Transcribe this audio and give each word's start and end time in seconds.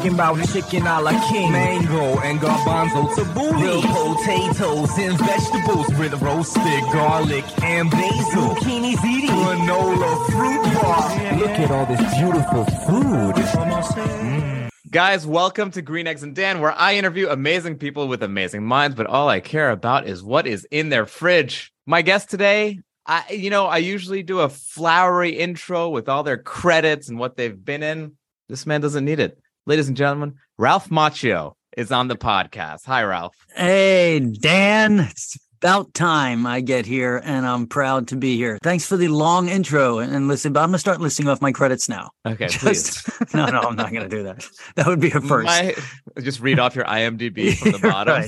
talking 0.00 0.14
about 0.14 0.48
chicken 0.48 0.86
a 0.86 0.98
la 0.98 1.10
king, 1.28 1.52
mango 1.52 2.18
and 2.20 2.40
garbanzo 2.40 3.06
tabbouleh, 3.14 3.82
grilled 3.82 4.16
potatoes 4.16 4.98
and 4.98 5.18
vegetables 5.18 5.86
with 5.98 6.14
roasted 6.22 6.82
garlic 6.84 7.44
and 7.62 7.90
basil, 7.90 8.54
zucchini 8.54 8.94
ziti, 8.94 9.28
granola 9.28 10.26
fruit 10.30 10.62
bar. 10.80 11.36
Look 11.36 11.50
at 11.50 11.70
all 11.70 11.84
this 11.84 12.00
beautiful 12.18 12.64
food. 12.86 13.34
Mm. 13.34 14.70
Guys, 14.90 15.26
welcome 15.26 15.70
to 15.72 15.82
Green 15.82 16.06
Eggs 16.06 16.22
and 16.22 16.34
Dan, 16.34 16.60
where 16.62 16.72
I 16.72 16.94
interview 16.94 17.28
amazing 17.28 17.76
people 17.76 18.08
with 18.08 18.22
amazing 18.22 18.64
minds, 18.64 18.96
but 18.96 19.06
all 19.06 19.28
I 19.28 19.40
care 19.40 19.70
about 19.70 20.06
is 20.06 20.22
what 20.22 20.46
is 20.46 20.66
in 20.70 20.88
their 20.88 21.04
fridge. 21.04 21.74
My 21.84 22.00
guest 22.00 22.30
today, 22.30 22.80
I 23.04 23.30
you 23.30 23.50
know, 23.50 23.66
I 23.66 23.78
usually 23.78 24.22
do 24.22 24.40
a 24.40 24.48
flowery 24.48 25.38
intro 25.38 25.90
with 25.90 26.08
all 26.08 26.22
their 26.22 26.38
credits 26.38 27.10
and 27.10 27.18
what 27.18 27.36
they've 27.36 27.62
been 27.62 27.82
in. 27.82 28.12
This 28.48 28.64
man 28.64 28.80
doesn't 28.80 29.04
need 29.04 29.20
it. 29.20 29.38
Ladies 29.70 29.86
and 29.86 29.96
gentlemen, 29.96 30.34
Ralph 30.58 30.88
Macchio 30.88 31.52
is 31.76 31.92
on 31.92 32.08
the 32.08 32.16
podcast. 32.16 32.86
Hi, 32.86 33.04
Ralph. 33.04 33.36
Hey, 33.54 34.18
Dan. 34.18 34.98
It's 34.98 35.38
about 35.62 35.94
time 35.94 36.44
I 36.44 36.60
get 36.60 36.86
here, 36.86 37.22
and 37.24 37.46
I'm 37.46 37.68
proud 37.68 38.08
to 38.08 38.16
be 38.16 38.34
here. 38.36 38.58
Thanks 38.64 38.84
for 38.84 38.96
the 38.96 39.06
long 39.06 39.48
intro 39.48 40.00
and 40.00 40.26
listen, 40.26 40.52
but 40.52 40.58
I'm 40.64 40.70
gonna 40.70 40.78
start 40.80 41.00
listing 41.00 41.28
off 41.28 41.40
my 41.40 41.52
credits 41.52 41.88
now. 41.88 42.10
Okay, 42.26 42.48
please. 42.48 43.08
No, 43.32 43.46
no, 43.46 43.60
I'm 43.60 43.76
not 43.76 43.92
gonna 43.92 44.08
do 44.08 44.24
that. 44.24 44.44
That 44.74 44.88
would 44.88 44.98
be 44.98 45.12
a 45.12 45.20
first. 45.20 45.46
My- 45.46 45.76
just 46.20 46.40
read 46.40 46.58
off 46.58 46.74
your 46.74 46.86
IMDb 46.86 47.56
from 47.56 47.70
the 47.70 47.78
bottom. 47.88 48.24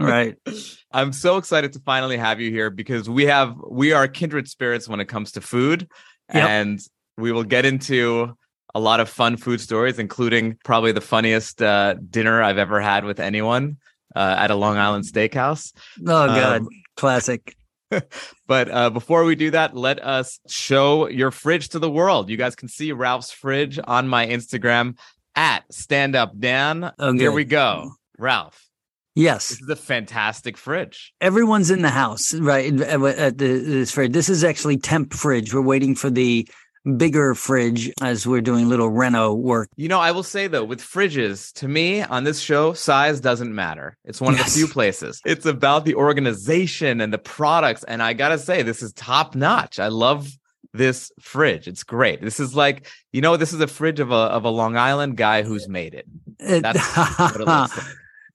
right. 0.00 0.36
I'm 0.90 1.12
so 1.12 1.36
excited 1.36 1.74
to 1.74 1.78
finally 1.78 2.16
have 2.16 2.40
you 2.40 2.50
here 2.50 2.70
because 2.70 3.08
we 3.08 3.26
have 3.26 3.54
we 3.70 3.92
are 3.92 4.08
kindred 4.08 4.48
spirits 4.48 4.88
when 4.88 4.98
it 4.98 5.04
comes 5.06 5.30
to 5.32 5.40
food, 5.42 5.86
Yep. 6.34 6.48
and 6.48 6.80
we 7.16 7.30
will 7.30 7.44
get 7.44 7.64
into 7.66 8.36
a 8.74 8.80
lot 8.80 9.00
of 9.00 9.08
fun 9.08 9.36
food 9.36 9.60
stories, 9.60 9.98
including 9.98 10.56
probably 10.64 10.92
the 10.92 11.00
funniest 11.00 11.60
uh, 11.62 11.94
dinner 12.10 12.42
I've 12.42 12.58
ever 12.58 12.80
had 12.80 13.04
with 13.04 13.20
anyone 13.20 13.76
uh, 14.16 14.36
at 14.38 14.50
a 14.50 14.54
Long 14.54 14.76
Island 14.78 15.04
steakhouse. 15.04 15.72
Oh 16.00 16.26
god, 16.26 16.60
Um, 16.62 16.68
classic. 16.96 17.56
But 18.46 18.70
uh, 18.70 18.90
before 18.90 19.24
we 19.24 19.34
do 19.34 19.50
that, 19.50 19.76
let 19.76 20.02
us 20.02 20.38
show 20.48 21.08
your 21.08 21.30
fridge 21.30 21.70
to 21.70 21.78
the 21.78 21.90
world. 21.90 22.28
You 22.30 22.36
guys 22.38 22.54
can 22.54 22.68
see 22.68 22.92
Ralph's 22.92 23.30
fridge 23.30 23.78
on 23.82 24.08
my 24.08 24.26
Instagram 24.26 24.96
at 25.36 25.64
Stand 25.72 26.16
Up 26.16 26.32
Dan. 26.38 26.90
Oh, 26.98 27.12
Here 27.12 27.32
we 27.32 27.44
go, 27.44 27.92
Ralph. 28.18 28.66
Yes, 29.14 29.50
This 29.50 29.60
is 29.60 29.68
a 29.68 29.76
fantastic 29.76 30.56
fridge. 30.56 31.12
everyone's 31.20 31.70
in 31.70 31.82
the 31.82 31.90
house, 31.90 32.32
right? 32.34 32.72
At 32.80 33.36
the 33.36 33.58
this 33.58 33.90
fridge. 33.92 34.12
This 34.12 34.30
is 34.30 34.42
actually 34.42 34.78
temp 34.78 35.12
fridge. 35.12 35.52
We're 35.52 35.60
waiting 35.60 35.94
for 35.94 36.08
the 36.08 36.48
bigger 36.96 37.34
fridge 37.34 37.92
as 38.00 38.26
we're 38.26 38.40
doing 38.40 38.68
little 38.68 38.88
reno 38.90 39.32
work. 39.32 39.68
You 39.76 39.88
know, 39.88 40.00
I 40.00 40.10
will 40.10 40.22
say 40.24 40.46
though, 40.48 40.64
with 40.64 40.80
fridges, 40.80 41.52
to 41.54 41.68
me 41.68 42.02
on 42.02 42.24
this 42.24 42.40
show, 42.40 42.72
size 42.72 43.20
doesn't 43.20 43.54
matter. 43.54 43.96
It's 44.04 44.20
one 44.20 44.34
of 44.34 44.40
Yes. 44.40 44.54
the 44.54 44.60
few 44.60 44.68
places. 44.68 45.20
It's 45.24 45.46
about 45.46 45.84
the 45.84 45.94
organization 45.94 47.00
and 47.00 47.12
the 47.12 47.18
products. 47.18 47.84
And 47.84 48.02
I 48.02 48.12
gotta 48.14 48.38
say, 48.38 48.62
this 48.62 48.82
is 48.82 48.92
top 48.94 49.34
notch. 49.34 49.78
I 49.78 49.88
love 49.88 50.28
this 50.74 51.12
fridge. 51.20 51.68
It's 51.68 51.84
great. 51.84 52.20
This 52.22 52.40
is 52.40 52.54
like, 52.56 52.86
you 53.12 53.20
know, 53.20 53.36
this 53.36 53.52
is 53.52 53.60
a 53.60 53.66
fridge 53.66 54.00
of 54.00 54.10
a 54.10 54.14
of 54.14 54.44
a 54.44 54.48
Long 54.50 54.76
Island 54.76 55.16
guy 55.16 55.42
who's 55.42 55.68
made 55.68 55.94
it. 55.94 56.06
It- 56.40 56.62
That's 56.62 56.96
what 56.96 57.36
it 57.36 57.46
looks 57.46 57.76
like. 57.78 57.86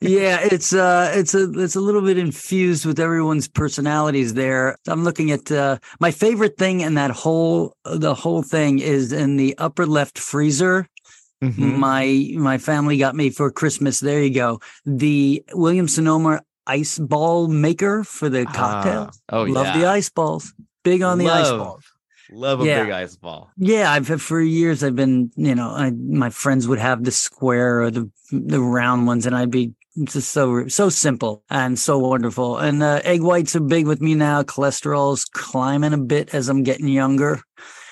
Yeah, 0.01 0.39
it's 0.41 0.73
uh 0.73 1.11
it's 1.15 1.33
a 1.33 1.49
it's 1.59 1.75
a 1.75 1.79
little 1.81 2.01
bit 2.01 2.17
infused 2.17 2.85
with 2.85 2.99
everyone's 2.99 3.47
personalities 3.47 4.33
there. 4.35 4.77
I'm 4.87 5.03
looking 5.03 5.31
at 5.31 5.51
uh 5.51 5.77
my 5.99 6.11
favorite 6.11 6.57
thing 6.57 6.81
in 6.81 6.93
that 6.95 7.11
whole 7.11 7.73
the 7.83 8.13
whole 8.13 8.43
thing 8.43 8.79
is 8.79 9.11
in 9.11 9.37
the 9.37 9.57
upper 9.57 9.85
left 9.85 10.19
freezer. 10.19 10.87
Mhm. 11.43 11.77
My 11.77 12.31
my 12.39 12.57
family 12.57 12.97
got 12.97 13.15
me 13.15 13.29
for 13.29 13.51
Christmas. 13.51 13.99
There 13.99 14.21
you 14.21 14.33
go. 14.33 14.59
The 14.85 15.43
William 15.53 15.87
Sonoma 15.87 16.41
ice 16.65 16.99
ball 16.99 17.47
maker 17.47 18.03
for 18.03 18.29
the 18.29 18.45
cocktail. 18.45 19.09
Ah, 19.30 19.37
oh 19.37 19.43
Love 19.43 19.67
yeah. 19.67 19.77
the 19.80 19.86
ice 19.87 20.09
balls. 20.09 20.53
Big 20.83 21.02
on 21.02 21.17
the 21.17 21.30
ice 21.30 21.47
Love- 21.49 21.59
balls. 21.59 21.83
Love 22.30 22.59
a 22.61 22.65
Yeah. 22.65 22.83
big 22.83 22.91
ice 22.91 23.15
ball. 23.15 23.49
Yeah, 23.55 23.89
I've 23.89 24.07
for 24.21 24.41
years. 24.41 24.83
I've 24.83 24.97
been, 24.97 25.31
you 25.37 25.55
know, 25.55 25.69
I, 25.69 25.91
my 25.91 26.30
friends 26.30 26.67
would 26.67 26.77
have 26.80 27.05
the 27.05 27.11
square 27.11 27.81
or 27.83 27.89
the 27.91 28.11
the 28.31 28.59
round 28.59 29.07
ones, 29.07 29.25
and 29.25 29.33
I'd 29.33 29.49
be 29.52 29.71
just 30.05 30.31
so 30.31 30.67
so 30.67 30.89
simple 30.89 31.43
and 31.49 31.77
so 31.80 31.97
wonderful. 31.97 32.58
And 32.58 32.83
uh, 32.83 33.02
egg 33.03 33.21
whites 33.21 33.55
are 33.55 33.59
big 33.61 33.87
with 33.87 34.02
me 34.02 34.15
now. 34.15 34.43
Cholesterol's 34.43 35.25
climbing 35.25 35.93
a 35.93 35.97
bit 35.97 36.33
as 36.33 36.49
I'm 36.49 36.63
getting 36.63 36.87
younger. 36.87 37.41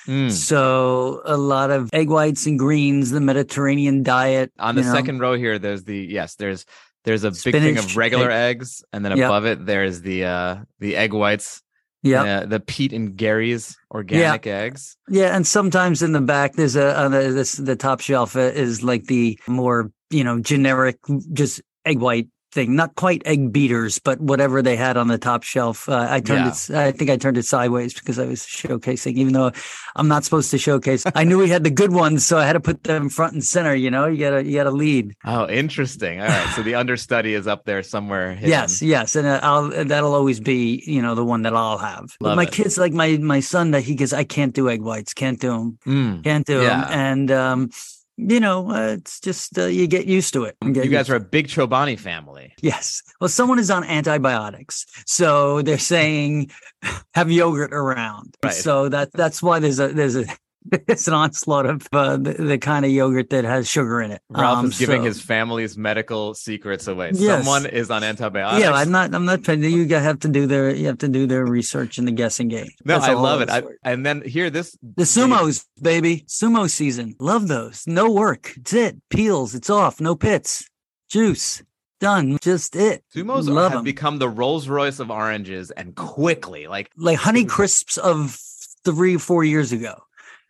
Mm. 0.07 0.31
So 0.31 1.21
a 1.25 1.35
lot 1.35 1.71
of 1.71 1.89
egg 1.91 2.09
whites 2.09 2.45
and 2.45 2.59
greens, 2.59 3.09
the 3.09 3.19
Mediterranean 3.21 4.03
diet. 4.03 4.51
On 4.59 4.75
the 4.75 4.83
know. 4.83 4.93
second 4.93 5.19
row 5.19 5.35
here, 5.35 5.57
there's 5.57 5.83
the 5.83 5.97
yes, 5.97 6.35
there's 6.35 6.65
there's 7.05 7.23
a 7.23 7.31
big 7.31 7.53
thing 7.53 7.77
of 7.77 7.97
regular 7.97 8.29
egg- 8.29 8.57
eggs, 8.57 8.83
and 8.93 9.03
then 9.03 9.17
Yep. 9.17 9.25
above 9.25 9.45
it 9.45 9.65
there's 9.65 10.01
the 10.01 10.25
uh 10.25 10.57
the 10.79 10.95
egg 10.95 11.13
whites. 11.13 11.61
yeah, 12.03 12.21
uh, 12.23 12.45
the 12.45 12.59
Pete 12.59 12.93
and 12.93 13.17
Gary's 13.17 13.75
organic 13.89 14.45
eggs. 14.45 14.95
yeah, 15.09 15.35
and 15.35 15.47
sometimes 15.47 16.03
in 16.03 16.11
the 16.11 16.21
back 16.21 16.53
there's 16.53 16.75
a 16.75 16.95
on 16.95 17.11
the 17.11 17.31
this 17.31 17.53
the 17.53 17.75
top 17.75 17.99
shelf 17.99 18.35
uh, 18.35 18.41
is 18.41 18.83
like 18.83 19.05
the 19.05 19.39
more 19.47 19.91
you 20.11 20.23
know 20.23 20.39
generic 20.39 20.97
just 21.33 21.61
egg 21.85 21.99
white 21.99 22.27
thing, 22.51 22.73
not 22.73 22.95
quite 22.95 23.21
egg 23.25 23.51
beaters, 23.51 23.99
but 23.99 24.17
whatever 24.21 24.61
they 24.61 24.77
had 24.77 24.95
on 24.95 25.09
the 25.09 25.17
top 25.17 25.43
shelf. 25.43 25.89
Uh, 25.89 26.07
I 26.09 26.21
turned 26.21 26.47
it. 26.47 26.71
I 26.73 26.91
think 26.93 27.09
I 27.09 27.17
turned 27.17 27.37
it 27.37 27.43
sideways 27.43 27.93
because 27.93 28.17
I 28.17 28.25
was 28.27 28.43
showcasing, 28.43 29.15
even 29.15 29.33
though 29.33 29.51
I'm 29.97 30.07
not 30.07 30.23
supposed 30.23 30.51
to 30.51 30.57
showcase. 30.57 31.03
I 31.15 31.25
knew 31.25 31.37
we 31.37 31.49
had 31.49 31.65
the 31.65 31.69
good 31.69 31.91
ones, 31.91 32.25
so 32.25 32.37
I 32.37 32.45
had 32.45 32.53
to 32.53 32.61
put 32.61 32.83
them 32.85 33.09
front 33.09 33.33
and 33.33 33.43
center. 33.43 33.75
You 33.75 33.91
know, 33.91 34.05
you 34.05 34.17
gotta 34.17 34.45
you 34.45 34.53
gotta 34.55 34.71
lead. 34.71 35.15
Oh, 35.25 35.49
interesting. 35.49 36.21
All 36.21 36.27
right, 36.27 36.53
so 36.55 36.63
the 36.63 36.75
understudy 36.75 37.33
is 37.33 37.45
up 37.45 37.65
there 37.65 37.83
somewhere. 37.83 38.35
hidden. 38.35 38.49
Yes, 38.49 38.81
yes, 38.81 39.17
and 39.17 39.27
uh, 39.27 39.41
I'll 39.43 39.67
that'll 39.83 40.13
always 40.13 40.39
be 40.39 40.81
you 40.87 41.01
know 41.01 41.13
the 41.13 41.25
one 41.25 41.41
that 41.41 41.53
I'll 41.53 41.77
have. 41.79 42.15
But 42.21 42.37
my 42.37 42.43
it. 42.43 42.53
kids, 42.53 42.77
like 42.77 42.93
my 42.93 43.17
my 43.17 43.41
son, 43.41 43.71
that 43.71 43.81
he 43.81 43.95
goes, 43.95 44.13
I 44.13 44.23
can't 44.23 44.53
do 44.53 44.69
egg 44.69 44.81
whites, 44.81 45.13
can't 45.13 45.41
do 45.41 45.49
them, 45.49 45.77
Mm. 45.85 46.23
can't 46.23 46.45
do 46.47 46.61
them, 46.61 46.85
and 46.89 47.31
um, 47.31 47.69
you 48.17 48.39
know, 48.39 48.71
uh, 48.71 48.95
it's 48.97 49.19
just 49.19 49.57
uh, 49.57 49.65
you 49.65 49.87
get 49.87 50.05
used 50.05 50.33
to 50.33 50.43
it. 50.43 50.55
You 50.63 50.73
guys 50.73 51.09
are 51.09 51.15
a 51.15 51.19
big 51.19 51.47
Chobani 51.47 51.99
family. 51.99 52.53
Yes. 52.61 53.01
Well, 53.19 53.27
someone 53.27 53.59
is 53.59 53.69
on 53.69 53.83
antibiotics, 53.83 54.85
so 55.05 55.61
they're 55.61 55.77
saying 55.77 56.51
have 57.13 57.29
yogurt 57.29 57.73
around. 57.73 58.35
Right. 58.43 58.53
So 58.53 58.89
that 58.89 59.11
that's 59.11 59.43
why 59.43 59.59
there's 59.59 59.79
a 59.79 59.89
there's 59.89 60.15
a 60.15 60.25
it's 60.87 61.07
an 61.07 61.13
onslaught 61.13 61.65
of 61.65 61.87
uh, 61.93 62.17
the, 62.17 62.33
the 62.33 62.57
kind 62.57 62.85
of 62.85 62.91
yogurt 62.91 63.29
that 63.29 63.43
has 63.43 63.69
sugar 63.69 64.01
in 64.01 64.11
it. 64.11 64.21
Ralph 64.29 64.59
Um, 64.59 64.65
is 64.67 64.77
giving 64.79 65.01
so- 65.01 65.05
his 65.07 65.21
family's 65.21 65.77
medical 65.77 66.33
secrets 66.33 66.87
away. 66.87 67.11
Yes. 67.13 67.43
Someone 67.45 67.65
is 67.65 67.91
on 67.91 68.03
antibiotics. 68.03 68.63
Yeah, 68.63 68.71
I'm 68.73 68.91
not. 68.91 69.13
I'm 69.13 69.25
not. 69.25 69.47
You 69.47 69.87
have 69.89 70.19
to 70.19 70.27
do 70.27 70.47
their. 70.47 70.73
You 70.73 70.87
have 70.87 70.97
to 70.99 71.07
do 71.07 71.27
their 71.27 71.45
research 71.45 71.97
in 71.97 72.05
the 72.05 72.11
guessing 72.11 72.47
game. 72.47 72.67
No, 72.83 72.95
That's 72.95 73.05
I 73.09 73.13
love 73.13 73.41
it. 73.41 73.49
I, 73.49 73.63
and 73.83 74.05
then 74.05 74.21
here, 74.25 74.49
this 74.49 74.75
the 74.81 75.03
sumos, 75.03 75.65
baby, 75.81 76.25
sumo 76.27 76.69
season. 76.69 77.15
Love 77.19 77.47
those. 77.47 77.83
No 77.87 78.09
work. 78.11 78.53
It's 78.57 78.73
it. 78.73 78.97
Peels. 79.09 79.53
It's 79.55 79.69
off. 79.69 79.99
No 80.01 80.15
pits. 80.15 80.67
Juice. 81.09 81.61
Done. 82.01 82.37
Just 82.41 82.75
it. 82.75 83.03
Sumos 83.15 83.47
Love 83.47 83.71
have 83.71 83.79
'em. 83.79 83.83
become 83.85 84.19
the 84.19 84.27
Rolls 84.27 84.67
Royce 84.67 84.99
of 84.99 85.09
oranges, 85.09 85.71
and 85.71 85.95
quickly, 85.95 86.67
like 86.67 86.89
Like 86.97 87.17
honey 87.19 87.45
crisps 87.45 87.97
of 87.97 88.37
three, 88.83 89.17
four 89.17 89.43
years 89.43 89.71
ago. 89.71 89.95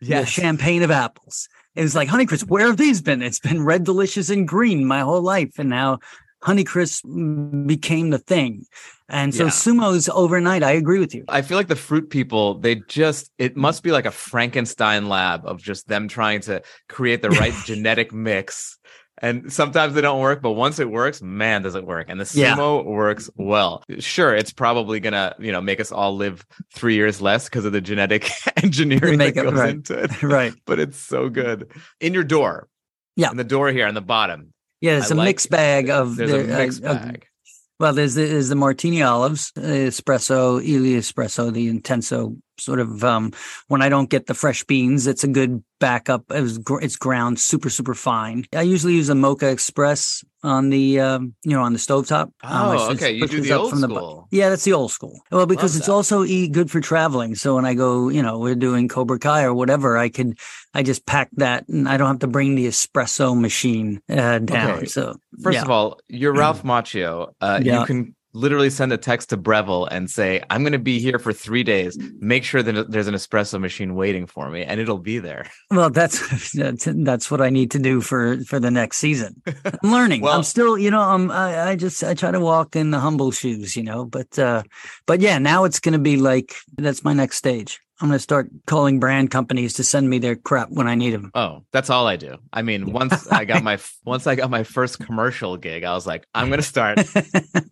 The 0.06 0.26
champagne 0.26 0.82
of 0.82 0.90
apples. 0.90 1.48
It 1.74 1.82
was 1.82 1.94
like 1.94 2.08
Honeycrisp. 2.08 2.48
Where 2.48 2.66
have 2.66 2.76
these 2.78 3.02
been? 3.02 3.22
It's 3.22 3.38
been 3.38 3.62
red, 3.64 3.84
delicious, 3.84 4.30
and 4.30 4.48
green 4.48 4.84
my 4.86 5.00
whole 5.00 5.20
life, 5.22 5.58
and 5.58 5.68
now 5.68 5.98
Honeycrisp 6.42 7.66
became 7.66 8.10
the 8.10 8.18
thing. 8.18 8.64
And 9.08 9.34
so 9.34 9.44
Yeah. 9.44 9.50
sumos 9.50 10.08
overnight. 10.12 10.62
I 10.62 10.72
agree 10.72 10.98
with 10.98 11.14
you. 11.14 11.24
I 11.28 11.42
feel 11.42 11.56
like 11.56 11.68
the 11.68 11.76
fruit 11.76 12.10
people, 12.10 12.58
they 12.58 12.76
just, 12.88 13.30
it 13.38 13.56
must 13.56 13.82
be 13.82 13.92
like 13.92 14.06
a 14.06 14.10
Frankenstein 14.10 15.08
lab 15.08 15.44
of 15.44 15.62
just 15.62 15.86
them 15.88 16.08
trying 16.08 16.40
to 16.42 16.62
create 16.88 17.22
the 17.22 17.30
right 17.30 17.54
genetic 17.64 18.12
mix. 18.12 18.78
And 19.22 19.50
sometimes 19.52 19.94
they 19.94 20.02
don't 20.02 20.20
work, 20.20 20.42
but 20.42 20.52
once 20.52 20.78
it 20.78 20.90
works, 20.90 21.22
man, 21.22 21.62
does 21.62 21.74
it 21.74 21.86
work. 21.86 22.06
And 22.10 22.20
the 22.20 22.30
Yeah. 22.38 22.54
sumo 22.54 22.84
works 22.84 23.30
well. 23.36 23.82
Sure, 23.98 24.34
it's 24.34 24.52
probably 24.52 25.00
gonna, 25.00 25.34
you 25.38 25.52
know, 25.52 25.62
make 25.62 25.80
us 25.80 25.90
all 25.90 26.14
live 26.16 26.44
three 26.74 26.94
years 26.96 27.20
less 27.22 27.44
because 27.46 27.64
of 27.64 27.72
the 27.72 27.80
genetic 27.80 28.30
engineering 28.62 29.18
that 29.18 29.34
goes 29.34 29.54
right. 29.54 29.70
into 29.70 29.98
it. 29.98 30.22
right. 30.22 30.52
But 30.66 30.78
it's 30.80 30.98
so 30.98 31.28
good. 31.30 31.70
In 32.00 32.12
your 32.12 32.24
door. 32.24 32.68
Yeah. 33.16 33.30
In 33.30 33.38
the 33.38 33.44
door 33.44 33.70
here 33.70 33.86
on 33.86 33.94
the 33.94 34.02
bottom. 34.02 34.52
Yeah, 34.82 34.98
it's 34.98 35.10
I 35.10 35.14
a 35.14 35.16
like- 35.16 35.26
mixed 35.28 35.48
bag 35.50 35.88
of 35.88 36.16
There's 36.16 36.30
the- 36.30 36.54
uh, 36.54 36.58
mixed 36.58 36.84
uh, 36.84 36.94
bag. 36.94 37.26
well, 37.80 37.94
there's 37.94 38.14
the, 38.14 38.26
there's 38.26 38.50
the 38.50 38.54
martini 38.56 39.02
olives, 39.02 39.50
uh, 39.56 39.62
espresso, 39.62 40.56
Illy 40.62 40.94
espresso, 40.96 41.50
the 41.50 41.72
intenso 41.72 42.36
sort 42.58 42.80
of 42.80 43.02
um, 43.04 43.32
when 43.68 43.82
I 43.82 43.88
don't 43.88 44.10
get 44.10 44.26
the 44.26 44.34
fresh 44.34 44.64
beans, 44.64 45.06
it's 45.06 45.24
a 45.24 45.28
good 45.28 45.62
backup. 45.78 46.24
It's, 46.30 46.58
it's 46.82 46.96
ground 46.96 47.38
super 47.38 47.70
super 47.70 47.94
fine. 47.94 48.46
I 48.54 48.62
usually 48.62 48.94
use 48.94 49.08
a 49.10 49.14
Moka 49.14 49.52
Express 49.52 50.24
on 50.42 50.70
the 50.70 51.00
um, 51.00 51.34
you 51.44 51.52
know 51.52 51.62
on 51.62 51.72
the 51.72 51.78
stovetop. 51.78 52.26
Um, 52.42 52.68
Oh, 52.76 52.88
just 52.88 53.02
okay. 53.02 53.12
You 53.12 53.26
do 53.28 53.40
the 53.40 53.52
old 53.52 53.70
from 53.70 53.80
the 53.82 53.88
school. 53.88 54.28
yeah, 54.30 54.48
that's 54.48 54.64
the 54.64 54.72
old 54.72 54.90
school. 54.92 55.20
Well, 55.30 55.46
because 55.46 55.74
Love 55.74 55.78
it's 55.80 55.86
that. 55.86 55.92
also 55.92 56.24
e- 56.24 56.48
good 56.48 56.70
for 56.70 56.80
traveling. 56.80 57.34
So 57.34 57.54
when 57.56 57.64
I 57.66 57.74
go, 57.74 58.08
you 58.08 58.22
know, 58.22 58.38
we're 58.38 58.54
doing 58.54 58.88
Cobra 58.88 59.18
Kai 59.18 59.42
or 59.44 59.52
whatever, 59.54 59.98
I 59.98 60.08
could, 60.08 60.38
I 60.72 60.82
just 60.82 61.04
pack 61.06 61.28
that 61.36 61.68
and 61.68 61.88
I 61.88 61.96
don't 61.96 62.06
have 62.08 62.20
to 62.20 62.26
bring 62.26 62.54
the 62.54 62.66
espresso 62.66 63.38
machine 63.38 64.00
uh, 64.08 64.38
down. 64.38 64.70
Okay. 64.78 64.86
So 64.86 65.16
First 65.42 65.56
yeah. 65.56 65.62
of 65.62 65.70
all, 65.70 66.00
you're 66.08 66.32
Ralph 66.32 66.62
Macchio. 66.62 67.32
Uh, 67.40 67.60
Yeah. 67.62 67.80
You 67.80 67.86
can 67.86 68.15
literally 68.36 68.70
send 68.70 68.92
a 68.92 68.98
text 68.98 69.30
to 69.30 69.36
Breville 69.36 69.86
and 69.86 70.10
say, 70.10 70.42
"I'm 70.50 70.62
going 70.62 70.72
to 70.72 70.78
be 70.78 70.98
here 70.98 71.18
for 71.18 71.32
three 71.32 71.62
days. 71.62 71.98
Make 72.20 72.44
sure 72.44 72.62
that 72.62 72.90
there's 72.90 73.08
an 73.08 73.14
espresso 73.14 73.60
machine 73.60 73.94
waiting 73.94 74.26
for 74.26 74.50
me, 74.50 74.62
and 74.62 74.80
it'll 74.80 74.98
be 74.98 75.18
there." 75.18 75.50
Well, 75.70 75.90
that's 75.90 76.52
that's 76.52 77.30
what 77.30 77.40
I 77.40 77.50
need 77.50 77.70
to 77.72 77.78
do 77.78 78.00
for 78.00 78.38
for 78.44 78.60
the 78.60 78.70
next 78.70 78.98
season. 78.98 79.42
I'm 79.82 79.92
learning. 79.92 80.20
Well- 80.20 80.36
I'm 80.36 80.42
still, 80.44 80.78
you 80.78 80.90
know, 80.90 81.00
I'm 81.00 81.30
I, 81.30 81.70
I 81.70 81.76
just 81.76 82.04
I 82.04 82.14
try 82.14 82.30
to 82.30 82.40
walk 82.40 82.76
in 82.76 82.90
the 82.92 83.00
humble 83.00 83.30
shoes, 83.30 83.76
you 83.76 83.82
know. 83.82 84.04
But 84.04 84.38
uh 84.38 84.62
but 85.06 85.20
yeah, 85.20 85.38
now 85.38 85.64
it's 85.64 85.80
going 85.80 85.92
to 85.94 85.98
be 85.98 86.16
like 86.16 86.54
that's 86.76 87.04
my 87.04 87.12
next 87.12 87.36
stage. 87.36 87.80
I'm 88.00 88.08
going 88.08 88.18
to 88.18 88.22
start 88.22 88.50
calling 88.66 89.00
brand 89.00 89.30
companies 89.30 89.74
to 89.74 89.84
send 89.84 90.08
me 90.10 90.18
their 90.18 90.36
crap 90.36 90.68
when 90.70 90.86
I 90.86 90.94
need 90.96 91.10
them. 91.12 91.30
Oh, 91.34 91.64
that's 91.72 91.88
all 91.88 92.06
I 92.06 92.16
do. 92.16 92.36
I 92.52 92.62
mean, 92.62 92.92
once 92.92 93.26
I 93.28 93.44
got 93.46 93.62
my 93.62 93.78
once 94.04 94.26
I 94.26 94.34
got 94.34 94.50
my 94.50 94.64
first 94.64 94.98
commercial 95.00 95.56
gig, 95.56 95.82
I 95.84 95.94
was 95.94 96.06
like, 96.06 96.26
I'm 96.34 96.48
going 96.48 96.60
to 96.60 96.66
start. 96.66 96.98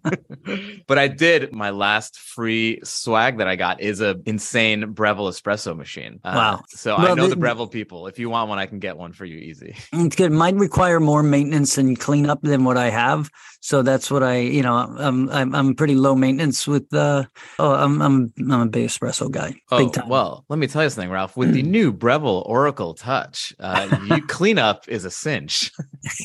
but 0.87 0.99
I 0.99 1.09
did 1.09 1.53
my 1.53 1.71
last 1.71 2.19
free 2.19 2.81
swag 2.85 3.38
that 3.38 3.49
I 3.49 3.56
got 3.56 3.81
is 3.81 4.00
a 4.00 4.17
insane 4.26 4.93
Breville 4.93 5.29
espresso 5.31 5.76
machine. 5.76 6.21
Uh, 6.25 6.32
Wow. 6.35 6.62
So 6.69 6.97
I 6.97 7.15
know 7.15 7.25
the- 7.29 7.35
the 7.35 7.37
Breville 7.41 7.69
people. 7.71 8.06
If 8.06 8.19
you 8.19 8.29
want 8.31 8.49
one, 8.49 8.59
I 8.59 8.67
can 8.67 8.79
get 8.79 8.97
one 8.97 9.12
for 9.12 9.25
you 9.25 9.38
easy. 9.38 9.75
It's 9.93 10.17
good. 10.17 10.32
Might 10.32 10.55
require 10.56 11.00
more 11.00 11.23
maintenance 11.23 11.79
and 11.79 11.99
cleanup 11.99 12.43
than 12.43 12.65
what 12.65 12.76
I 12.76 12.91
have. 12.91 13.31
So 13.61 13.81
that's 13.82 14.11
what 14.11 14.23
I, 14.23 14.38
you 14.41 14.62
know, 14.62 14.75
I'm 14.76 15.31
I'm 15.31 15.55
I'm 15.55 15.75
pretty 15.75 15.94
low 15.94 16.15
maintenance 16.15 16.67
with. 16.69 16.93
uh 16.93 17.25
Oh, 17.59 17.73
I'm 17.75 18.00
I'm 18.03 18.32
I'm 18.38 18.61
a 18.61 18.67
big 18.67 18.88
espresso 18.88 19.31
guy, 19.31 19.55
Oh, 19.71 19.79
big 19.79 19.93
time. 19.94 20.09
well, 20.09 20.13
let 20.49 20.58
me 20.58 20.66
tell 20.66 20.82
you 20.82 20.90
something, 20.90 21.11
Ralph. 21.11 21.37
With 21.37 21.52
the 21.52 21.62
new 21.76 21.93
Breville 21.93 22.43
Oracle 22.46 22.94
Touch, 22.94 23.55
uh, 23.58 23.99
you 24.06 24.22
cleanup 24.26 24.88
is 24.88 25.05
a 25.05 25.11
cinch. 25.11 25.72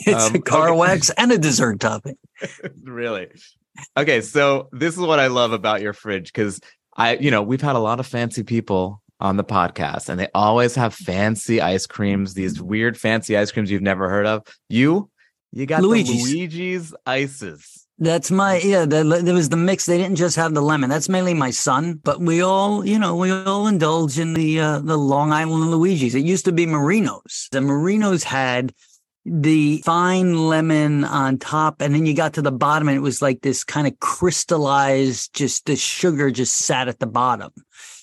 it's 0.05 0.29
um, 0.29 0.35
a 0.35 0.41
car 0.41 0.69
okay. 0.69 0.77
wax 0.77 1.09
and 1.11 1.31
a 1.31 1.37
dessert 1.37 1.79
topping. 1.79 2.17
really. 2.83 3.27
Okay, 3.97 4.21
so 4.21 4.69
this 4.71 4.95
is 4.95 5.01
what 5.01 5.19
I 5.19 5.27
love 5.27 5.53
about 5.53 5.81
your 5.81 5.93
fridge 5.93 6.31
because 6.33 6.59
I, 6.95 7.15
you 7.15 7.31
know, 7.31 7.41
we've 7.41 7.61
had 7.61 7.75
a 7.75 7.79
lot 7.79 7.99
of 7.99 8.07
fancy 8.07 8.43
people 8.43 9.01
on 9.21 9.37
the 9.37 9.43
podcast 9.43 10.09
and 10.09 10.19
they 10.19 10.27
always 10.33 10.75
have 10.75 10.93
fancy 10.93 11.61
ice 11.61 11.85
creams, 11.85 12.33
these 12.33 12.61
weird 12.61 12.97
fancy 12.97 13.37
ice 13.37 13.51
creams 13.51 13.71
you've 13.71 13.81
never 13.81 14.09
heard 14.09 14.25
of. 14.25 14.45
You, 14.69 15.09
you 15.51 15.65
got 15.65 15.81
Luigi's. 15.81 16.25
the 16.25 16.37
Luigi's 16.37 16.93
ices. 17.05 17.87
That's 18.01 18.31
my 18.31 18.59
yeah. 18.59 18.85
The, 18.85 19.03
there 19.03 19.33
was 19.33 19.49
the 19.49 19.57
mix. 19.57 19.85
They 19.85 19.97
didn't 19.97 20.15
just 20.15 20.37
have 20.37 20.53
the 20.53 20.61
lemon. 20.61 20.89
That's 20.89 21.09
mainly 21.09 21.33
my 21.33 21.51
son, 21.51 21.99
but 22.01 22.21
we 22.21 22.41
all, 22.41 22.85
you 22.85 22.97
know, 22.97 23.17
we 23.17 23.29
all 23.29 23.67
indulge 23.67 24.17
in 24.17 24.33
the 24.33 24.59
uh, 24.61 24.79
the 24.79 24.97
Long 24.97 25.33
Island 25.33 25.63
and 25.63 25.71
Luigi's. 25.71 26.15
It 26.15 26.23
used 26.23 26.45
to 26.45 26.53
be 26.53 26.65
Marinos. 26.65 27.49
The 27.49 27.59
Marinos 27.59 28.23
had 28.23 28.73
the 29.25 29.81
fine 29.83 30.47
lemon 30.47 31.03
on 31.03 31.39
top, 31.39 31.81
and 31.81 31.93
then 31.93 32.05
you 32.05 32.13
got 32.13 32.35
to 32.35 32.41
the 32.41 32.53
bottom, 32.53 32.87
and 32.87 32.95
it 32.95 33.01
was 33.01 33.21
like 33.21 33.41
this 33.41 33.65
kind 33.65 33.85
of 33.85 33.99
crystallized. 33.99 35.35
Just 35.35 35.65
the 35.65 35.75
sugar 35.75 36.31
just 36.31 36.57
sat 36.57 36.87
at 36.87 36.99
the 36.99 37.07
bottom, 37.07 37.51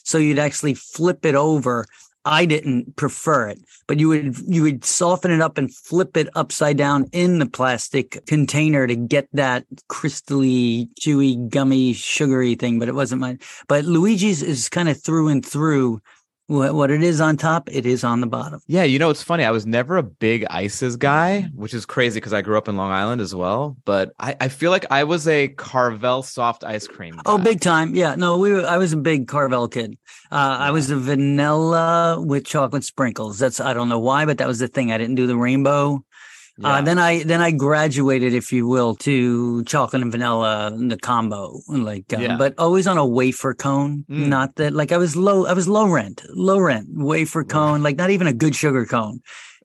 so 0.04 0.18
you'd 0.18 0.38
actually 0.38 0.74
flip 0.74 1.24
it 1.24 1.34
over. 1.34 1.86
I 2.26 2.44
didn't 2.44 2.96
prefer 2.96 3.48
it, 3.50 3.60
but 3.86 4.00
you 4.00 4.08
would 4.08 4.36
you 4.48 4.62
would 4.62 4.84
soften 4.84 5.30
it 5.30 5.40
up 5.40 5.56
and 5.58 5.72
flip 5.72 6.16
it 6.16 6.28
upside 6.34 6.76
down 6.76 7.06
in 7.12 7.38
the 7.38 7.46
plastic 7.46 8.26
container 8.26 8.84
to 8.88 8.96
get 8.96 9.28
that 9.32 9.64
crystally, 9.88 10.88
chewy, 11.00 11.48
gummy, 11.48 11.92
sugary 11.92 12.56
thing. 12.56 12.80
But 12.80 12.88
it 12.88 12.96
wasn't 12.96 13.20
mine. 13.20 13.38
But 13.68 13.84
Luigi's 13.84 14.42
is 14.42 14.68
kind 14.68 14.88
of 14.88 15.00
through 15.00 15.28
and 15.28 15.46
through. 15.46 16.00
What, 16.48 16.74
what 16.74 16.90
it 16.92 17.02
is 17.02 17.20
on 17.20 17.36
top, 17.36 17.68
it 17.72 17.86
is 17.86 18.04
on 18.04 18.20
the 18.20 18.28
bottom. 18.28 18.60
Yeah, 18.68 18.84
you 18.84 19.00
know, 19.00 19.10
it's 19.10 19.22
funny. 19.22 19.44
I 19.44 19.50
was 19.50 19.66
never 19.66 19.96
a 19.96 20.02
big 20.04 20.46
ices 20.48 20.96
guy, 20.96 21.42
which 21.54 21.74
is 21.74 21.84
crazy 21.84 22.18
because 22.18 22.32
I 22.32 22.40
grew 22.40 22.56
up 22.56 22.68
in 22.68 22.76
Long 22.76 22.92
Island 22.92 23.20
as 23.20 23.34
well. 23.34 23.76
But 23.84 24.12
I, 24.20 24.36
I 24.40 24.48
feel 24.48 24.70
like 24.70 24.86
I 24.90 25.02
was 25.02 25.26
a 25.26 25.48
Carvel 25.48 26.22
soft 26.22 26.62
ice 26.62 26.86
cream. 26.86 27.20
Oh, 27.26 27.36
big 27.36 27.60
time! 27.60 27.96
Yeah, 27.96 28.14
no, 28.14 28.38
we. 28.38 28.52
Were, 28.52 28.64
I 28.64 28.78
was 28.78 28.92
a 28.92 28.96
big 28.96 29.26
Carvel 29.26 29.66
kid. 29.66 29.98
Uh, 30.30 30.56
I 30.60 30.70
was 30.70 30.88
a 30.90 30.96
vanilla 30.96 32.20
with 32.20 32.44
chocolate 32.44 32.84
sprinkles. 32.84 33.40
That's 33.40 33.58
I 33.58 33.74
don't 33.74 33.88
know 33.88 33.98
why, 33.98 34.24
but 34.24 34.38
that 34.38 34.46
was 34.46 34.60
the 34.60 34.68
thing. 34.68 34.92
I 34.92 34.98
didn't 34.98 35.16
do 35.16 35.26
the 35.26 35.36
rainbow. 35.36 36.04
Uh, 36.64 36.80
then 36.80 36.98
I 36.98 37.22
then 37.22 37.42
I 37.42 37.50
graduated, 37.50 38.32
if 38.32 38.50
you 38.52 38.66
will, 38.66 38.94
to 38.96 39.62
chocolate 39.64 40.02
and 40.02 40.10
vanilla, 40.10 40.72
the 40.76 40.96
combo, 40.96 41.60
like. 41.68 42.12
Um, 42.14 42.22
Yeah. 42.22 42.36
But 42.36 42.54
always 42.58 42.86
on 42.86 42.96
a 42.98 43.04
wafer 43.06 43.52
cone. 43.54 44.04
Mm. 44.10 44.28
Not 44.28 44.56
that 44.56 44.72
like 44.72 44.90
I 44.92 44.96
was 44.96 45.16
low. 45.16 45.46
I 45.46 45.52
was 45.52 45.68
low 45.68 45.86
rent, 45.88 46.22
low 46.30 46.58
rent 46.58 46.88
wafer 46.92 47.44
cone. 47.44 47.82
Like 47.82 47.96
not 47.96 48.10
even 48.10 48.26
a 48.26 48.32
good 48.32 48.54
sugar 48.56 48.86
cone. 48.86 49.20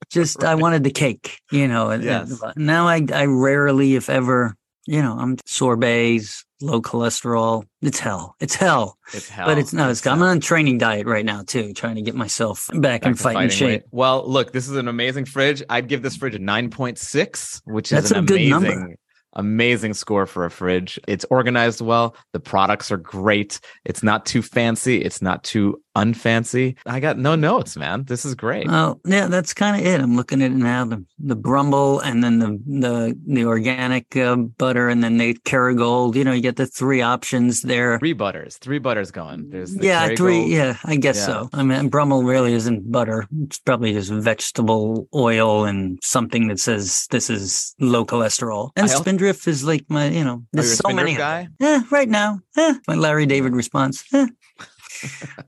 Just 0.09 0.43
I 0.43 0.55
wanted 0.63 0.83
the 0.83 0.91
cake, 0.91 1.39
you 1.51 1.67
know. 1.67 1.91
Yes. 1.91 2.41
now 2.57 2.87
I 2.87 3.05
I 3.13 3.25
rarely, 3.25 3.95
if 3.95 4.09
ever, 4.09 4.55
you 4.85 5.01
know, 5.01 5.15
I'm 5.17 5.37
sorbets, 5.45 6.43
low 6.61 6.81
cholesterol. 6.81 7.63
It's 7.81 7.99
hell. 7.99 8.35
It's 8.39 8.55
hell. 8.55 8.97
It's 9.13 9.27
hell. 9.29 9.47
But 9.47 9.57
it's 9.57 9.73
no, 9.73 9.89
it's, 9.89 10.05
I'm 10.05 10.21
on 10.21 10.37
a 10.37 10.39
training 10.39 10.77
diet 10.77 11.07
right 11.07 11.25
now 11.25 11.43
too, 11.43 11.73
trying 11.73 11.95
to 11.95 12.01
get 12.01 12.15
myself 12.15 12.67
back, 12.73 13.01
Back 13.01 13.05
in 13.05 13.15
fighting, 13.15 13.49
shape. 13.49 13.67
weight. 13.67 13.83
Well, 13.91 14.27
look, 14.29 14.51
this 14.53 14.67
is 14.69 14.75
an 14.77 14.87
amazing 14.87 15.25
fridge. 15.25 15.63
I'd 15.69 15.87
give 15.87 16.01
this 16.01 16.15
fridge 16.15 16.35
a 16.35 16.39
9.6, 16.39 17.61
which 17.65 17.91
is 17.91 18.11
an 18.11 18.17
a 18.17 18.21
good 18.21 18.35
amazing, 18.41 18.79
number. 18.79 18.95
Amazing 19.33 19.93
score 19.93 20.25
for 20.25 20.45
a 20.45 20.51
fridge. 20.51 20.99
It's 21.07 21.25
organized 21.29 21.81
well. 21.81 22.15
The 22.33 22.39
products 22.39 22.91
are 22.91 22.97
great. 22.97 23.59
It's 23.85 24.03
not 24.03 24.25
too 24.25 24.41
fancy. 24.41 25.01
It's 25.01 25.21
not 25.21 25.43
too 25.43 25.81
unfancy. 25.95 26.77
I 26.85 26.99
got 26.99 27.17
no 27.17 27.35
notes, 27.35 27.75
man. 27.75 28.03
This 28.05 28.25
is 28.25 28.35
great. 28.35 28.67
Oh, 28.69 28.99
yeah, 29.05 29.27
that's 29.27 29.53
kind 29.53 29.79
of 29.79 29.85
it. 29.85 29.99
I'm 29.99 30.15
looking 30.15 30.41
at 30.41 30.51
it 30.51 30.55
now. 30.57 30.85
The 30.85 31.05
the 31.19 31.35
Brummel 31.35 31.99
and 31.99 32.23
then 32.23 32.39
the 32.39 32.59
the 32.65 33.19
the 33.27 33.45
organic 33.45 34.15
uh, 34.15 34.35
butter 34.35 34.89
and 34.89 35.03
then 35.03 35.17
the 35.17 35.33
Kerrygold. 35.45 36.15
You 36.15 36.23
know, 36.23 36.31
you 36.31 36.41
get 36.41 36.55
the 36.55 36.67
three 36.67 37.01
options 37.01 37.61
there. 37.61 37.99
three 37.99 38.13
butters, 38.13 38.57
three 38.57 38.79
butters 38.79 39.11
going. 39.11 39.49
There's 39.49 39.73
the 39.75 39.85
yeah, 39.85 40.15
three. 40.15 40.45
Yeah, 40.45 40.77
I 40.85 40.95
guess 40.95 41.17
Yeah. 41.17 41.25
so. 41.25 41.49
I 41.53 41.63
mean, 41.63 41.89
Brummel 41.89 42.23
really 42.23 42.53
isn't 42.53 42.91
butter. 42.91 43.27
It's 43.43 43.59
probably 43.59 43.93
just 43.93 44.11
vegetable 44.11 45.07
oil 45.13 45.65
and 45.65 45.99
something 46.01 46.47
that 46.47 46.59
says 46.59 47.07
this 47.11 47.29
is 47.29 47.75
low 47.79 48.05
cholesterol. 48.05 48.71
And 48.75 48.89
Spindrift 49.21 49.47
is 49.47 49.63
like 49.63 49.85
my, 49.89 50.07
you 50.09 50.23
know, 50.23 50.41
Oh, 50.43 50.47
there's 50.53 50.67
you're 50.67 50.75
so 50.91 50.95
many. 50.95 51.15
Guy? 51.15 51.47
Yeah, 51.59 51.81
right 51.91 52.09
now. 52.09 52.39
Eh, 52.57 52.73
my 52.87 52.95
Larry 52.95 53.25
David 53.25 53.53
response. 53.55 54.03
Eh. 54.13 54.27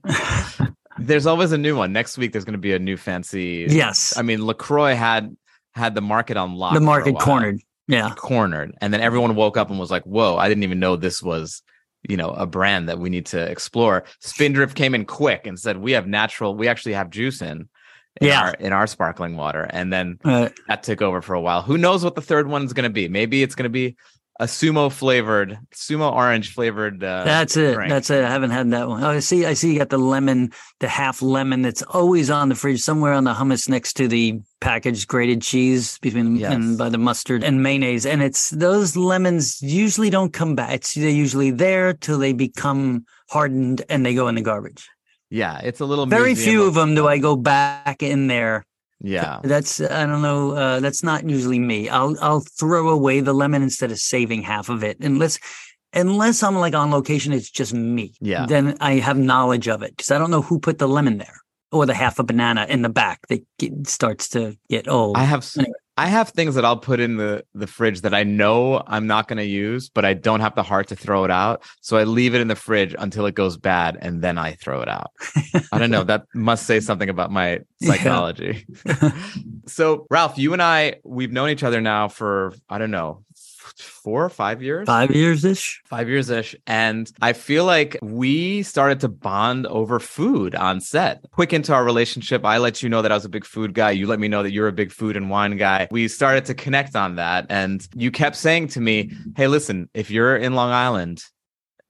There's 0.98 1.26
always 1.26 1.50
a 1.52 1.58
new 1.58 1.76
one. 1.76 1.92
Next 1.92 2.16
week, 2.18 2.30
there's 2.32 2.44
going 2.44 2.52
to 2.54 2.58
be 2.58 2.72
a 2.72 2.78
new 2.78 2.96
fancy. 2.96 3.66
yes, 3.68 4.16
I 4.16 4.22
mean, 4.22 4.46
LaCroix 4.46 4.94
had 4.94 5.36
had 5.74 5.94
the 5.96 6.00
market 6.00 6.36
on 6.36 6.54
lock. 6.54 6.72
the 6.74 6.80
market 6.80 7.18
cornered. 7.18 7.60
Yeah. 7.86 8.14
cornered 8.16 8.74
and 8.80 8.94
then 8.94 9.02
everyone 9.02 9.34
woke 9.34 9.58
up 9.58 9.68
and 9.68 9.78
was 9.78 9.90
like 9.90 10.04
whoa 10.04 10.38
i 10.38 10.48
didn't 10.48 10.62
even 10.62 10.80
know 10.80 10.96
this 10.96 11.22
was 11.22 11.62
you 12.08 12.16
know 12.16 12.30
a 12.30 12.46
brand 12.46 12.88
that 12.88 12.98
we 12.98 13.10
need 13.10 13.26
to 13.26 13.38
explore 13.38 14.04
spindrift 14.20 14.74
came 14.74 14.94
in 14.94 15.04
quick 15.04 15.46
and 15.46 15.58
said 15.60 15.76
we 15.76 15.92
have 15.92 16.06
natural 16.06 16.54
we 16.54 16.66
actually 16.66 16.94
have 16.94 17.10
juice 17.10 17.42
in 17.42 17.68
in 18.20 18.28
Yeah. 18.28 18.40
our 18.42 18.50
in 18.60 18.72
our 18.72 18.86
sparkling 18.86 19.36
water 19.36 19.66
and 19.70 19.92
then 19.92 20.18
Uh, 20.24 20.48
that 20.68 20.82
took 20.82 21.02
over 21.02 21.20
for 21.22 21.34
a 21.34 21.40
while 21.40 21.62
who 21.62 21.76
knows 21.78 22.04
what 22.04 22.14
the 22.14 22.22
third 22.22 22.46
one's 22.48 22.72
going 22.72 22.84
to 22.84 22.90
be 22.90 23.08
maybe 23.08 23.42
it's 23.42 23.54
going 23.54 23.64
to 23.64 23.68
be 23.70 23.96
a 24.40 24.46
sumo 24.46 24.90
flavored 24.90 25.56
sumo 25.72 26.12
orange 26.12 26.52
flavored 26.52 27.02
uh, 27.04 27.22
That's 27.24 27.56
it. 27.56 27.74
drink. 27.74 27.88
That's 27.90 28.10
it. 28.10 28.24
I 28.24 28.28
haven't 28.28 28.50
had 28.50 28.68
that 28.72 28.88
one. 28.88 29.04
Oh, 29.04 29.10
I 29.10 29.20
see. 29.20 29.46
I 29.46 29.54
see. 29.54 29.72
You 29.72 29.78
got 29.78 29.90
the 29.90 29.96
lemon, 29.98 30.50
the 30.80 30.88
half 30.88 31.22
lemon 31.22 31.62
that's 31.62 31.82
always 31.82 32.30
on 32.30 32.48
the 32.48 32.56
fridge, 32.56 32.80
somewhere 32.80 33.12
on 33.12 33.22
the 33.22 33.32
hummus 33.32 33.68
next 33.68 33.92
to 33.98 34.08
the 34.08 34.40
packaged 34.60 35.06
grated 35.06 35.40
cheese 35.40 35.98
between 36.02 36.34
Yes. 36.34 36.52
and 36.52 36.76
by 36.76 36.88
the 36.88 36.98
mustard 36.98 37.44
and 37.44 37.62
mayonnaise. 37.62 38.06
And 38.06 38.22
it's 38.24 38.50
those 38.50 38.96
lemons 38.96 39.62
usually 39.62 40.10
don't 40.10 40.32
come 40.32 40.56
back. 40.56 40.72
It's 40.72 40.94
they're 40.94 41.10
usually 41.10 41.52
there 41.52 41.92
till 41.92 42.18
they 42.18 42.32
become 42.32 43.04
hardened 43.30 43.82
and 43.88 44.04
they 44.04 44.14
go 44.16 44.26
in 44.26 44.34
the 44.34 44.42
garbage. 44.42 44.88
Yeah 45.34 45.58
it's 45.62 45.80
a 45.80 45.84
little 45.84 46.06
Very 46.06 46.34
few 46.34 46.64
of 46.64 46.74
them 46.74 46.94
do 46.94 47.08
I 47.08 47.18
go 47.18 47.34
back 47.36 48.02
in 48.02 48.28
there. 48.28 48.64
yeah 49.00 49.40
That's 49.42 49.80
I 49.80 50.06
don't 50.06 50.22
know. 50.22 50.52
Uh, 50.52 50.80
that's 50.80 51.02
not 51.02 51.28
usually 51.28 51.58
me. 51.58 51.88
I'll 51.88 52.16
I'll 52.20 52.44
throw 52.60 52.88
away 52.88 53.20
the 53.20 53.34
lemon 53.34 53.62
instead 53.62 53.90
of 53.90 53.98
saving 53.98 54.42
half 54.42 54.68
of 54.68 54.84
it, 54.84 54.96
unless 55.00 55.38
unless 55.92 56.42
I'm 56.42 56.56
like 56.56 56.74
on 56.74 56.90
location. 56.90 57.32
It's 57.32 57.50
just 57.50 57.74
me. 57.74 58.14
Yeah. 58.20 58.46
Then 58.46 58.76
I 58.80 58.94
have 58.94 59.18
knowledge 59.18 59.68
of 59.68 59.82
it 59.82 59.96
because 59.96 60.10
I 60.10 60.18
don't 60.18 60.30
know 60.30 60.42
who 60.42 60.58
put 60.58 60.78
the 60.78 60.88
lemon 60.88 61.18
there 61.18 61.40
or 61.72 61.86
the 61.86 61.94
half 61.94 62.18
a 62.18 62.24
banana 62.24 62.66
in 62.68 62.82
the 62.82 62.88
back 62.88 63.26
that 63.28 63.42
starts 63.86 64.28
to 64.30 64.56
get 64.70 64.86
old. 64.88 65.16
i 65.16 65.24
have 65.24 65.44
Anyway. 65.58 65.74
I 65.96 66.06
have 66.08 66.30
things 66.30 66.56
that 66.56 66.64
I'll 66.64 66.76
put 66.76 66.98
in 66.98 67.16
the 67.16 67.44
the 67.54 67.66
fridge 67.66 68.00
that 68.00 68.14
I 68.14 68.24
know 68.24 68.82
I'm 68.86 69.06
not 69.06 69.28
going 69.28 69.36
to 69.36 69.44
use, 69.44 69.88
but 69.88 70.04
I 70.04 70.14
don't 70.14 70.40
have 70.40 70.54
the 70.56 70.62
heart 70.62 70.88
to 70.88 70.96
throw 70.96 71.24
it 71.24 71.30
out. 71.30 71.62
So 71.80 71.96
I 71.96 72.04
leave 72.04 72.34
it 72.34 72.40
in 72.40 72.48
the 72.48 72.56
fridge 72.56 72.96
until 72.98 73.26
it 73.26 73.34
goes 73.34 73.56
bad, 73.56 73.96
and 74.00 74.20
then 74.20 74.36
I 74.36 74.52
throw 74.54 74.80
it 74.80 74.88
out. 74.88 75.12
I 75.72 75.78
don't 75.78 75.90
know. 75.90 76.02
That 76.02 76.26
must 76.34 76.66
say 76.66 76.80
something 76.80 77.08
about 77.08 77.30
my 77.30 77.60
psychology. 77.82 78.66
so 79.66 80.06
Ralph, 80.10 80.36
you 80.36 80.52
and 80.52 80.62
I, 80.62 80.96
we've 81.04 81.32
known 81.32 81.50
each 81.50 81.62
other 81.62 81.80
now 81.80 82.08
for 82.08 82.54
I 82.68 82.78
don't 82.78 82.90
know 82.90 83.24
four 83.76 84.24
or 84.24 84.28
five 84.28 84.62
years 84.62 84.86
five 84.86 85.10
years 85.10 85.44
ish 85.44 85.82
five 85.84 86.08
years 86.08 86.30
ish 86.30 86.54
and 86.66 87.12
i 87.22 87.32
feel 87.32 87.64
like 87.64 87.96
we 88.02 88.62
started 88.62 89.00
to 89.00 89.08
bond 89.08 89.66
over 89.66 89.98
food 89.98 90.54
on 90.54 90.80
set 90.80 91.24
quick 91.32 91.52
into 91.52 91.72
our 91.72 91.84
relationship 91.84 92.44
i 92.44 92.58
let 92.58 92.82
you 92.82 92.88
know 92.88 93.02
that 93.02 93.10
i 93.10 93.14
was 93.14 93.24
a 93.24 93.28
big 93.28 93.44
food 93.44 93.74
guy 93.74 93.90
you 93.90 94.06
let 94.06 94.20
me 94.20 94.28
know 94.28 94.42
that 94.42 94.52
you're 94.52 94.68
a 94.68 94.72
big 94.72 94.92
food 94.92 95.16
and 95.16 95.30
wine 95.30 95.56
guy 95.56 95.88
we 95.90 96.06
started 96.08 96.44
to 96.44 96.54
connect 96.54 96.94
on 96.94 97.16
that 97.16 97.46
and 97.48 97.88
you 97.94 98.10
kept 98.10 98.36
saying 98.36 98.68
to 98.68 98.80
me 98.80 99.10
hey 99.36 99.48
listen 99.48 99.88
if 99.94 100.10
you're 100.10 100.36
in 100.36 100.54
long 100.54 100.70
island 100.70 101.24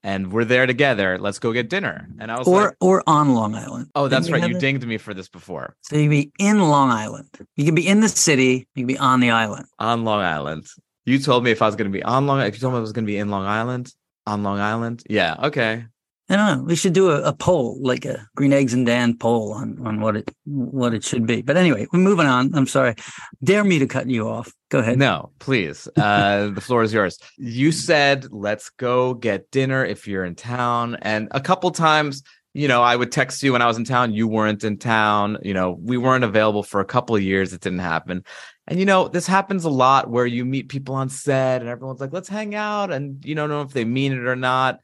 and 0.05 0.31
we're 0.31 0.45
there 0.45 0.67
together. 0.67 1.17
Let's 1.17 1.39
go 1.39 1.51
get 1.51 1.67
dinner. 1.67 2.07
And 2.19 2.31
I 2.31 2.37
was 2.37 2.47
or 2.47 2.65
like, 2.65 2.75
or 2.79 3.03
on 3.07 3.33
Long 3.33 3.55
Island. 3.55 3.89
Oh, 3.95 4.07
that's 4.07 4.29
right. 4.29 4.47
You 4.47 4.55
it? 4.55 4.59
dinged 4.59 4.85
me 4.85 4.99
for 4.99 5.15
this 5.15 5.27
before. 5.27 5.75
So 5.81 5.95
you 5.95 6.03
can 6.03 6.09
be 6.11 6.31
in 6.37 6.59
Long 6.59 6.91
Island. 6.91 7.27
You 7.55 7.65
can 7.65 7.73
be 7.73 7.87
in 7.87 8.01
the 8.01 8.07
city. 8.07 8.67
You 8.75 8.83
can 8.83 8.87
be 8.87 8.99
on 8.99 9.19
the 9.19 9.31
island. 9.31 9.65
On 9.79 10.03
Long 10.03 10.21
Island. 10.21 10.67
You 11.05 11.19
told 11.19 11.43
me 11.43 11.51
if 11.51 11.61
I 11.61 11.67
was 11.67 11.75
going 11.75 11.91
to 11.91 11.95
be 11.95 12.03
on 12.03 12.27
Long. 12.27 12.37
Island, 12.37 12.49
if 12.49 12.55
you 12.55 12.61
told 12.61 12.73
me 12.73 12.77
I 12.77 12.81
was 12.81 12.91
going 12.91 13.05
to 13.05 13.11
be 13.11 13.17
in 13.17 13.29
Long 13.29 13.45
Island, 13.45 13.93
on 14.25 14.43
Long 14.43 14.59
Island. 14.59 15.03
Yeah. 15.09 15.35
Okay. 15.43 15.85
I 16.27 16.35
don't 16.35 16.57
know. 16.57 16.63
We 16.63 16.75
should 16.75 16.93
do 16.93 17.11
a, 17.11 17.21
a 17.21 17.33
poll, 17.33 17.77
like 17.81 18.03
a 18.03 18.27
Green 18.35 18.51
Eggs 18.51 18.73
and 18.73 18.83
Dan 18.83 19.15
poll 19.15 19.53
on, 19.53 19.77
on 19.85 20.01
what 20.01 20.15
it 20.15 20.33
what 20.45 20.95
it 20.95 21.03
should 21.03 21.27
be. 21.27 21.43
But 21.43 21.55
anyway, 21.55 21.85
we're 21.93 21.99
moving 21.99 22.25
on. 22.25 22.55
I'm 22.55 22.65
sorry. 22.65 22.95
Dare 23.43 23.63
me 23.63 23.77
to 23.77 23.85
cut 23.85 24.09
you 24.09 24.27
off. 24.27 24.51
Go 24.69 24.79
ahead. 24.79 24.97
No, 24.97 25.29
please. 25.37 25.87
Uh, 25.95 26.47
the 26.53 26.61
floor 26.61 26.81
is 26.81 26.91
yours. 26.91 27.19
You 27.37 27.71
said, 27.71 28.31
let's 28.31 28.71
go 28.71 29.13
get 29.13 29.51
dinner 29.51 29.85
if 29.85 30.07
you're 30.07 30.25
in 30.25 30.33
town. 30.33 30.97
And 31.03 31.27
a 31.29 31.39
couple 31.39 31.69
times, 31.69 32.23
you 32.55 32.67
know, 32.67 32.81
I 32.81 32.95
would 32.95 33.11
text 33.11 33.43
you 33.43 33.51
when 33.51 33.61
I 33.61 33.67
was 33.67 33.77
in 33.77 33.83
town. 33.83 34.13
You 34.13 34.27
weren't 34.27 34.63
in 34.63 34.79
town. 34.79 35.37
You 35.43 35.53
know, 35.53 35.77
we 35.79 35.97
weren't 35.97 36.23
available 36.23 36.63
for 36.63 36.81
a 36.81 36.85
couple 36.85 37.15
of 37.15 37.21
years. 37.21 37.53
It 37.53 37.61
didn't 37.61 37.79
happen. 37.79 38.23
And, 38.67 38.79
you 38.79 38.85
know, 38.85 39.07
this 39.07 39.27
happens 39.27 39.63
a 39.63 39.69
lot 39.69 40.09
where 40.09 40.25
you 40.25 40.43
meet 40.43 40.69
people 40.69 40.95
on 40.95 41.09
set 41.09 41.61
and 41.61 41.69
everyone's 41.69 42.01
like, 42.01 42.13
let's 42.13 42.29
hang 42.29 42.55
out. 42.55 42.91
And 42.91 43.23
you 43.23 43.35
don't 43.35 43.49
know 43.49 43.61
if 43.61 43.73
they 43.73 43.85
mean 43.85 44.11
it 44.11 44.25
or 44.25 44.35
not. 44.35 44.79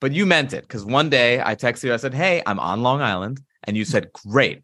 But 0.00 0.12
you 0.12 0.26
meant 0.26 0.52
it 0.52 0.62
because 0.62 0.84
one 0.84 1.10
day 1.10 1.40
I 1.40 1.54
texted 1.54 1.84
you. 1.84 1.94
I 1.94 1.98
said, 1.98 2.14
hey, 2.14 2.42
I'm 2.46 2.58
on 2.58 2.82
Long 2.82 3.02
Island. 3.02 3.40
And 3.64 3.76
you 3.76 3.84
said, 3.84 4.12
great. 4.12 4.62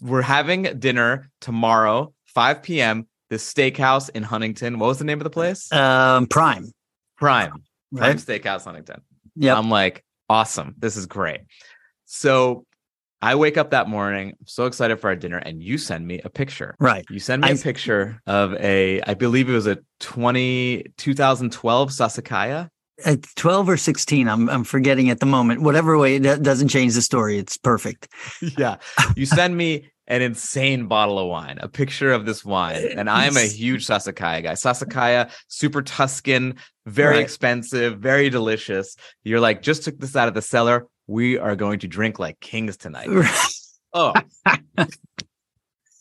We're 0.00 0.22
having 0.22 0.62
dinner 0.78 1.30
tomorrow, 1.40 2.14
5 2.26 2.62
p.m 2.62 3.06
this 3.34 3.52
steakhouse 3.52 4.10
in 4.10 4.22
Huntington. 4.22 4.78
What 4.78 4.86
was 4.86 4.98
the 4.98 5.04
name 5.04 5.18
of 5.18 5.24
the 5.24 5.30
place? 5.30 5.72
Um, 5.72 6.26
Prime. 6.26 6.72
Prime. 7.16 7.50
Prime 7.50 7.62
Right. 7.92 8.16
Steakhouse 8.16 8.64
Huntington. 8.64 9.00
Yeah. 9.34 9.56
I'm 9.56 9.70
like, 9.70 10.04
awesome. 10.28 10.74
This 10.78 10.96
is 10.96 11.06
great. 11.06 11.40
So 12.04 12.64
I 13.30 13.34
wake 13.34 13.56
up 13.56 13.70
that 13.70 13.88
morning, 13.88 14.28
I'm 14.38 14.46
so 14.46 14.66
excited 14.66 14.96
for 15.00 15.08
our 15.08 15.16
dinner, 15.16 15.38
and 15.38 15.62
you 15.62 15.78
send 15.78 16.06
me 16.06 16.20
a 16.24 16.30
picture. 16.30 16.74
Right. 16.78 17.04
You 17.10 17.18
send 17.18 17.42
me 17.42 17.48
a 17.48 17.52
I- 17.52 17.56
picture 17.56 18.20
of 18.26 18.52
a, 18.54 19.00
I 19.02 19.14
believe 19.14 19.48
it 19.48 19.52
was 19.52 19.66
a 19.66 19.78
20, 20.00 20.84
2012 20.96 21.90
Sassicaia. 21.90 22.68
At 23.04 23.24
12 23.36 23.68
or 23.70 23.76
16, 23.76 24.28
I'm 24.28 24.48
I'm 24.48 24.62
forgetting 24.62 25.10
at 25.10 25.18
the 25.18 25.26
moment. 25.26 25.62
Whatever 25.62 25.98
way, 25.98 26.18
that 26.18 26.42
doesn't 26.44 26.68
change 26.68 26.94
the 26.94 27.02
story. 27.02 27.38
It's 27.38 27.56
perfect. 27.56 28.06
yeah. 28.58 28.76
You 29.16 29.26
send 29.26 29.56
me 29.56 29.90
an 30.06 30.22
insane 30.22 30.86
bottle 30.86 31.18
of 31.18 31.26
wine, 31.28 31.58
a 31.60 31.68
picture 31.68 32.12
of 32.12 32.24
this 32.24 32.44
wine. 32.44 32.76
And 32.96 33.10
I'm 33.10 33.36
a 33.36 33.48
huge 33.48 33.84
Sassicaia 33.86 34.42
guy. 34.44 34.52
Sassicaia, 34.52 35.30
super 35.48 35.82
Tuscan, 35.82 36.54
very 36.86 37.16
Right. 37.16 37.22
expensive, 37.24 37.98
very 37.98 38.30
delicious. 38.30 38.94
You're 39.24 39.40
like, 39.40 39.62
just 39.62 39.82
took 39.84 39.98
this 39.98 40.14
out 40.14 40.28
of 40.28 40.34
the 40.34 40.42
cellar. 40.42 40.86
We 41.06 41.38
are 41.38 41.56
going 41.56 41.80
to 41.80 41.88
drink 41.88 42.18
like 42.18 42.40
kings 42.40 42.76
tonight. 42.76 43.08
Oh, 43.96 44.12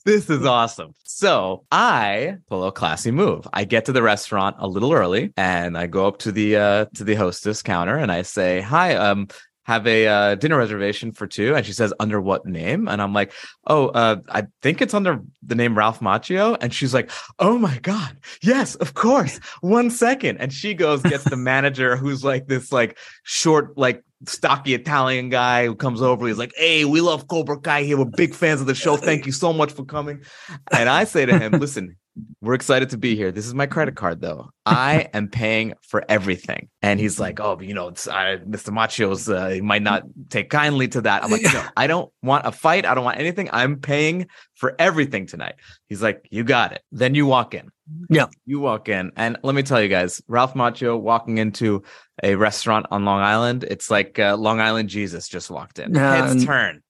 this 0.03 0.27
is 0.27 0.48
awesome. 0.48 0.95
So 1.03 1.63
I 1.72 2.38
pull 2.50 2.65
a 2.65 2.72
classy 2.72 3.12
move. 3.12 3.48
I 3.53 3.65
get 3.65 3.86
to 3.86 3.91
the 3.91 4.01
restaurant 4.01 4.55
a 4.57 4.67
little 4.67 4.93
early 4.93 5.31
and 5.38 5.77
I 5.77 5.86
go 5.86 6.07
up 6.07 6.17
to 6.19 6.31
the 6.31 6.55
uh 6.55 6.86
to 6.95 7.03
the 7.03 7.13
hostess 7.13 7.62
counter 7.62 7.95
and 7.95 8.12
I 8.12 8.24
say, 8.24 8.62
Hi, 8.62 8.95
um, 8.95 9.27
have 9.65 9.88
a 9.88 10.07
uh, 10.07 10.36
dinner 10.36 10.57
reservation 10.57 11.12
for 11.12 11.25
two. 11.25 11.55
And 11.55 11.65
she 11.65 11.74
says, 11.74 11.93
Under 12.00 12.19
what 12.19 12.45
name? 12.45 12.88
And 12.88 13.01
I'm 13.01 13.13
like, 13.13 13.31
Oh, 13.65 13.88
uh, 13.89 14.17
I 14.29 14.48
think 14.62 14.81
it's 14.81 14.93
under 14.93 15.22
the 15.41 15.55
name 15.55 15.77
Ralph 15.77 16.00
Macchio. 16.00 16.57
And 16.60 16.74
she's 16.74 16.93
like, 16.93 17.10
Oh 17.39 17.57
my 17.57 17.77
God. 17.79 18.17
Yes, 18.41 18.75
of 18.75 18.93
course. 18.93 19.39
One 19.62 19.89
second. 19.89 20.39
And 20.39 20.51
she 20.51 20.74
goes, 20.74 21.01
gets 21.01 21.24
the 21.24 21.38
manager 21.38 21.95
who's 21.95 22.24
like 22.24 22.48
this 22.48 22.72
like 22.72 22.98
short, 23.24 23.77
like 23.77 24.03
stocky 24.25 24.74
Italian 24.74 25.30
guy 25.30 25.65
who 25.65 25.75
comes 25.75 26.01
over. 26.01 26.27
He's 26.27 26.38
like, 26.38 26.53
Hey, 26.56 26.86
we 26.86 27.01
love 27.01 27.27
Cobra 27.27 27.60
Kai 27.60 27.84
here. 27.84 27.98
We're 27.98 28.06
big 28.06 28.34
fans 28.34 28.62
of 28.62 28.68
the 28.68 28.75
show. 28.75 28.98
Thank 28.98 29.25
you 29.25 29.32
so 29.32 29.53
much 29.53 29.72
for 29.72 29.86
coming. 29.86 30.24
And 30.72 30.89
I 30.89 31.03
say 31.03 31.25
to 31.25 31.38
him, 31.38 31.51
Listen, 31.60 31.96
we're 32.42 32.53
excited 32.53 32.89
to 32.92 32.98
be 32.98 33.15
here. 33.15 33.32
This 33.32 33.48
is 33.48 33.53
my 33.53 33.65
credit 33.65 33.96
card, 33.96 34.22
though. 34.22 34.50
I 34.65 35.10
am 35.13 35.27
paying 35.27 35.74
for 35.82 36.06
everything. 36.08 36.70
And 36.82 37.00
he's 37.00 37.20
like, 37.20 37.39
Oh, 37.39 37.60
you 37.60 37.74
know, 37.74 37.88
it's, 37.89 38.08
uh, 38.08 38.38
Mr. 38.48 38.70
Macchio's, 38.70 39.30
uh, 39.30 39.50
he 39.50 39.62
might 39.62 39.82
not 39.82 40.03
take 40.30 40.50
kindly 40.50 40.88
to 40.89 41.01
that. 41.01 41.24
I'm 41.24 41.32
like, 41.32 41.44
No, 41.44 41.65
I 41.75 41.88
don't 41.88 42.12
want 42.22 42.46
a 42.46 42.51
fight. 42.51 42.86
I 42.86 42.94
don't 42.94 43.03
want 43.03 43.20
anything. 43.20 43.50
I'm 43.51 43.80
paying 43.80 44.27
for 44.56 44.75
everything 44.80 45.25
tonight. 45.25 45.56
He's 45.88 46.01
like, 46.01 46.27
You 46.30 46.44
got 46.44 46.74
it. 46.74 46.82
Then 46.92 47.15
you 47.15 47.25
walk 47.25 47.53
in. 47.53 47.70
Yeah. 48.10 48.28
You 48.46 48.60
walk 48.60 48.90
in. 48.90 49.12
And 49.16 49.38
let 49.44 49.56
me 49.56 49.63
tell 49.63 49.82
you 49.82 49.90
guys, 49.90 50.22
Ralph 50.28 50.54
Macchio 50.54 51.00
walking 51.00 51.38
into 51.38 51.84
a 52.22 52.36
restaurant 52.36 52.86
on 52.92 53.06
Long 53.06 53.22
Island, 53.22 53.63
it's 53.63 53.90
like 53.92 54.20
uh, 54.20 54.38
Long 54.38 54.60
Island 54.60 54.90
Jesus 54.90 55.28
just 55.28 55.50
walked 55.50 55.80
in. 55.80 55.94
Yeah, 55.94 56.16
Heads 56.16 56.32
and- 56.34 56.46
turn. 56.46 56.84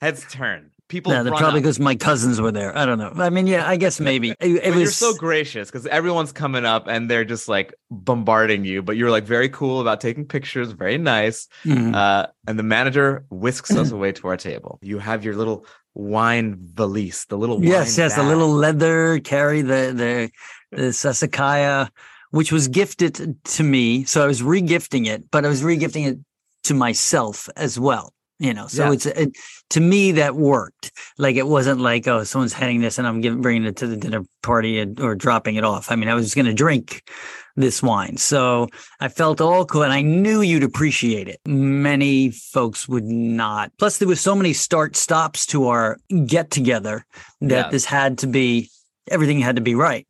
Heads 0.00 0.24
turn. 0.30 0.70
People 0.88 1.12
Yeah, 1.12 1.22
run 1.22 1.34
probably 1.36 1.60
because 1.60 1.80
my 1.80 1.94
cousins 1.94 2.40
were 2.40 2.52
there. 2.52 2.76
I 2.76 2.84
don't 2.84 2.98
know. 2.98 3.12
I 3.16 3.30
mean, 3.30 3.46
yeah, 3.46 3.66
I 3.66 3.76
guess 3.76 4.00
maybe 4.00 4.30
it, 4.30 4.36
it 4.40 4.70
was 4.70 4.80
you're 4.80 4.90
so 4.90 5.14
gracious 5.14 5.70
because 5.70 5.86
everyone's 5.86 6.30
coming 6.30 6.66
up 6.66 6.88
and 6.88 7.10
they're 7.10 7.24
just 7.24 7.48
like 7.48 7.74
bombarding 7.90 8.66
you, 8.66 8.82
but 8.82 8.96
you're 8.96 9.10
like 9.10 9.24
very 9.24 9.48
cool 9.48 9.80
about 9.80 10.02
taking 10.02 10.26
pictures, 10.26 10.72
very 10.72 10.98
nice. 10.98 11.48
Mhm. 11.64 11.94
Uh, 11.94 12.26
and 12.46 12.58
the 12.58 12.62
manager 12.62 13.24
whisks 13.30 13.70
us 13.74 13.92
away 13.92 14.12
to 14.12 14.28
our 14.28 14.36
table. 14.36 14.78
You 14.82 14.98
have 14.98 15.24
your 15.24 15.34
little 15.36 15.64
wine 15.94 16.56
valise, 16.60 17.24
the 17.26 17.38
little 17.38 17.64
yes, 17.64 17.96
wine 17.96 18.04
yes, 18.04 18.14
the 18.14 18.20
bag. 18.22 18.28
little 18.28 18.50
leather 18.50 19.20
carry 19.20 19.62
the 19.62 19.92
the 19.96 20.30
the 20.76 20.88
Sassicaia, 20.88 21.88
which 22.30 22.52
was 22.52 22.68
gifted 22.68 23.42
to 23.44 23.62
me. 23.62 24.04
So 24.04 24.22
I 24.22 24.26
was 24.26 24.42
regifting 24.42 25.06
it, 25.06 25.30
but 25.30 25.46
I 25.46 25.48
was 25.48 25.62
regifting 25.62 26.06
it 26.08 26.18
to 26.64 26.74
myself 26.74 27.48
as 27.56 27.80
well. 27.80 28.12
You 28.40 28.52
know, 28.52 28.66
so 28.66 28.86
Yeah. 28.86 28.92
it's 28.92 29.06
it, 29.06 29.36
to 29.70 29.80
me 29.80 30.12
that 30.12 30.34
worked. 30.34 30.90
Like 31.18 31.36
it 31.36 31.46
wasn't 31.46 31.80
like 31.80 32.06
oh, 32.08 32.24
someone's 32.24 32.52
handing 32.52 32.80
this 32.80 32.98
and 32.98 33.06
I'm 33.06 33.20
giving 33.20 33.40
bringing 33.40 33.64
it 33.64 33.76
to 33.76 33.86
the 33.86 33.96
dinner 33.96 34.24
party 34.42 34.80
and, 34.80 34.98
or 35.00 35.14
dropping 35.14 35.54
it 35.54 35.64
off. 35.64 35.90
I 35.90 35.96
mean, 35.96 36.08
I 36.08 36.14
was 36.14 36.34
going 36.34 36.46
to 36.46 36.52
drink 36.54 37.08
this 37.56 37.80
wine, 37.80 38.16
so 38.16 38.66
I 38.98 39.06
felt 39.06 39.40
all 39.40 39.64
cool, 39.64 39.84
and 39.84 39.92
I 39.92 40.02
knew 40.02 40.40
you'd 40.40 40.64
appreciate 40.64 41.28
it. 41.28 41.38
Many 41.46 42.32
folks 42.32 42.88
would 42.88 43.04
not. 43.04 43.70
Plus, 43.78 43.98
there 43.98 44.08
was 44.08 44.20
so 44.20 44.34
many 44.34 44.52
start 44.52 44.96
stops 44.96 45.46
to 45.46 45.68
our 45.68 45.96
get 46.26 46.50
together 46.50 47.06
that 47.40 47.66
Yeah. 47.66 47.70
this 47.70 47.84
had 47.84 48.18
to 48.18 48.26
be 48.26 48.70
everything 49.08 49.38
had 49.38 49.54
to 49.54 49.62
be 49.62 49.76
right. 49.76 50.04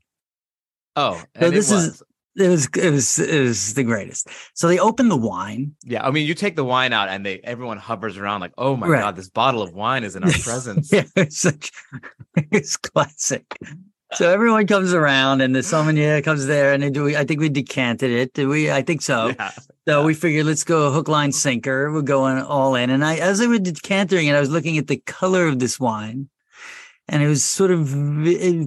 Oh, 0.97 1.21
So 1.38 1.50
this 1.50 1.71
is-. 1.71 2.02
It 2.36 2.48
was 2.48 2.68
it 2.76 2.90
was 2.90 3.18
it 3.18 3.40
was 3.40 3.74
the 3.74 3.84
greatest. 3.84 4.28
So 4.54 4.66
they 4.68 4.78
open 4.78 5.08
the 5.08 5.16
wine. 5.16 5.72
Yeah, 5.84 6.04
I 6.04 6.10
mean, 6.10 6.26
you 6.26 6.34
take 6.34 6.56
the 6.56 6.64
wine 6.64 6.92
out, 6.92 7.08
and 7.08 7.24
they 7.24 7.38
everyone 7.44 7.78
hovers 7.78 8.16
around 8.18 8.40
like, 8.40 8.52
"Oh 8.58 8.76
my 8.76 8.88
Right. 8.88 9.00
god, 9.00 9.16
this 9.16 9.28
bottle 9.30 9.62
of 9.62 9.72
wine 9.72 10.02
is 10.04 10.16
in 10.16 10.24
our 10.24 10.30
presence." 10.42 10.92
Yeah, 10.92 11.04
it's 11.16 11.38
such 11.40 11.70
it's 12.36 12.76
classic. 12.76 13.56
So 14.14 14.30
everyone 14.30 14.66
comes 14.66 14.92
around, 14.92 15.40
and 15.40 15.54
the 15.54 15.62
sommelier 15.62 16.22
comes 16.22 16.46
there, 16.46 16.72
and 16.72 16.82
they 16.82 16.90
do. 16.90 17.16
I 17.16 17.24
think 17.24 17.40
we 17.40 17.48
decanted 17.48 18.10
it. 18.10 18.32
Did 18.34 18.46
we? 18.48 18.70
I 18.70 18.82
think 18.82 19.02
so. 19.02 19.28
Yeah. 19.38 19.50
So 19.86 20.04
we 20.04 20.14
figured 20.14 20.46
let's 20.46 20.64
go 20.64 20.90
hook, 20.92 21.08
line, 21.08 21.30
sinker. 21.32 21.92
We're 21.92 22.02
going 22.02 22.38
all 22.40 22.74
in. 22.74 22.90
And 22.90 23.04
I, 23.04 23.16
as 23.16 23.40
I 23.40 23.46
was 23.46 23.60
decanting 23.60 24.26
it, 24.28 24.34
I 24.34 24.40
was 24.40 24.50
looking 24.50 24.78
at 24.78 24.86
the 24.86 24.96
color 24.98 25.46
of 25.46 25.58
this 25.58 25.78
wine, 25.80 26.28
and 27.08 27.23
it 27.23 27.28
was 27.28 27.44
sort 27.44 27.70
of 27.70 27.88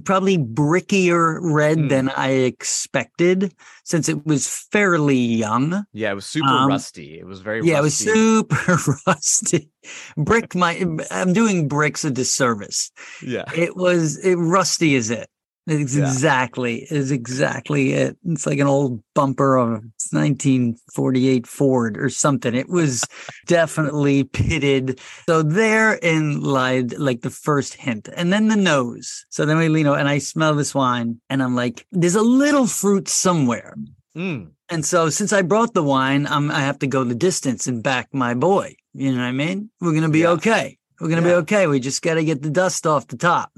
probably 0.04 0.38
brickier 0.38 1.38
red 1.42 1.78
Mm. 1.78 1.88
than 1.88 2.08
I 2.10 2.30
expected, 2.30 3.52
since 3.84 4.08
it 4.08 4.24
was 4.26 4.46
fairly 4.70 5.16
young. 5.18 5.84
Yeah, 5.92 6.12
it 6.12 6.14
was 6.14 6.26
super 6.26 6.48
Um, 6.48 6.68
rusty. 6.68 7.18
It 7.18 7.26
was 7.26 7.40
very 7.40 7.62
Yeah, 7.64 7.78
it 7.78 7.82
was 7.82 7.96
super 7.96 8.78
rusty. 9.06 9.70
Brick, 10.16 10.54
my 10.54 10.84
I'm 11.10 11.32
doing 11.32 11.68
bricks 11.68 12.04
a 12.04 12.10
disservice. 12.10 12.90
yeah. 13.22 13.44
It 13.54 13.76
was 13.76 14.16
it 14.24 14.36
rusty 14.36 14.94
is 14.94 15.10
it. 15.10 15.28
It's 15.70 15.94
Yeah. 15.94 16.06
exactly 16.06 16.86
is 16.90 17.10
exactly 17.10 17.92
it. 17.92 18.16
It's 18.24 18.46
like 18.46 18.58
an 18.58 18.66
old 18.66 19.02
bumper 19.14 19.56
of 19.56 19.68
a 19.68 19.82
1948 20.12 21.46
Ford 21.46 21.98
or 21.98 22.08
something. 22.08 22.54
It 22.54 22.68
was 22.68 23.04
definitely 23.46 24.24
pitted. 24.24 25.00
So 25.28 25.42
therein 25.42 26.40
lied 26.40 26.98
like 26.98 27.20
the 27.22 27.30
first 27.30 27.74
hint, 27.74 28.08
and 28.16 28.32
then 28.32 28.48
the 28.48 28.56
nose. 28.56 29.24
So 29.28 29.44
then 29.44 29.58
we, 29.58 29.66
you 29.78 29.84
know, 29.84 29.94
and 29.94 30.08
I 30.08 30.18
smell 30.18 30.54
this 30.54 30.74
wine, 30.74 31.20
and 31.28 31.42
I'm 31.42 31.54
like, 31.54 31.86
there's 31.92 32.14
a 32.14 32.22
little 32.22 32.66
fruit 32.66 33.08
somewhere. 33.08 33.76
Mm. 34.16 34.50
And 34.70 34.84
so 34.84 35.08
since 35.10 35.32
I 35.32 35.42
brought 35.42 35.74
the 35.74 35.82
wine, 35.82 36.26
I'm, 36.26 36.50
I 36.50 36.60
have 36.60 36.78
to 36.80 36.86
go 36.86 37.04
the 37.04 37.14
distance 37.14 37.66
and 37.66 37.82
back 37.82 38.08
my 38.12 38.34
boy. 38.34 38.74
You 38.94 39.12
know 39.12 39.18
what 39.18 39.24
I 39.24 39.32
mean? 39.32 39.70
We're 39.80 39.92
going 39.92 40.02
to 40.02 40.08
be 40.08 40.20
Yeah. 40.20 40.30
okay. 40.30 40.78
We're 41.00 41.08
going 41.08 41.22
to 41.22 41.28
Yeah. 41.28 41.36
be 41.36 41.40
okay. 41.42 41.66
We 41.68 41.78
just 41.80 42.02
got 42.02 42.14
to 42.14 42.24
get 42.24 42.42
the 42.42 42.50
dust 42.50 42.86
off 42.86 43.06
the 43.06 43.16
top. 43.16 43.50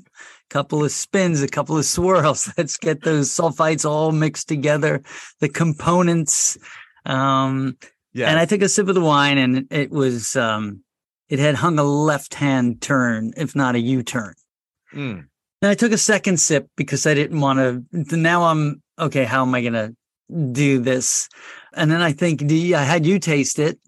Couple 0.50 0.84
of 0.84 0.90
spins, 0.90 1.42
a 1.42 1.48
couple 1.48 1.78
of 1.78 1.84
swirls. 1.84 2.52
Let's 2.58 2.76
get 2.76 3.02
those 3.02 3.30
sulfites 3.30 3.88
all 3.88 4.12
mixed 4.12 4.48
together, 4.48 5.00
the 5.38 5.48
components. 5.48 6.58
Um, 7.06 7.76
Yeah. 8.12 8.28
and 8.30 8.38
I 8.38 8.44
took 8.46 8.60
a 8.62 8.68
sip 8.68 8.88
of 8.88 8.94
the 8.96 9.00
wine 9.00 9.38
and 9.38 9.66
it 9.70 9.90
was, 9.90 10.34
um, 10.36 10.82
it 11.28 11.38
had 11.38 11.54
hung 11.54 11.78
a 11.78 11.84
left 11.84 12.34
hand 12.34 12.80
turn, 12.82 13.32
if 13.36 13.54
not 13.54 13.76
a 13.76 13.78
U 13.80 14.02
turn. 14.02 14.34
Mm. 14.92 15.26
And 15.62 15.70
I 15.70 15.74
took 15.74 15.92
a 15.92 15.98
second 15.98 16.40
sip 16.40 16.66
because 16.76 17.06
I 17.06 17.14
didn't 17.14 17.40
want 17.40 17.58
to. 17.60 18.16
Now 18.16 18.44
I'm 18.44 18.82
okay. 18.98 19.24
How 19.24 19.42
am 19.42 19.54
I 19.54 19.60
going 19.60 19.74
to 19.74 19.94
do 20.52 20.80
this? 20.80 21.28
And 21.74 21.90
then 21.90 22.00
I 22.02 22.12
think 22.12 22.40
the, 22.40 22.74
I 22.74 22.82
had 22.82 23.06
you 23.06 23.18
taste 23.20 23.58
it, 23.58 23.78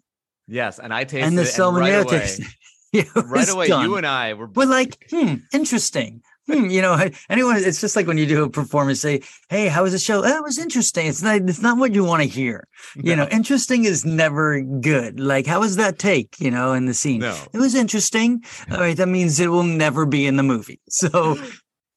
Yes. 0.49 0.79
And 0.79 0.93
I 0.93 1.05
tasted 1.05 1.27
and 1.27 1.39
the 1.39 1.43
it, 1.43 1.59
and 1.59 1.77
right 1.77 2.05
away, 2.07 2.17
it. 2.25 2.41
It 2.93 3.07
right 3.17 3.49
away, 3.49 3.69
done. 3.69 3.87
you 3.87 3.97
and 3.97 4.07
I 4.07 4.35
were 4.35 4.49
We're 4.49 4.67
like, 4.67 5.07
hmm, 5.11 5.37
interesting. 5.53 6.21
Hmm, 6.51 6.67
you 6.71 6.83
know, 6.83 6.99
anyone. 7.31 7.57
It's 7.57 7.81
just 7.81 7.95
like 7.95 8.07
when 8.07 8.19
you 8.19 8.27
do 8.27 8.43
a 8.45 8.51
performance. 8.51 9.01
Say, 9.01 9.21
"Hey, 9.49 9.69
how 9.69 9.85
was 9.85 9.93
the 9.93 9.99
show? 9.99 10.25
Oh, 10.25 10.37
it 10.37 10.43
was 10.43 10.59
interesting." 10.59 11.07
It's 11.07 11.23
not. 11.23 11.41
It's 11.43 11.63
not 11.63 11.79
what 11.79 11.95
you 11.95 12.05
want 12.05 12.23
to 12.23 12.29
hear. 12.29 12.67
You 12.97 13.15
know, 13.17 13.29
interesting 13.31 13.85
is 13.85 14.05
never 14.05 14.61
good. 14.61 15.21
Like, 15.21 15.47
how 15.47 15.61
was 15.61 15.77
that 15.77 15.99
take? 15.99 16.41
You 16.41 16.51
know, 16.51 16.73
in 16.73 16.87
the 16.87 16.95
scene. 16.95 17.21
no. 17.21 17.37
It 17.53 17.59
was 17.59 17.75
interesting. 17.75 18.43
All 18.71 18.79
right, 18.79 18.97
that 18.97 19.09
means 19.09 19.39
it 19.41 19.49
will 19.49 19.63
never 19.63 20.05
be 20.05 20.27
in 20.27 20.37
the 20.37 20.43
movie. 20.43 20.81
So 20.89 21.37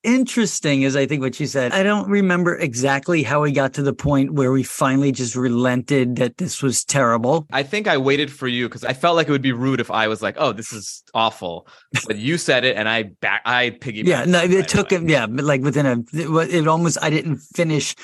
interesting 0.05 0.83
is 0.83 0.95
I 0.95 1.05
think 1.05 1.21
what 1.21 1.39
you 1.39 1.47
said. 1.47 1.73
I 1.73 1.83
don't 1.83 2.07
remember 2.09 2.55
exactly 2.55 3.23
how 3.23 3.41
we 3.41 3.51
got 3.51 3.73
to 3.73 3.81
the 3.81 3.93
point 3.93 4.33
where 4.33 4.51
we 4.51 4.63
finally 4.63 5.11
just 5.11 5.35
relented 5.35 6.15
that 6.17 6.37
this 6.37 6.61
was 6.61 6.85
terrible. 6.85 7.47
I 7.51 7.63
think 7.63 7.87
I 7.87 7.97
waited 7.97 8.31
for 8.31 8.47
you 8.47 8.69
because 8.69 8.85
I 8.85 8.93
felt 8.93 9.15
like 9.15 9.27
it 9.27 9.31
would 9.31 9.41
be 9.41 9.51
rude 9.51 9.79
if 9.79 9.89
I 9.91 10.07
was 10.07 10.21
like, 10.21 10.35
"Oh, 10.37 10.51
this 10.53 10.71
is 10.71 11.03
awful," 11.13 11.67
but 12.07 12.17
you 12.17 12.37
said 12.37 12.63
it, 12.63 12.77
and 12.77 12.87
I 12.87 13.03
back, 13.03 13.41
I 13.45 13.71
piggybacked. 13.71 14.07
Yeah, 14.07 14.25
no, 14.25 14.39
right 14.39 14.51
it 14.51 14.67
took 14.67 14.91
away. 14.91 15.01
him. 15.01 15.09
Yeah, 15.09 15.27
like 15.29 15.61
within 15.61 15.85
a, 15.85 15.97
it, 16.13 16.53
it 16.53 16.67
almost. 16.67 16.97
I 17.01 17.09
didn't 17.09 17.37
finish. 17.37 17.95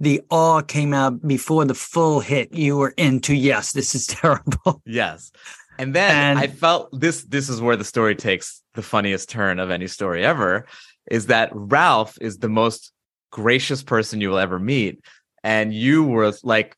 The 0.00 0.20
awe 0.30 0.62
came 0.62 0.92
out 0.94 1.24
before 1.26 1.64
the 1.64 1.74
full 1.74 2.18
hit. 2.20 2.52
You 2.52 2.76
were 2.78 2.94
into 2.96 3.34
yes, 3.36 3.72
this 3.72 3.94
is 3.94 4.06
terrible. 4.08 4.82
Yes. 4.84 5.30
And 5.78 5.94
then 5.94 6.10
And- 6.10 6.38
I 6.38 6.48
felt 6.48 6.88
this 6.98 7.22
this 7.24 7.48
is 7.48 7.60
where 7.60 7.76
the 7.76 7.84
story 7.84 8.14
takes 8.14 8.62
the 8.74 8.82
funniest 8.82 9.28
turn 9.30 9.58
of 9.58 9.70
any 9.70 9.86
story 9.86 10.24
ever 10.24 10.66
is 11.10 11.26
that 11.26 11.50
Ralph 11.52 12.16
is 12.20 12.38
the 12.38 12.48
most 12.48 12.92
gracious 13.30 13.82
person 13.82 14.20
you 14.20 14.30
will 14.30 14.38
ever 14.38 14.58
meet. 14.58 15.00
And 15.42 15.74
you 15.74 16.04
were 16.04 16.32
like 16.42 16.76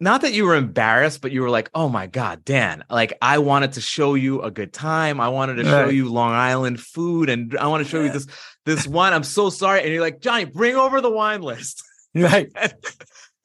not 0.00 0.22
that 0.22 0.32
you 0.32 0.44
were 0.44 0.56
embarrassed 0.56 1.20
but 1.20 1.30
you 1.30 1.40
were 1.40 1.48
like 1.48 1.70
oh 1.76 1.88
my 1.88 2.08
god 2.08 2.44
Dan 2.44 2.82
like 2.90 3.16
I 3.22 3.38
wanted 3.38 3.74
to 3.74 3.80
show 3.80 4.14
you 4.14 4.42
a 4.42 4.50
good 4.50 4.72
time. 4.72 5.20
I 5.20 5.28
wanted 5.28 5.56
to 5.56 5.64
show 5.64 5.88
you 5.88 6.10
Long 6.10 6.32
Island 6.32 6.80
food 6.80 7.28
and 7.28 7.56
I 7.56 7.68
want 7.68 7.84
to 7.84 7.90
show 7.90 8.02
you 8.02 8.10
this 8.10 8.26
this 8.64 8.86
wine. 8.86 9.12
I'm 9.12 9.24
so 9.24 9.50
sorry. 9.50 9.82
And 9.82 9.92
you're 9.92 10.00
like 10.00 10.20
Johnny 10.20 10.44
bring 10.44 10.76
over 10.76 11.00
the 11.00 11.10
wine 11.10 11.42
list. 11.42 11.84
Right. 12.14 12.50
and 12.56 12.74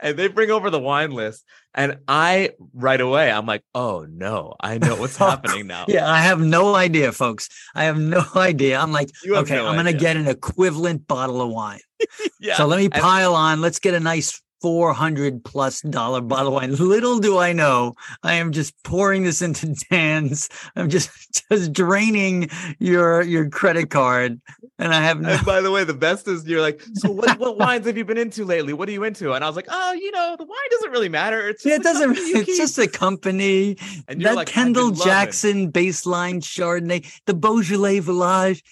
they 0.01 0.27
bring 0.27 0.51
over 0.51 0.69
the 0.69 0.79
wine 0.79 1.11
list 1.11 1.43
and 1.73 1.97
i 2.07 2.51
right 2.73 2.99
away 3.01 3.31
i'm 3.31 3.45
like 3.45 3.63
oh 3.73 4.05
no 4.09 4.53
i 4.59 4.77
know 4.77 4.95
what's 4.99 5.17
happening 5.17 5.67
now 5.67 5.85
Yeah, 5.87 6.09
I 6.09 6.19
have 6.19 6.39
no 6.39 6.75
idea, 6.75 7.11
folks. 7.11 7.47
I 7.73 7.85
have 7.85 7.97
no 7.99 8.23
idea. 8.35 8.77
I'm 8.79 8.91
like, 8.91 9.09
okay, 9.25 9.55
no 9.55 9.67
I'm 9.67 9.75
going 9.75 9.85
to 9.85 9.93
get 9.93 10.17
an 10.17 10.27
equivalent 10.27 11.07
bottle 11.07 11.41
of 11.41 11.49
wine. 11.49 11.79
yeah 12.39 12.55
So 12.57 12.65
let 12.67 12.77
me 12.77 12.85
and- 12.85 12.93
pile 12.93 13.35
on. 13.35 13.61
Let's 13.61 13.79
get 13.79 13.93
a 13.93 13.99
nice 13.99 14.41
400 14.69 15.43
plus 15.45 15.81
dollar 15.81 16.21
bottle 16.21 16.47
of 16.47 16.53
wine. 16.55 16.73
Little 16.75 17.19
do 17.19 17.37
I 17.37 17.53
know, 17.53 17.93
I 18.23 18.33
am 18.33 18.51
just 18.51 18.73
pouring 18.83 19.23
this 19.23 19.39
into 19.43 19.67
Dan's. 19.91 20.49
I'm 20.75 20.89
just 20.89 21.11
just 21.51 21.71
draining 21.71 22.49
your 22.79 23.21
your 23.21 23.47
credit 23.47 23.91
card 23.91 24.41
and 24.79 24.91
I 24.91 25.01
have 25.01 25.21
no 25.21 25.29
and 25.29 25.45
by 25.45 25.61
the 25.61 25.69
way 25.69 25.83
the 25.83 25.93
best 25.93 26.27
is 26.27 26.47
you're 26.47 26.61
like 26.61 26.81
so 26.95 27.11
what, 27.11 27.37
what 27.37 27.59
wines 27.59 27.85
have 27.85 27.95
you 27.95 28.05
been 28.05 28.17
into 28.17 28.43
lately 28.43 28.73
what 28.73 28.89
are 28.89 28.91
you 28.93 29.03
into 29.03 29.33
and 29.33 29.43
i 29.43 29.47
was 29.47 29.55
like 29.55 29.67
oh 29.69 29.91
you 29.93 30.09
know 30.11 30.35
the 30.39 30.45
wine 30.45 30.57
doesn't 30.71 30.91
really 30.91 31.09
matter 31.09 31.47
it's 31.49 31.61
just 31.61 31.69
Yeah, 31.69 31.75
it 31.75 31.83
doesn't. 31.83 32.17
It's 32.17 32.45
keep." 32.45 32.57
just 32.57 32.79
a 32.79 32.87
company. 32.87 33.77
and 34.07 34.19
you're 34.21 34.31
that 34.31 34.35
like, 34.35 34.47
Kendall 34.47 34.89
been 34.89 34.97
loving." 34.99 35.11
Jackson 35.13 35.71
baseline 35.71 36.41
Chardonnay, 36.41 37.05
the 37.27 37.33
Beaujolais 37.35 37.99
Village, 37.99 38.63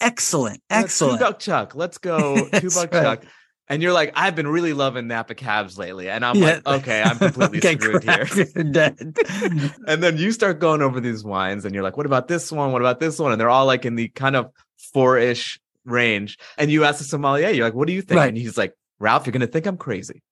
excellent, 0.00 0.62
Yeah, 0.70 0.78
excellent. 0.80 1.18
two 1.18 1.24
buck 1.26 1.38
chuck 1.38 1.74
let's 1.74 1.98
go 1.98 2.36
two 2.54 2.70
buck 2.70 2.92
right. 2.94 3.02
chuck 3.02 3.24
and 3.72 3.82
you're 3.82 3.92
like 3.92 4.12
i've 4.14 4.36
been 4.36 4.46
really 4.46 4.72
loving 4.72 5.08
napa 5.08 5.34
cabs 5.34 5.76
lately 5.78 6.08
and 6.08 6.24
i'm 6.24 6.36
Yeah. 6.36 6.60
like 6.64 6.66
okay 6.80 7.02
i'm 7.02 7.18
completely 7.18 7.58
Okay, 7.64 7.74
screwed 7.76 8.04
here 8.04 8.26
crap, 8.26 8.48
you're 8.54 8.64
dead. 8.64 9.16
and 9.88 10.02
then 10.02 10.16
you 10.18 10.30
start 10.30 10.60
going 10.60 10.82
over 10.82 11.00
these 11.00 11.24
wines 11.24 11.64
and 11.64 11.74
you're 11.74 11.82
like 11.82 11.96
what 11.96 12.06
about 12.06 12.28
this 12.28 12.52
one 12.52 12.70
what 12.72 12.82
about 12.82 13.00
this 13.00 13.18
one 13.18 13.32
and 13.32 13.40
they're 13.40 13.50
all 13.50 13.66
like 13.66 13.84
in 13.84 13.94
the 13.96 14.08
kind 14.08 14.36
of 14.36 14.50
four-ish 14.92 15.58
range 15.84 16.38
and 16.58 16.70
you 16.70 16.84
ask 16.84 16.98
the 16.98 17.04
sommelier 17.04 17.48
you're 17.50 17.64
like 17.66 17.74
what 17.74 17.88
do 17.88 17.92
you 17.94 18.02
think 18.02 18.18
Right. 18.18 18.28
and 18.28 18.36
he's 18.38 18.56
like 18.58 18.74
ralph 19.00 19.26
you're 19.26 19.32
gonna 19.32 19.46
think 19.48 19.66
i'm 19.66 19.76
crazy 19.78 20.22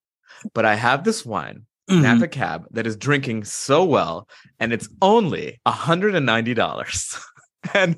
but 0.55 0.65
i 0.65 0.75
have 0.77 1.03
this 1.05 1.25
wine 1.27 1.67
Mhm. 1.91 2.03
napa 2.03 2.29
cab 2.29 2.67
that 2.71 2.87
is 2.87 2.97
drinking 2.97 3.43
so 3.43 3.85
well 3.85 4.29
and 4.61 4.73
it's 4.73 4.89
only 5.03 5.59
$190 5.67 7.25
and 7.75 7.97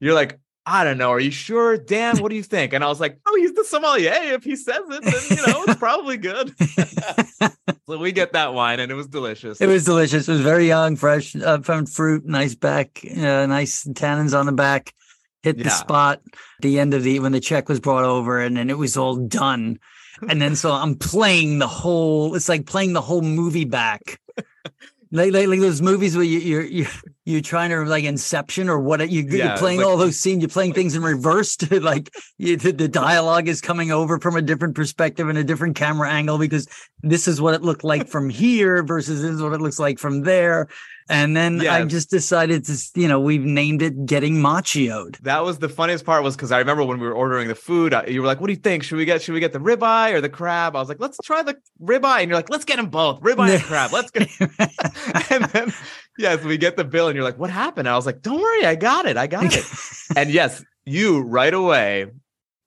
you're 0.00 0.14
like 0.14 0.40
I 0.64 0.84
don't 0.84 0.98
know. 0.98 1.10
Are 1.10 1.20
you 1.20 1.32
sure, 1.32 1.76
Dan? 1.76 2.18
What 2.18 2.30
do 2.30 2.36
you 2.36 2.42
think? 2.42 2.72
And 2.72 2.84
I 2.84 2.88
was 2.88 3.00
like, 3.00 3.18
Oh, 3.26 3.36
he's 3.36 3.52
the 3.54 3.64
sommelier. 3.64 4.12
If 4.14 4.44
he 4.44 4.54
says 4.54 4.82
it, 4.88 5.02
then 5.02 5.38
you 5.38 5.46
know 5.46 5.64
it's 5.64 5.74
probably 5.76 6.16
good. 6.16 6.54
so 7.88 7.98
we 7.98 8.12
get 8.12 8.32
that 8.34 8.54
wine, 8.54 8.78
and 8.78 8.92
it 8.92 8.94
was 8.94 9.08
delicious. 9.08 9.60
It 9.60 9.66
was 9.66 9.84
delicious. 9.84 10.28
It 10.28 10.32
was 10.32 10.40
very 10.40 10.68
young, 10.68 10.96
fresh 10.96 11.34
uh, 11.34 11.60
from 11.60 11.86
fruit, 11.86 12.24
nice 12.24 12.54
back, 12.54 13.00
uh, 13.16 13.46
nice 13.46 13.84
tannins 13.86 14.38
on 14.38 14.46
the 14.46 14.52
back. 14.52 14.94
Hit 15.42 15.58
the 15.58 15.70
spot 15.70 16.20
at 16.24 16.38
the 16.60 16.78
end 16.78 16.94
of 16.94 17.02
the 17.02 17.18
when 17.18 17.32
the 17.32 17.40
check 17.40 17.68
was 17.68 17.80
brought 17.80 18.04
over, 18.04 18.38
and 18.38 18.56
then 18.56 18.70
it 18.70 18.78
was 18.78 18.96
all 18.96 19.16
done. 19.16 19.80
And 20.28 20.40
then 20.40 20.54
so 20.54 20.70
I'm 20.70 20.94
playing 20.94 21.58
the 21.58 21.66
whole. 21.66 22.36
It's 22.36 22.48
like 22.48 22.66
playing 22.66 22.92
the 22.92 23.00
whole 23.00 23.22
movie 23.22 23.64
back. 23.64 24.20
Like, 25.14 25.32
like, 25.34 25.46
like 25.46 25.60
those 25.60 25.82
movies 25.82 26.16
where 26.16 26.24
you, 26.24 26.38
you're 26.38 26.64
you're 26.64 26.88
you're 27.26 27.40
trying 27.42 27.68
to 27.70 27.84
like 27.84 28.04
Inception 28.04 28.70
or 28.70 28.80
what 28.80 29.06
you, 29.10 29.22
Yeah, 29.28 29.48
you're 29.48 29.56
playing 29.58 29.78
like- 29.80 29.86
all 29.86 29.98
those 29.98 30.18
scenes. 30.18 30.40
You're 30.40 30.48
playing 30.48 30.72
things 30.72 30.96
in 30.96 31.02
reverse. 31.02 31.54
To 31.58 31.80
like 31.80 32.10
you, 32.38 32.56
the, 32.56 32.72
the 32.72 32.88
dialogue 32.88 33.46
is 33.46 33.60
coming 33.60 33.92
over 33.92 34.18
from 34.18 34.36
a 34.36 34.42
different 34.42 34.74
perspective 34.74 35.28
and 35.28 35.36
a 35.36 35.44
different 35.44 35.76
camera 35.76 36.10
angle 36.10 36.38
because 36.38 36.66
this 37.02 37.28
is 37.28 37.40
what 37.40 37.52
it 37.54 37.60
looked 37.62 37.84
like 37.84 38.08
from 38.08 38.30
here 38.30 38.82
versus 38.82 39.20
this 39.20 39.30
is 39.32 39.42
what 39.42 39.52
it 39.52 39.60
looks 39.60 39.78
like 39.78 39.98
from 39.98 40.22
there. 40.22 40.68
And 41.12 41.36
then 41.36 41.66
I 41.66 41.84
just 41.84 42.08
decided 42.08 42.64
to, 42.64 42.78
you 42.94 43.06
know, 43.06 43.20
we've 43.20 43.44
named 43.44 43.82
it 43.82 44.06
Getting 44.06 44.36
Macchioed. 44.36 45.18
That 45.18 45.44
was 45.44 45.58
the 45.58 45.68
funniest 45.68 46.06
part 46.06 46.22
was 46.22 46.34
because 46.34 46.50
I 46.50 46.58
remember 46.58 46.84
when 46.84 46.98
we 46.98 47.06
were 47.06 47.12
ordering 47.12 47.48
the 47.48 47.54
food, 47.54 47.92
uh, 47.92 48.04
you 48.08 48.22
were 48.22 48.26
like, 48.26 48.40
"What 48.40 48.46
do 48.46 48.54
you 48.54 48.58
think? 48.58 48.82
Should 48.82 48.96
we 48.96 49.04
get 49.04 49.20
should 49.20 49.34
we 49.34 49.40
get 49.40 49.52
the 49.52 49.58
ribeye 49.58 50.14
or 50.14 50.22
the 50.22 50.30
crab?" 50.30 50.74
I 50.74 50.78
was 50.80 50.88
like, 50.88 51.00
"Let's 51.00 51.18
try 51.22 51.42
the 51.42 51.56
ribeye," 51.82 52.20
and 52.20 52.30
you're 52.30 52.38
like, 52.38 52.48
"Let's 52.48 52.64
get 52.64 52.76
them 52.76 52.86
both, 52.86 53.20
ribeye 53.20 53.56
and 53.56 53.62
crab. 53.62 53.92
Let's 53.92 54.10
go." 54.10 54.24
and 55.30 55.44
then 55.44 55.72
yes, 56.16 56.42
we 56.42 56.56
get 56.56 56.78
the 56.78 56.84
bill, 56.84 57.08
and 57.08 57.14
you're 57.14 57.24
like, 57.24 57.38
"What 57.38 57.50
happened?" 57.50 57.90
I 57.90 57.94
was 57.94 58.06
like, 58.06 58.22
"Don't 58.22 58.40
worry, 58.40 58.64
I 58.64 58.74
got 58.74 59.04
it, 59.04 59.18
I 59.18 59.26
got 59.26 59.44
it." 59.54 59.64
and 60.16 60.30
yes, 60.30 60.64
you 60.86 61.20
right 61.20 61.52
away, 61.52 62.06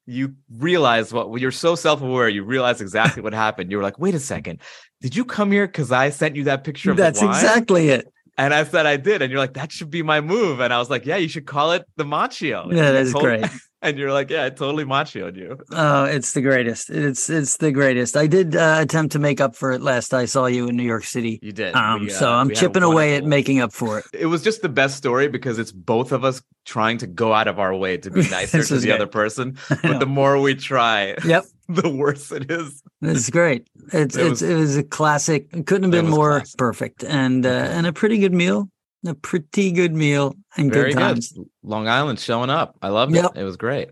you 0.05 0.35
realize 0.51 1.11
what 1.11 1.41
you're 1.41 1.51
so 1.51 1.73
self 1.73 2.03
aware. 2.03 2.29
You 2.29 2.43
realize 2.43 2.79
exactly 2.79 3.23
what 3.23 3.33
happened. 3.33 3.71
You 3.71 3.77
were 3.77 3.83
like, 3.83 3.97
"Wait 3.97 4.13
a 4.13 4.19
second, 4.19 4.61
did 5.01 5.15
you 5.15 5.25
come 5.25 5.51
here 5.51 5.65
because 5.65 5.91
I 5.91 6.11
sent 6.11 6.35
you 6.35 6.43
that 6.43 6.63
picture 6.63 6.91
of 6.91 6.97
That's 6.97 7.19
the 7.19 7.25
wine?" 7.25 7.35
exactly 7.35 7.89
it. 7.89 8.11
And 8.37 8.53
I 8.53 8.63
said 8.65 8.85
I 8.85 8.97
did, 8.97 9.21
and 9.21 9.31
you're 9.31 9.39
like, 9.39 9.53
"That 9.53 9.71
should 9.71 9.89
be 9.89 10.03
my 10.03 10.19
move." 10.19 10.59
And 10.59 10.73
I 10.73 10.77
was 10.79 10.89
like, 10.89 11.05
"Yeah, 11.05 11.15
you 11.17 11.29
should 11.29 11.45
call 11.45 11.71
it 11.71 11.85
the 11.95 12.03
Macchio." 12.03 12.71
Yeah, 12.71 12.91
that's 12.91 13.11
told- 13.11 13.23
great. 13.23 13.45
And 13.81 13.99
you're 13.99 14.11
like, 14.11 14.31
"Yeah, 14.31 14.45
I 14.45 14.49
totally 14.49 14.83
Macchioed 14.83 15.35
you." 15.37 15.59
Oh, 15.71 16.05
it's 16.05 16.33
the 16.33 16.41
greatest. 16.41 16.89
It's 16.89 17.29
it's 17.29 17.57
the 17.57 17.71
greatest. 17.71 18.17
I 18.17 18.25
did 18.25 18.55
uh, 18.55 18.77
attempt 18.79 19.11
to 19.11 19.19
make 19.19 19.39
up 19.39 19.55
for 19.55 19.73
it 19.73 19.81
last 19.83 20.11
I 20.11 20.25
saw 20.25 20.47
you 20.47 20.67
in 20.69 20.75
New 20.75 20.81
York 20.83 21.03
City. 21.03 21.37
You 21.43 21.51
did. 21.51 21.75
Um, 21.75 22.01
We, 22.05 22.09
so 22.09 22.31
uh, 22.31 22.37
I'm 22.37 22.47
we 22.47 22.55
had 22.55 22.57
a 22.57 22.59
chipping 22.61 22.81
away 22.81 23.15
at 23.15 23.25
making 23.25 23.59
up 23.59 23.71
for 23.73 23.99
it. 23.99 24.05
It 24.11 24.25
was 24.25 24.41
just 24.41 24.63
the 24.63 24.69
best 24.69 24.97
story 24.97 25.27
because 25.27 25.59
it's 25.59 25.71
both 25.71 26.11
of 26.11 26.23
us 26.23 26.41
trying 26.65 26.97
to 26.99 27.05
go 27.05 27.31
out 27.31 27.47
of 27.47 27.59
our 27.59 27.75
way 27.75 27.97
to 27.97 28.09
be 28.09 28.27
nicer 28.31 28.63
to 28.63 28.75
the 28.79 28.87
great. 28.87 28.95
other 28.95 29.05
person, 29.07 29.55
but 29.83 29.99
the 29.99 30.07
more 30.07 30.39
we 30.41 30.55
try, 30.55 31.13
Yep, 31.23 31.45
the 31.69 31.87
worse 31.89 32.31
it 32.31 32.49
is. 32.49 32.81
It's 33.01 33.29
great. 33.29 33.67
It's 33.93 34.15
It 34.15 34.21
it's 34.21 34.29
was- 34.29 34.41
it 34.41 34.55
was 34.55 34.77
a 34.77 34.83
classic. 34.83 35.47
It 35.53 35.65
couldn't 35.67 35.83
have 35.83 35.91
been 35.91 36.09
more 36.09 36.39
classic. 36.39 36.57
perfect, 36.57 37.03
and 37.03 37.45
uh, 37.45 37.49
and 37.49 37.85
a 37.87 37.93
pretty 37.93 38.17
good 38.17 38.33
meal. 38.33 38.69
A 39.07 39.13
pretty 39.13 39.71
good 39.71 39.93
meal 39.93 40.35
and 40.57 40.73
Very 40.73 40.91
good 40.93 41.15
good. 41.15 41.45
Long 41.61 41.87
Island 41.87 42.19
showing 42.19 42.49
up. 42.49 42.75
I 42.81 42.87
loved 42.89 43.13
Yep. 43.13 43.33
it. 43.35 43.41
It 43.41 43.43
was 43.43 43.55
great. 43.55 43.89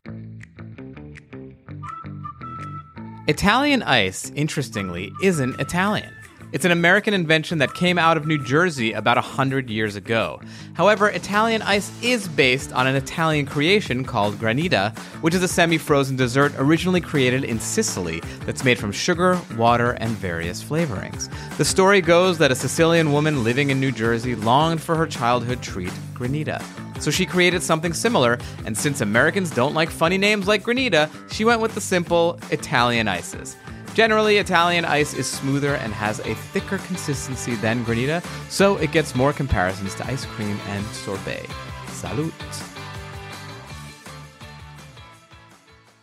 Italian 3.28 3.84
ice, 3.84 4.32
interestingly, 4.36 5.12
isn't 5.22 5.60
Italian. 5.60 6.12
It's 6.54 6.66
an 6.66 6.72
American 6.72 7.16
invention 7.16 7.58
that 7.58 7.74
came 7.74 7.98
out 7.98 8.16
of 8.16 8.28
New 8.28 8.38
Jersey 8.38 8.94
about 8.94 9.18
100 9.18 9.72
years 9.72 9.96
ago. 9.96 10.40
However, 10.76 11.10
Italian 11.10 11.64
ice 11.64 11.92
is 12.04 12.28
based 12.28 12.72
on 12.74 12.86
an 12.86 12.96
Italian 12.96 13.48
creation 13.48 14.04
called 14.04 14.36
granita, 14.36 14.96
which 15.22 15.34
is 15.34 15.42
a 15.42 15.48
semi 15.48 15.80
frozen 15.80 16.16
dessert 16.16 16.54
originally 16.60 17.02
created 17.02 17.44
in 17.44 17.60
Sicily 17.60 18.20
that's 18.46 18.64
made 18.64 18.78
from 18.78 18.92
sugar, 18.92 19.42
water, 19.58 19.94
and 19.94 20.12
various 20.12 20.64
flavorings. 20.64 21.28
The 21.58 21.66
story 21.66 22.02
goes 22.02 22.38
that 22.38 22.52
a 22.52 22.56
Sicilian 22.56 23.12
woman 23.12 23.44
living 23.44 23.72
in 23.72 23.80
New 23.80 23.92
Jersey 23.92 24.36
longed 24.36 24.80
for 24.80 24.96
her 24.96 25.08
childhood 25.08 25.64
treat, 25.64 25.94
granita. 26.14 26.62
So 27.02 27.10
she 27.10 27.26
created 27.26 27.64
something 27.64 27.94
similar, 27.94 28.38
and 28.64 28.78
since 28.78 29.02
Americans 29.02 29.50
don't 29.50 29.74
like 29.74 29.90
funny 29.90 30.20
names 30.20 30.48
like 30.48 30.62
granita, 30.62 31.10
she 31.32 31.46
went 31.46 31.62
with 31.62 31.74
the 31.74 31.82
simple 31.82 32.40
Italian 32.52 33.08
ices. 33.08 33.58
Generally, 33.94 34.38
Italian 34.38 34.86
ice 34.86 35.14
is 35.14 35.30
smoother 35.30 35.76
and 35.76 35.94
has 35.94 36.20
a 36.22 36.34
thicker 36.34 36.80
consistency 36.80 37.54
than 37.56 37.86
granita, 37.86 38.26
so 38.50 38.78
it 38.78 38.92
gets 38.92 39.14
more 39.14 39.32
comparisons 39.32 39.94
to 39.96 40.08
ice 40.08 40.26
cream 40.26 40.60
and 40.70 40.84
sorbet. 40.88 41.46
Salute. 41.90 42.34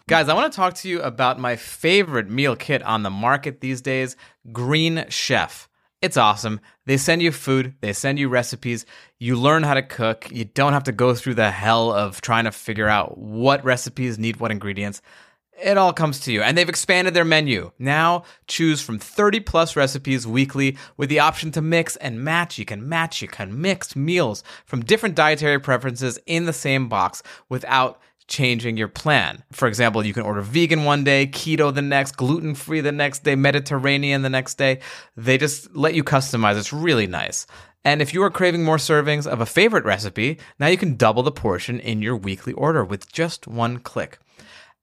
Guys, 0.07 0.29
I 0.29 0.35
want 0.35 0.53
to 0.53 0.57
talk 0.57 0.75
to 0.75 0.89
you 0.89 1.01
about 1.03 1.41
my 1.41 1.57
favorite 1.57 2.31
meal 2.31 2.55
kit 2.55 2.83
on 2.85 3.03
the 3.03 3.11
market 3.11 3.61
these 3.61 3.81
days 3.81 4.17
Green 4.53 5.05
Chef. 5.09 5.69
It's 6.01 6.17
awesome. 6.17 6.61
They 6.87 6.97
send 6.97 7.23
you 7.23 7.31
food, 7.31 7.75
they 7.81 7.93
send 7.93 8.19
you 8.19 8.29
recipes, 8.29 8.87
you 9.19 9.37
learn 9.37 9.65
how 9.65 9.75
to 9.75 9.83
cook. 9.83 10.29
You 10.33 10.47
don't 10.47 10.73
have 10.73 10.85
to 10.85 10.93
go 10.93 11.15
through 11.15 11.35
the 11.35 11.51
hell 11.51 11.93
of 11.93 12.21
trying 12.21 12.45
to 12.45 12.53
figure 12.53 12.89
out 12.89 13.19
what 13.19 13.65
recipes 13.65 14.19
need 14.19 14.39
what 14.39 14.51
ingredients 14.51 15.03
it 15.63 15.79
all 15.79 15.93
comes 15.93 16.21
to 16.21 16.33
you. 16.33 16.43
And 16.43 16.57
they've 16.57 16.69
expanded 16.69 17.15
their 17.15 17.25
menu. 17.25 17.73
Now 17.79 18.25
choose 18.47 18.81
from 18.81 18.99
30 18.99 19.41
plus 19.41 19.77
recipes 19.77 20.27
weekly 20.27 20.77
with 20.97 21.09
the 21.09 21.21
option 21.21 21.51
to 21.53 21.63
mix 21.63 21.97
and 21.97 22.23
match. 22.23 22.59
You 22.59 22.65
can 22.65 22.89
match, 22.89 23.23
you 23.23 23.29
can 23.29 23.61
mix 23.61 23.95
meals 23.95 24.43
from 24.67 24.85
different 24.85 25.15
dietary 25.15 25.61
preferences 25.61 26.19
in 26.27 26.47
the 26.47 26.53
same 26.53 26.89
box 26.89 27.23
without 27.49 28.01
changing 28.31 28.77
your 28.77 28.89
plan. 28.89 29.43
For 29.53 29.69
example, 29.69 30.07
you 30.07 30.15
can 30.15 30.23
order 30.23 30.41
vegan 30.41 30.85
one 30.85 31.05
day, 31.05 31.27
keto 31.27 31.75
the 31.75 31.83
next, 31.83 32.17
gluten 32.17 32.55
free 32.55 32.81
the 32.81 32.93
next 32.93 33.25
day, 33.25 33.35
Mediterranean 33.35 34.23
the 34.23 34.31
next 34.31 34.55
day. 34.55 34.79
They 35.17 35.37
just 35.37 35.75
let 35.75 35.95
you 35.95 36.05
customize. 36.05 36.57
It's 36.57 36.73
really 36.73 37.09
nice. 37.09 37.47
And 37.85 38.01
if 38.01 38.15
you 38.15 38.23
are 38.23 38.31
craving 38.31 38.63
more 38.63 38.77
servings 38.77 39.27
of 39.27 39.41
a 39.41 39.47
favorite 39.47 39.85
recipe, 39.85 40.39
now 40.59 40.69
you 40.69 40.77
can 40.77 40.97
double 40.97 41.23
the 41.23 41.33
portion 41.33 41.81
in 41.81 42.03
your 42.03 42.17
weekly 42.17 42.53
order 42.53 42.85
with 42.85 43.11
just 43.11 43.47
one 43.47 43.79
click. 43.79 44.19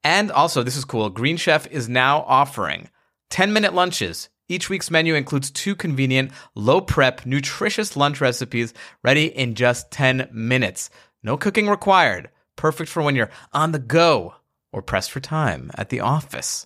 And 0.04 0.32
also, 0.32 0.64
this 0.64 0.78
is 0.78 0.86
cool 0.86 1.10
Green 1.10 1.38
Chef 1.38 1.68
is 1.68 1.90
now 1.90 2.22
offering 2.28 2.90
10 3.30 3.54
minute 3.54 3.74
lunches. 3.74 4.30
Each 4.50 4.70
week's 4.70 4.90
menu 4.90 5.16
includes 5.16 5.52
two 5.52 5.76
convenient, 5.76 6.32
low 6.56 6.80
prep, 6.80 7.26
nutritious 7.26 7.98
lunch 7.98 8.22
recipes 8.22 8.74
ready 9.04 9.26
in 9.26 9.56
just 9.56 9.92
10 9.92 10.30
minutes. 10.32 10.90
No 11.22 11.36
cooking 11.36 11.68
required. 11.68 12.30
Perfect 12.56 12.90
for 12.90 13.04
when 13.04 13.16
you're 13.16 13.30
on 13.52 13.74
the 13.74 13.80
go 13.80 14.36
or 14.72 14.82
pressed 14.82 15.12
for 15.12 15.20
time 15.20 15.70
at 15.76 15.90
the 15.90 16.00
office. 16.00 16.66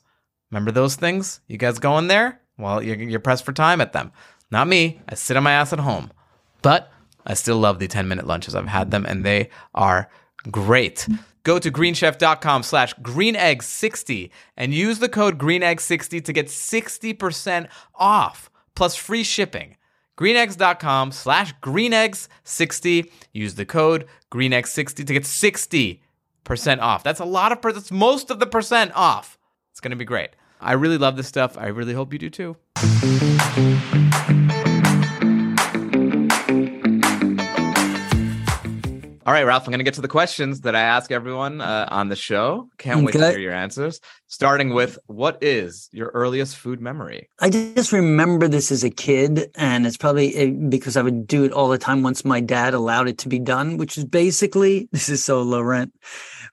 Remember 0.51 0.71
those 0.71 0.95
things? 0.95 1.41
You 1.47 1.57
guys 1.57 1.79
going 1.79 2.07
there? 2.07 2.39
Well, 2.57 2.83
you're, 2.83 2.97
you're 2.97 3.19
pressed 3.19 3.45
for 3.45 3.53
time 3.53 3.81
at 3.81 3.93
them. 3.93 4.11
Not 4.51 4.67
me. 4.67 5.01
I 5.09 5.15
sit 5.15 5.37
on 5.37 5.43
my 5.43 5.53
ass 5.53 5.73
at 5.73 5.79
home. 5.79 6.11
But 6.61 6.91
I 7.25 7.33
still 7.33 7.57
love 7.57 7.79
the 7.79 7.87
10 7.87 8.07
minute 8.07 8.27
lunches. 8.27 8.53
I've 8.53 8.67
had 8.67 8.91
them 8.91 9.05
and 9.05 9.23
they 9.23 9.49
are 9.73 10.09
great. 10.49 11.07
Go 11.43 11.59
to 11.59 11.71
greenchef.com 11.71 12.63
slash 12.63 12.93
greenegg60 12.95 14.29
and 14.57 14.73
use 14.73 14.99
the 14.99 15.09
code 15.09 15.37
greenegg60 15.37 16.23
to 16.23 16.33
get 16.33 16.47
60% 16.47 17.67
off 17.95 18.49
plus 18.75 18.95
free 18.95 19.23
shipping. 19.23 19.77
greeneggs.com 20.17 21.11
slash 21.11 21.53
greeneggs60. 21.61 23.09
Use 23.33 23.55
the 23.55 23.65
code 23.65 24.05
greenegg60 24.31 25.05
to 25.05 25.13
get 25.13 25.23
60% 25.23 25.99
off. 26.79 27.03
That's 27.03 27.19
a 27.19 27.25
lot 27.25 27.51
of, 27.51 27.61
per- 27.61 27.73
that's 27.73 27.91
most 27.91 28.29
of 28.29 28.39
the 28.39 28.47
percent 28.47 28.91
off. 28.95 29.37
It's 29.71 29.79
going 29.79 29.91
to 29.91 29.97
be 29.97 30.05
great. 30.05 30.31
I 30.59 30.73
really 30.73 30.97
love 30.99 31.15
this 31.15 31.27
stuff. 31.27 31.57
I 31.57 31.67
really 31.67 31.93
hope 31.93 32.13
you 32.13 32.19
do 32.19 32.29
too. 32.29 32.55
All 39.23 39.33
right, 39.33 39.45
Ralph, 39.45 39.67
I'm 39.67 39.71
going 39.71 39.79
to 39.79 39.83
get 39.83 39.93
to 39.95 40.01
the 40.01 40.07
questions 40.07 40.61
that 40.61 40.75
I 40.75 40.81
ask 40.81 41.11
everyone 41.11 41.61
uh, 41.61 41.87
on 41.91 42.09
the 42.09 42.15
show. 42.15 42.69
Can't 42.79 43.05
wait 43.05 43.11
to 43.11 43.29
hear 43.29 43.37
your 43.37 43.53
answers. 43.53 43.99
Starting 44.25 44.73
with 44.73 44.97
what 45.05 45.37
is 45.43 45.89
your 45.91 46.07
earliest 46.15 46.57
food 46.57 46.81
memory? 46.81 47.29
I 47.39 47.51
just 47.51 47.91
remember 47.91 48.47
this 48.47 48.71
as 48.71 48.83
a 48.83 48.89
kid, 48.89 49.51
and 49.53 49.85
it's 49.85 49.95
probably 49.95 50.35
eh, 50.35 50.49
because 50.49 50.97
I 50.97 51.03
would 51.03 51.27
do 51.27 51.43
it 51.43 51.51
all 51.51 51.69
the 51.69 51.77
time 51.77 52.01
once 52.01 52.25
my 52.25 52.39
dad 52.39 52.73
allowed 52.73 53.07
it 53.07 53.19
to 53.19 53.29
be 53.29 53.37
done, 53.37 53.77
which 53.77 53.95
is 53.95 54.05
basically 54.05 54.89
this 54.91 55.07
is 55.07 55.23
so 55.23 55.43
low 55.43 55.61
rent 55.61 55.93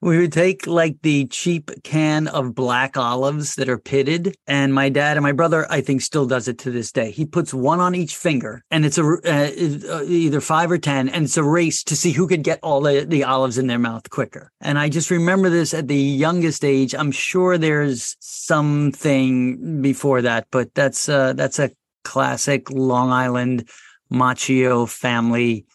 we 0.01 0.19
would 0.19 0.33
take 0.33 0.67
like 0.67 0.97
the 1.03 1.27
cheap 1.27 1.71
can 1.83 2.29
of 2.29 2.55
black 2.55 2.97
olives 2.97 3.57
that 3.57 3.69
are 3.69 3.79
pitted. 3.79 4.37
And 4.47 4.73
my 4.73 4.89
dad 4.89 5.17
and 5.17 5.25
my 5.25 5.33
brother, 5.33 5.67
I 5.71 5.81
think, 5.81 6.03
still 6.03 6.27
does 6.27 6.49
it 6.49 6.59
to 6.59 6.71
this 6.71 6.93
day. 6.93 7.11
He 7.11 7.25
puts 7.25 7.53
one 7.53 7.81
on 7.81 7.95
each 7.95 8.17
finger 8.17 8.63
and 8.71 8.85
it's 8.85 8.99
a 8.99 9.03
uh, 9.03 9.99
uh, 9.99 10.05
either 10.05 10.41
five 10.41 10.71
or 10.71 10.79
10. 10.79 11.09
And 11.09 11.25
it's 11.25 11.37
a 11.37 11.43
race 11.43 11.83
to 11.85 11.97
see 11.97 12.13
who 12.13 12.29
could 12.29 12.45
get 12.45 12.61
all 12.63 12.81
the, 12.81 13.05
the 13.05 13.25
olives 13.25 13.59
in 13.59 13.67
their 13.67 13.79
mouth 13.79 14.09
quicker. 14.11 14.53
And 14.61 14.79
I 14.79 14.89
just 14.89 15.11
remember 15.11 15.51
this 15.51 15.75
at 15.75 15.89
the 15.89 15.97
youngest 15.97 16.65
age. 16.65 16.95
I'm 16.95 17.13
sure 17.13 17.59
there's 17.59 18.17
something 18.21 19.83
before 19.83 20.23
that, 20.23 20.47
but 20.51 20.75
that's, 20.75 21.09
uh, 21.09 21.33
that's 21.33 21.59
a 21.59 21.71
classic 22.05 22.71
Long 22.71 23.11
Island 23.11 23.69
Macchio 24.13 24.89
family 24.89 25.67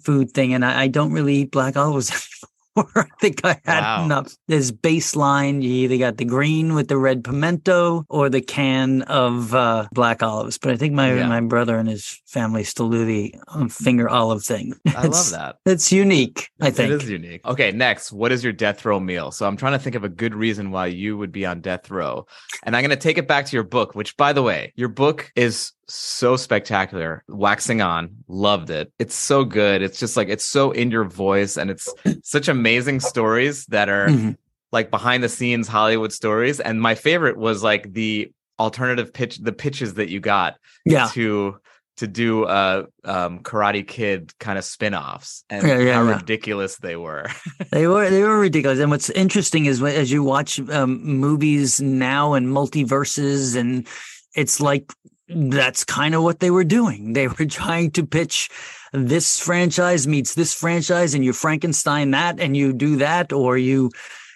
food 0.00 0.30
thing. 0.30 0.54
And 0.54 0.64
I, 0.64 0.82
I 0.82 0.88
don't 0.88 1.12
really 1.12 1.34
eat 1.34 1.50
black 1.50 1.76
olives 1.76 2.10
anymore. 2.10 2.53
I 2.96 3.06
think 3.20 3.44
I 3.44 3.60
had 3.64 3.80
wow. 3.80 4.04
enough. 4.04 4.36
There's 4.48 4.72
baseline. 4.72 5.62
You 5.62 5.70
either 5.70 5.98
got 5.98 6.16
the 6.16 6.24
green 6.24 6.74
with 6.74 6.88
the 6.88 6.96
red 6.96 7.22
pimento 7.22 8.04
or 8.08 8.28
the 8.28 8.40
can 8.40 9.02
of 9.02 9.54
uh, 9.54 9.88
black 9.92 10.22
olives. 10.22 10.58
But 10.58 10.72
I 10.72 10.76
think 10.76 10.94
my 10.94 11.14
yeah. 11.14 11.28
my 11.28 11.40
brother 11.40 11.78
and 11.78 11.88
his 11.88 12.20
family 12.26 12.64
still 12.64 12.90
do 12.90 13.04
the 13.04 13.34
um, 13.48 13.68
finger 13.68 14.08
olive 14.08 14.42
thing. 14.42 14.74
I 14.96 15.06
love 15.06 15.30
that. 15.30 15.56
It's 15.66 15.92
unique. 15.92 16.50
I 16.60 16.70
think 16.70 16.92
it 16.92 17.02
is 17.02 17.10
unique. 17.10 17.44
Okay, 17.46 17.70
next, 17.70 18.12
what 18.12 18.32
is 18.32 18.42
your 18.42 18.52
death 18.52 18.84
row 18.84 18.98
meal? 18.98 19.30
So 19.30 19.46
I'm 19.46 19.56
trying 19.56 19.72
to 19.72 19.78
think 19.78 19.94
of 19.94 20.04
a 20.04 20.08
good 20.08 20.34
reason 20.34 20.70
why 20.70 20.86
you 20.86 21.16
would 21.16 21.32
be 21.32 21.46
on 21.46 21.60
death 21.60 21.90
row, 21.90 22.26
and 22.64 22.76
I'm 22.76 22.82
going 22.82 22.90
to 22.90 22.96
take 22.96 23.18
it 23.18 23.28
back 23.28 23.46
to 23.46 23.56
your 23.56 23.64
book. 23.64 23.94
Which, 23.94 24.16
by 24.16 24.32
the 24.32 24.42
way, 24.42 24.72
your 24.76 24.88
book 24.88 25.32
is 25.36 25.72
so 25.88 26.36
spectacular. 26.36 27.22
Waxing 27.28 27.80
on, 27.80 28.24
loved 28.28 28.70
it. 28.70 28.92
It's 28.98 29.14
so 29.14 29.44
good. 29.44 29.82
It's 29.82 29.98
just 29.98 30.16
like 30.16 30.28
it's 30.28 30.44
so 30.44 30.70
in 30.70 30.90
your 30.90 31.04
voice, 31.04 31.56
and 31.56 31.70
it's 31.70 31.92
such 32.22 32.48
amazing 32.48 33.00
stories 33.00 33.66
that 33.66 33.88
are 33.88 34.08
mm-hmm. 34.08 34.32
like 34.72 34.90
behind 34.90 35.22
the 35.22 35.28
scenes 35.28 35.68
Hollywood 35.68 36.12
stories. 36.12 36.60
And 36.60 36.80
my 36.80 36.94
favorite 36.94 37.36
was 37.36 37.62
like 37.62 37.92
the 37.92 38.32
alternative 38.58 39.12
pitch, 39.12 39.38
the 39.38 39.52
pitches 39.52 39.94
that 39.94 40.08
you 40.08 40.20
got 40.20 40.56
yeah. 40.84 41.08
to 41.12 41.58
to 41.96 42.08
do 42.08 42.44
uh 42.44 42.84
um 43.04 43.38
karate 43.40 43.86
kid 43.86 44.36
kind 44.40 44.58
of 44.58 44.64
spin-offs 44.64 45.44
and 45.48 45.66
yeah, 45.66 45.78
yeah, 45.78 45.94
how 45.94 46.02
yeah. 46.02 46.16
ridiculous 46.16 46.76
they 46.78 46.96
were 46.96 47.28
they 47.70 47.86
were 47.86 48.10
they 48.10 48.22
were 48.22 48.38
ridiculous 48.38 48.80
and 48.80 48.90
what's 48.90 49.10
interesting 49.10 49.66
is 49.66 49.80
as 49.80 50.10
you 50.10 50.22
watch 50.22 50.58
um, 50.70 51.04
movies 51.04 51.80
now 51.80 52.34
and 52.34 52.48
multiverses 52.48 53.54
and 53.54 53.86
it's 54.34 54.60
like 54.60 54.92
that's 55.28 55.84
kind 55.84 56.14
of 56.14 56.22
what 56.22 56.40
they 56.40 56.50
were 56.50 56.64
doing. 56.64 57.12
They 57.12 57.28
were 57.28 57.46
trying 57.48 57.90
to 57.92 58.06
pitch 58.06 58.50
this 58.92 59.40
franchise 59.40 60.06
meets 60.06 60.34
this 60.34 60.54
franchise, 60.54 61.14
and 61.14 61.24
you 61.24 61.32
Frankenstein 61.32 62.12
that, 62.12 62.38
and 62.38 62.56
you 62.56 62.72
do 62.72 62.96
that, 62.96 63.32
or 63.32 63.58
you, 63.58 63.90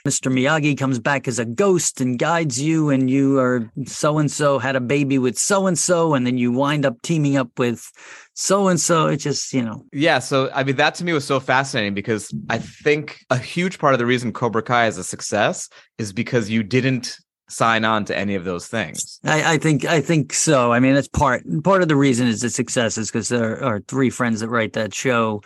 Mr. 0.07 0.33
Miyagi 0.33 0.77
comes 0.77 0.99
back 0.99 1.29
as 1.29 1.39
a 1.39 1.45
ghost 1.45 2.01
and 2.01 2.19
guides 2.19 2.61
you, 2.61 2.91
and 2.91 3.09
you 3.09 3.39
are 3.39 3.71
so 3.87 4.19
and 4.19 4.31
so 4.31 4.59
had 4.59 4.75
a 4.75 4.81
baby 4.81 5.19
with 5.19 5.39
so 5.39 5.69
and 5.69 5.79
so, 5.79 6.15
and 6.15 6.27
then 6.27 6.39
you 6.39 6.51
wind 6.51 6.85
up 6.85 7.01
teaming 7.03 7.37
up 7.37 7.57
with 7.57 7.89
so 8.35 8.67
and 8.67 8.81
so. 8.81 9.07
It 9.07 9.19
just, 9.19 9.53
you 9.53 9.63
know. 9.63 9.85
Yeah. 9.93 10.19
So, 10.19 10.51
I 10.53 10.65
mean, 10.65 10.77
that 10.77 10.97
to 10.97 11.05
me 11.05 11.13
was 11.13 11.25
so 11.25 11.39
fascinating 11.39 11.95
because 11.95 12.35
I 12.51 12.59
think 12.59 13.21
a 13.31 13.39
huge 13.39 13.79
part 13.79 13.93
of 13.93 14.01
the 14.01 14.07
reason 14.07 14.33
Cobra 14.33 14.63
Kai 14.63 14.89
is 14.89 14.99
a 14.99 15.05
success 15.05 15.69
is 15.99 16.13
because 16.13 16.51
you 16.51 16.65
didn't 16.65 17.17
sign 17.49 17.85
on 17.85 18.05
to 18.07 18.17
any 18.17 18.35
of 18.35 18.45
those 18.45 18.67
things. 18.67 19.19
I, 19.25 19.55
I 19.55 19.59
think 19.59 19.85
I 19.85 20.01
think 20.01 20.33
so. 20.33 20.73
I 20.73 20.81
mean, 20.81 20.95
that's 20.95 21.09
part 21.09 21.43
part 21.65 21.83
of 21.83 21.89
the 21.89 21.97
reason 21.97 22.27
is 22.27 22.41
the 22.41 22.51
success 22.51 22.99
is 22.99 23.11
because 23.11 23.29
there 23.29 23.63
are 23.65 23.81
three 23.81 24.11
friends 24.11 24.41
that 24.41 24.49
write 24.49 24.75
that 24.75 24.95
show 24.95 25.43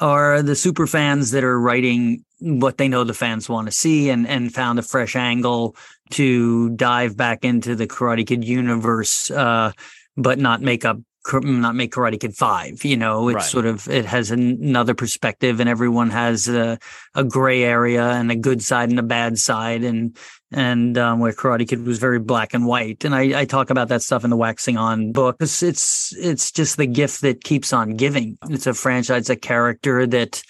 are 0.00 0.42
the 0.42 0.54
super 0.54 0.86
fans 0.86 1.32
that 1.32 1.44
are 1.44 1.60
writing 1.60 2.24
what 2.40 2.78
they 2.78 2.88
know 2.88 3.02
the 3.02 3.14
fans 3.14 3.48
want 3.48 3.66
to 3.66 3.72
see 3.72 4.10
and 4.10 4.26
and 4.26 4.54
found 4.54 4.78
a 4.78 4.82
fresh 4.82 5.16
angle 5.16 5.76
to 6.10 6.70
dive 6.70 7.16
back 7.16 7.44
into 7.44 7.74
the 7.74 7.86
Karate 7.86 8.26
Kid 8.26 8.44
universe, 8.44 9.30
uh, 9.30 9.72
but 10.16 10.38
not 10.38 10.62
make 10.62 10.84
up 10.84 10.98
not 11.34 11.74
make 11.74 11.92
Karate 11.92 12.18
Kid 12.20 12.34
five. 12.36 12.84
You 12.84 12.96
know, 12.96 13.28
it's 13.28 13.34
Right. 13.36 13.44
sort 13.44 13.66
of 13.66 13.88
it 13.88 14.04
has 14.06 14.30
an- 14.30 14.58
another 14.62 14.94
perspective, 14.94 15.60
and 15.60 15.68
everyone 15.68 16.10
has 16.10 16.48
a, 16.48 16.78
a 17.14 17.24
gray 17.24 17.62
area 17.64 18.04
and 18.10 18.30
a 18.30 18.36
good 18.36 18.62
side 18.62 18.90
and 18.90 18.98
a 18.98 19.02
bad 19.02 19.38
side, 19.38 19.84
and 19.84 20.16
and 20.52 20.96
um, 20.96 21.20
where 21.20 21.32
Karate 21.32 21.68
Kid 21.68 21.84
was 21.86 21.98
very 21.98 22.18
black 22.18 22.54
and 22.54 22.66
white. 22.66 23.04
And 23.04 23.14
I, 23.14 23.40
I 23.40 23.44
talk 23.44 23.70
about 23.70 23.88
that 23.88 24.02
stuff 24.02 24.24
in 24.24 24.30
the 24.30 24.36
Waxing 24.36 24.76
On 24.78 25.12
book. 25.12 25.36
It's, 25.40 25.62
it's 25.62 26.14
it's 26.16 26.50
just 26.50 26.76
the 26.78 26.86
gift 26.86 27.20
that 27.22 27.44
keeps 27.44 27.72
on 27.72 27.96
giving. 27.96 28.38
It's 28.48 28.66
a 28.66 28.74
franchise, 28.74 29.28
a 29.30 29.36
character 29.36 30.06
that 30.06 30.42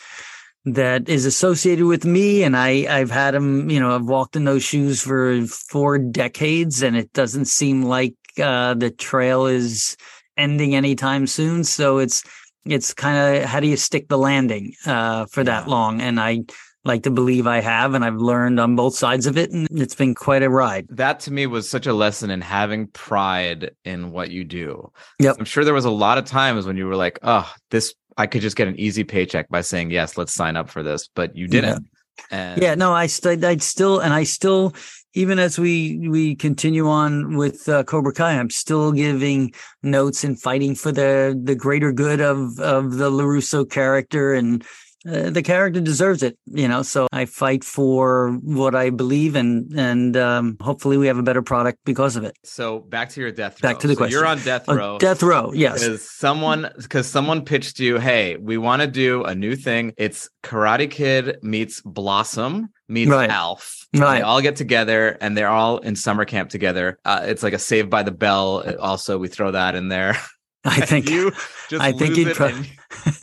that 0.64 1.08
is 1.08 1.24
associated 1.24 1.86
with 1.86 2.04
me 2.04 2.42
and 2.42 2.54
I 2.56 2.86
I've 2.90 3.10
had 3.10 3.34
him, 3.34 3.70
you 3.70 3.80
know, 3.80 3.94
I've 3.94 4.04
walked 4.04 4.36
in 4.36 4.44
those 4.44 4.62
shoes 4.62 5.00
for 5.00 5.46
four 5.46 5.98
decades 5.98 6.82
and 6.82 6.94
it 6.96 7.12
doesn't 7.14 7.46
seem 7.46 7.82
like 7.84 8.14
uh 8.42 8.74
the 8.74 8.90
trail 8.90 9.46
is 9.46 9.96
ending 10.38 10.74
anytime 10.74 11.26
soon. 11.26 11.64
So 11.64 11.98
it's 11.98 12.22
it's 12.64 12.94
kind 12.94 13.36
of 13.42 13.44
how 13.44 13.60
do 13.60 13.66
you 13.66 13.76
stick 13.76 14.08
the 14.08 14.18
landing 14.18 14.74
uh 14.86 15.26
for 15.26 15.44
that 15.44 15.64
Yeah. 15.66 15.70
long? 15.70 16.00
And 16.00 16.18
I 16.20 16.44
like 16.84 17.02
to 17.02 17.10
believe 17.10 17.46
I 17.46 17.60
have 17.60 17.92
and 17.94 18.04
I've 18.04 18.16
learned 18.16 18.58
on 18.60 18.76
both 18.76 18.94
sides 18.94 19.26
of 19.26 19.36
it 19.36 19.50
and 19.50 19.68
it's 19.72 19.94
been 19.94 20.14
quite 20.14 20.42
a 20.42 20.48
ride. 20.48 20.86
that 20.90 21.20
to 21.20 21.32
me 21.32 21.46
was 21.46 21.68
such 21.68 21.86
a 21.86 21.92
lesson 21.92 22.30
in 22.30 22.40
having 22.40 22.86
pride 22.88 23.72
in 23.84 24.10
what 24.10 24.30
you 24.30 24.44
do. 24.44 24.90
Yep. 25.18 25.36
I'm 25.38 25.44
sure 25.44 25.64
there 25.64 25.74
was 25.74 25.84
a 25.84 25.90
lot 25.90 26.16
of 26.16 26.24
times 26.24 26.64
when 26.66 26.76
you 26.78 26.86
were 26.86 26.96
like, 26.96 27.18
oh, 27.22 27.52
this, 27.70 27.92
I 28.16 28.26
could 28.26 28.40
just 28.42 28.56
get 28.56 28.68
an 28.68 28.78
easy 28.80 29.04
paycheck 29.04 29.48
by 29.50 29.60
saying, 29.60 29.90
yes, 29.90 30.16
let's 30.16 30.32
sign 30.32 30.56
up 30.56 30.70
for 30.70 30.82
this, 30.82 31.08
but 31.14 31.36
you 31.36 31.46
didn't. 31.46 31.86
And 32.30 32.60
Yeah, 32.62 32.74
no, 32.74 32.92
I 32.92 33.06
st- 33.06 33.44
I'd 33.44 33.62
still, 33.62 34.00
and 34.00 34.12
I 34.12 34.24
still, 34.24 34.74
even 35.14 35.38
as 35.38 35.58
we 35.58 36.08
we 36.08 36.34
continue 36.34 36.88
on 36.88 37.36
with 37.36 37.68
uh, 37.68 37.82
Cobra 37.84 38.12
Kai, 38.12 38.32
I'm 38.38 38.50
still 38.50 38.92
giving 38.92 39.52
notes 39.82 40.24
and 40.24 40.40
fighting 40.40 40.74
for 40.74 40.92
the 40.92 41.38
the 41.42 41.54
greater 41.54 41.92
good 41.92 42.20
of 42.20 42.58
of 42.60 42.94
the 42.96 43.10
LaRusso 43.10 43.68
character, 43.68 44.34
and 44.34 44.64
uh, 45.06 45.30
the 45.30 45.42
character 45.42 45.80
deserves 45.80 46.22
it, 46.22 46.38
you 46.46 46.66
know. 46.66 46.82
So 46.82 47.06
I 47.12 47.26
fight 47.26 47.62
for 47.64 48.32
what 48.42 48.74
I 48.74 48.90
believe, 48.90 49.36
and 49.36 49.72
and 49.78 50.16
um, 50.16 50.56
hopefully 50.60 50.96
we 50.96 51.06
have 51.06 51.18
a 51.18 51.22
better 51.22 51.42
product 51.42 51.78
because 51.84 52.16
of 52.16 52.24
it. 52.24 52.36
so 52.44 52.80
back 52.80 53.10
to 53.10 53.20
your 53.20 53.30
death 53.30 53.62
row. 53.62 53.68
Back 53.70 53.78
to 53.80 53.86
the 53.86 53.94
So 53.94 54.06
You're 54.06 54.26
on 54.26 54.38
death 54.40 54.68
Uh, 54.68 54.74
row. 54.74 54.98
death 54.98 55.22
row, 55.22 55.52
yes, 55.52 55.80
Because 55.84 56.08
someone 56.10 56.70
because 56.76 57.06
someone 57.06 57.44
pitched 57.44 57.78
you, 57.78 57.98
hey, 57.98 58.36
we 58.36 58.58
want 58.58 58.82
to 58.82 58.88
do 58.88 59.22
a 59.24 59.34
new 59.34 59.54
thing. 59.56 59.92
It's 59.96 60.28
Karate 60.42 60.90
Kid 60.90 61.38
meets 61.42 61.80
Blossom 61.82 62.68
meets 62.88 63.10
Right. 63.10 63.30
Alf. 63.30 63.86
Right. 63.94 64.18
They 64.18 64.22
all 64.22 64.40
get 64.40 64.56
together 64.56 65.16
and 65.20 65.36
they're 65.36 65.48
all 65.48 65.78
in 65.78 65.94
summer 65.96 66.24
camp 66.24 66.50
together. 66.50 66.98
Uh, 67.04 67.20
it's 67.24 67.42
like 67.42 67.52
a 67.54 67.58
Saved 67.58 67.88
by 67.90 68.02
the 68.02 68.10
Bell. 68.10 68.62
Uh, 68.66 68.74
Also, 68.80 69.18
we 69.18 69.28
throw 69.28 69.50
that 69.52 69.74
in 69.74 69.88
there. 69.88 70.16
I 70.68 70.80
think. 70.86 71.08
you 71.10 71.30
just 71.68 71.82
I 71.82 71.92
think 71.92 72.16
you'd 72.16 72.34
pro- 72.34 72.48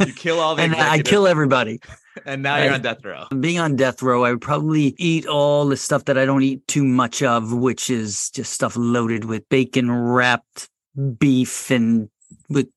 you 0.06 0.14
kill 0.14 0.40
all 0.40 0.56
the 0.56 0.64
and 0.64 0.76
I 0.76 1.02
kill 1.02 1.28
everybody. 1.28 1.80
and 2.26 2.42
now 2.44 2.58
you're 2.64 2.74
on 2.74 2.82
death 2.82 3.04
row. 3.04 3.26
being 3.40 3.60
on 3.60 3.76
death 3.76 4.02
row, 4.02 4.24
I 4.24 4.32
would 4.32 4.42
probably 4.42 4.96
eat 4.98 5.26
all 5.28 5.66
the 5.68 5.78
stuff 5.78 6.06
that 6.06 6.18
I 6.18 6.26
don't 6.26 6.44
eat 6.44 6.66
too 6.68 6.84
much 6.84 7.22
of, 7.24 7.52
which 7.54 7.90
is 7.90 8.30
just 8.32 8.54
stuff 8.54 8.76
loaded 8.78 9.26
with 9.26 9.48
bacon 9.50 9.92
wrapped 9.92 10.70
beef 11.18 11.70
and 11.72 12.10
with 12.50 12.68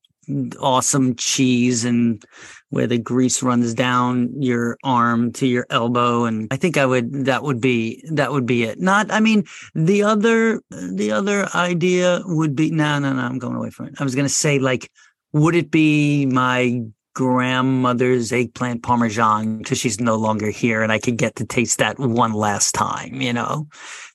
awesome 0.60 1.14
cheese 1.14 1.84
and 1.84 2.22
where 2.70 2.86
the 2.86 2.98
grease 2.98 3.42
runs 3.42 3.74
down 3.74 4.30
your 4.40 4.76
arm 4.84 5.32
to 5.32 5.46
your 5.46 5.66
elbow 5.70 6.24
and 6.24 6.48
i 6.50 6.56
think 6.56 6.76
i 6.76 6.86
would 6.86 7.24
that 7.24 7.42
would 7.42 7.60
be 7.60 8.02
that 8.10 8.32
would 8.32 8.46
be 8.46 8.64
it 8.64 8.80
not 8.80 9.10
i 9.10 9.20
mean 9.20 9.44
the 9.74 10.02
other 10.02 10.60
the 10.70 11.10
other 11.10 11.48
idea 11.54 12.20
would 12.24 12.54
be 12.54 12.70
no 12.70 12.98
no 12.98 13.12
no 13.12 13.22
i'm 13.22 13.38
going 13.38 13.56
away 13.56 13.70
from 13.70 13.86
it 13.86 13.94
i 13.98 14.04
was 14.04 14.14
going 14.14 14.26
to 14.26 14.32
say 14.32 14.58
like 14.58 14.90
would 15.32 15.54
it 15.54 15.70
be 15.70 16.26
my 16.26 16.82
grandmother's 17.18 18.30
eggplant 18.32 18.80
parmesan 18.84 19.58
because 19.58 19.76
she's 19.76 19.98
no 19.98 20.14
longer 20.14 20.50
here 20.50 20.82
and 20.82 20.92
I 20.92 21.00
could 21.00 21.16
get 21.16 21.34
to 21.34 21.44
taste 21.44 21.78
that 21.78 21.98
one 21.98 22.32
last 22.32 22.76
time, 22.76 23.20
you 23.20 23.32
know. 23.32 23.66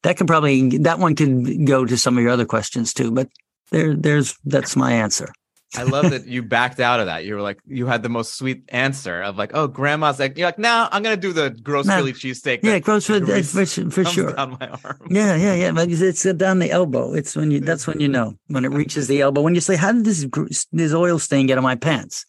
That 0.03 0.15
could 0.15 0.25
probably 0.25 0.77
that 0.77 0.99
one 0.99 1.13
could 1.13 1.67
go 1.67 1.83
to 1.83 1.97
some 1.97 2.17
of 2.17 2.23
your 2.23 2.31
other 2.31 2.45
questions 2.45 2.93
too, 2.93 3.11
but 3.11 3.27
there 3.71 3.93
there's 3.93 4.37
that's 4.45 4.77
my 4.77 4.93
answer. 4.93 5.33
I 5.75 5.83
love 5.83 6.11
that 6.11 6.27
you 6.27 6.43
backed 6.43 6.79
out 6.79 6.99
of 6.99 7.07
that. 7.07 7.25
You 7.25 7.35
were 7.35 7.41
like, 7.41 7.59
you 7.65 7.85
had 7.87 8.03
the 8.03 8.09
most 8.09 8.35
sweet 8.37 8.63
answer 8.69 9.21
of 9.21 9.37
like, 9.37 9.51
oh, 9.53 9.67
grandma's 9.67 10.19
like, 10.19 10.37
you're 10.37 10.47
like, 10.47 10.59
no, 10.59 10.87
I'm 10.91 11.01
gonna 11.03 11.17
do 11.17 11.33
the 11.33 11.49
gross. 11.49 11.87
Philly 11.87 12.13
cheesesteak. 12.13 12.59
Yeah, 12.63 12.79
grows 12.79 13.05
for, 13.05 13.19
for, 13.25 13.65
for 13.89 14.05
sure. 14.05 14.33
down 14.33 14.57
my 14.59 14.67
arm. 14.67 15.07
Yeah, 15.09 15.35
yeah, 15.35 15.53
yeah. 15.55 15.71
But 15.71 15.89
it's 15.89 16.23
down 16.23 16.59
the 16.59 16.71
elbow. 16.71 17.13
It's 17.13 17.35
when 17.35 17.51
you. 17.51 17.59
That's 17.59 17.87
when 17.87 17.99
you 17.99 18.07
know 18.07 18.35
when 18.47 18.65
it 18.65 18.69
reaches 18.69 19.07
the 19.07 19.21
elbow. 19.21 19.41
When 19.41 19.55
you 19.55 19.61
say, 19.61 19.75
"How 19.75 19.91
did 19.91 20.05
this 20.05 20.27
this 20.71 20.93
oil 20.93 21.19
stain 21.19 21.47
get 21.47 21.57
on 21.57 21.63
my 21.63 21.75
pants?" 21.75 22.25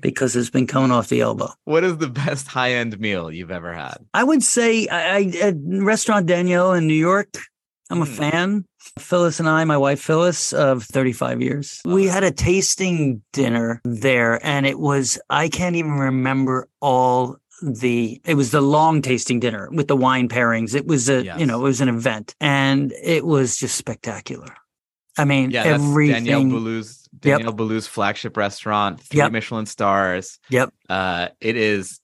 Because 0.00 0.36
it's 0.36 0.50
been 0.50 0.66
coming 0.66 0.90
off 0.90 1.08
the 1.08 1.20
elbow. 1.20 1.50
What 1.64 1.84
is 1.84 1.96
the 1.98 2.08
best 2.08 2.46
high 2.48 2.72
end 2.72 2.98
meal 3.00 3.30
you've 3.30 3.50
ever 3.50 3.72
had? 3.72 3.98
I 4.12 4.24
would 4.24 4.42
say 4.42 4.86
I, 4.88 5.16
I 5.16 5.20
at 5.42 5.54
restaurant 5.58 6.26
Daniel 6.26 6.72
in 6.72 6.86
New 6.86 6.94
York. 6.94 7.38
I'm 7.90 8.00
a 8.02 8.06
Hmm. 8.06 8.12
fan. 8.14 8.64
Phyllis 8.98 9.40
and 9.40 9.48
I, 9.48 9.64
my 9.64 9.76
wife 9.76 10.00
Phyllis, 10.00 10.52
of 10.52 10.82
35 10.84 11.40
years. 11.42 11.80
We 11.84 12.06
had 12.06 12.24
a 12.24 12.30
tasting 12.30 13.22
dinner 13.32 13.80
there, 13.84 14.44
and 14.44 14.66
it 14.66 14.78
was 14.78 15.18
I 15.30 15.48
can't 15.48 15.76
even 15.76 15.92
remember 15.92 16.68
all 16.80 17.36
the 17.62 18.20
it 18.24 18.34
was 18.34 18.50
the 18.50 18.60
long 18.60 19.00
tasting 19.00 19.40
dinner 19.40 19.68
with 19.72 19.88
the 19.88 19.96
wine 19.96 20.28
pairings. 20.28 20.74
It 20.74 20.86
was 20.86 21.08
a 21.08 21.24
Yes. 21.24 21.38
you 21.40 21.46
know, 21.46 21.60
it 21.60 21.62
was 21.62 21.80
an 21.80 21.88
event 21.88 22.34
and 22.40 22.92
it 23.02 23.24
was 23.24 23.56
just 23.56 23.76
spectacular. 23.76 24.54
I 25.16 25.24
mean, 25.24 25.50
Yeah, 25.52 25.62
everything 25.62 26.24
Daniel 26.24 26.60
Boulud's 26.60 27.08
Yep. 27.22 27.38
Daniel 27.38 27.52
Boulud's 27.54 27.86
flagship 27.86 28.36
restaurant, 28.36 29.00
three 29.00 29.18
Yep. 29.18 29.32
Michelin 29.32 29.66
stars. 29.66 30.38
Yep. 30.50 30.74
Uh, 30.88 31.28
it 31.40 31.56
is. 31.56 32.00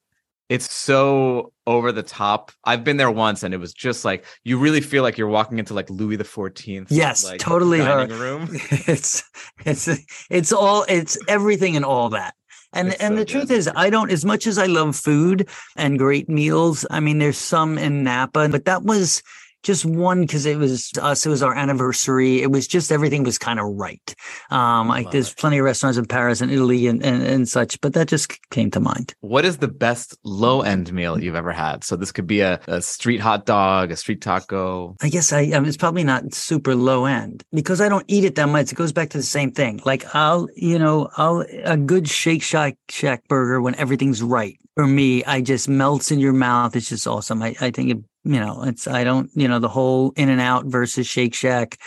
It's 0.51 0.75
so 0.75 1.53
over 1.67 1.93
the 1.93 2.03
top. 2.03 2.51
I've 2.65 2.83
been 2.83 2.97
there 2.97 3.11
once, 3.11 3.45
and 3.45 3.55
it 3.55 3.59
was 3.59 3.73
just 3.73 4.05
like 4.05 4.25
you 4.45 4.59
really 4.59 4.81
feel 4.81 5.05
like 5.05 5.17
you're 5.17 5.29
walking 5.29 5.61
into 5.61 5.75
like 5.75 5.89
Louis 5.89 6.17
the 6.17 6.25
Fourteenth. 6.25 6.91
Yes, 6.91 7.25
like, 7.25 7.41
totally 7.41 7.79
her. 7.79 8.07
Dining 8.07 8.19
room. 8.19 8.49
it's 8.71 9.23
it's 9.65 9.89
it's 10.29 10.53
all 10.53 10.85
it's 10.89 11.17
everything 11.29 11.77
and 11.77 11.85
all 11.85 12.11
that 12.11 12.35
and 12.73 12.89
It's 12.89 13.01
and 13.03 13.13
so 13.13 13.17
the 13.17 13.25
truth 13.25 13.51
is 13.51 13.69
i 13.75 13.91
don't 13.91 14.11
as 14.11 14.25
much 14.25 14.47
as 14.47 14.59
i 14.59 14.67
love 14.67 14.97
food 14.97 15.49
and 15.77 15.99
great 15.99 16.29
meals 16.29 16.87
i 16.91 17.01
mean 17.01 17.19
there's 17.19 17.39
some 17.39 17.79
in 17.79 18.05
napa 18.05 18.49
but 18.49 18.65
that 18.65 18.85
was 18.85 19.23
just 19.63 19.85
one 19.85 20.23
because 20.23 20.47
it 20.47 20.59
was 20.59 20.93
us 21.01 21.25
it 21.27 21.29
was 21.29 21.43
our 21.43 21.55
anniversary 21.55 22.43
it 22.43 22.51
was 22.51 22.67
just 22.67 22.93
everything 22.93 23.23
was 23.23 23.39
kind 23.39 23.61
of 23.61 23.67
right 23.67 24.15
um 24.51 24.89
like 24.89 25.11
there's 25.11 25.31
it. 25.31 25.37
plenty 25.37 25.59
of 25.59 25.65
restaurants 25.65 25.99
in 25.99 26.05
paris 26.07 26.41
and 26.41 26.51
italy 26.51 26.87
and, 26.87 27.03
and 27.05 27.23
and 27.23 27.49
such 27.49 27.81
but 27.81 27.93
that 27.93 28.09
just 28.09 28.39
came 28.51 28.71
to 28.71 28.81
mind 28.81 29.15
What 29.21 29.45
is 29.45 29.59
the 29.59 29.69
best 29.69 30.17
low 30.25 30.63
end 30.63 30.93
meal 30.93 31.21
you've 31.23 31.35
ever 31.35 31.53
had? 31.53 31.85
So 31.85 31.97
this 31.97 32.13
could 32.13 32.27
be 32.27 32.41
a, 32.41 32.61
a 32.67 32.81
street 32.83 33.21
hot 33.21 33.47
dog, 33.47 33.91
a 33.91 33.97
street 33.97 34.21
taco. 34.21 34.97
I 35.01 35.09
guess 35.09 35.33
I, 35.33 35.41
I 35.41 35.59
mean, 35.59 35.67
it's 35.67 35.77
probably 35.77 36.05
not 36.05 36.35
super 36.35 36.75
low 36.75 37.05
end 37.05 37.43
because 37.53 37.81
I 37.81 37.89
don't 37.89 38.05
eat 38.09 38.25
it 38.25 38.35
that 38.37 38.49
much. 38.49 38.73
It 38.73 38.77
goes 38.77 38.93
back 38.93 39.11
to 39.11 39.19
the 39.19 39.25
same 39.25 39.53
thing. 39.53 39.81
Like 39.85 40.15
I'll, 40.15 40.49
you 40.57 40.79
know, 40.79 41.11
I'll 41.17 41.45
a 41.65 41.77
good 41.77 42.09
Shake 42.09 42.43
Shack 42.43 42.77
Shack 42.89 43.27
burger 43.29 43.61
when 43.61 43.75
everything's 43.77 44.23
right. 44.23 44.59
For 44.77 44.87
me, 44.87 45.25
I 45.25 45.43
just 45.43 45.69
melts 45.69 46.11
in 46.11 46.21
your 46.21 46.33
mouth. 46.33 46.77
It's 46.77 46.89
just 46.89 47.07
awesome. 47.07 47.43
I, 47.43 47.55
I 47.61 47.71
think 47.71 47.91
it, 47.91 47.99
you 48.25 48.39
know, 48.41 48.63
it's 48.65 48.87
I 48.87 49.05
don't, 49.05 49.31
you 49.35 49.49
know, 49.49 49.59
the 49.59 49.69
whole 49.69 50.13
In 50.17 50.29
and 50.29 50.41
Out 50.41 50.67
versus 50.67 51.07
Shake 51.07 51.35
Shack. 51.35 51.79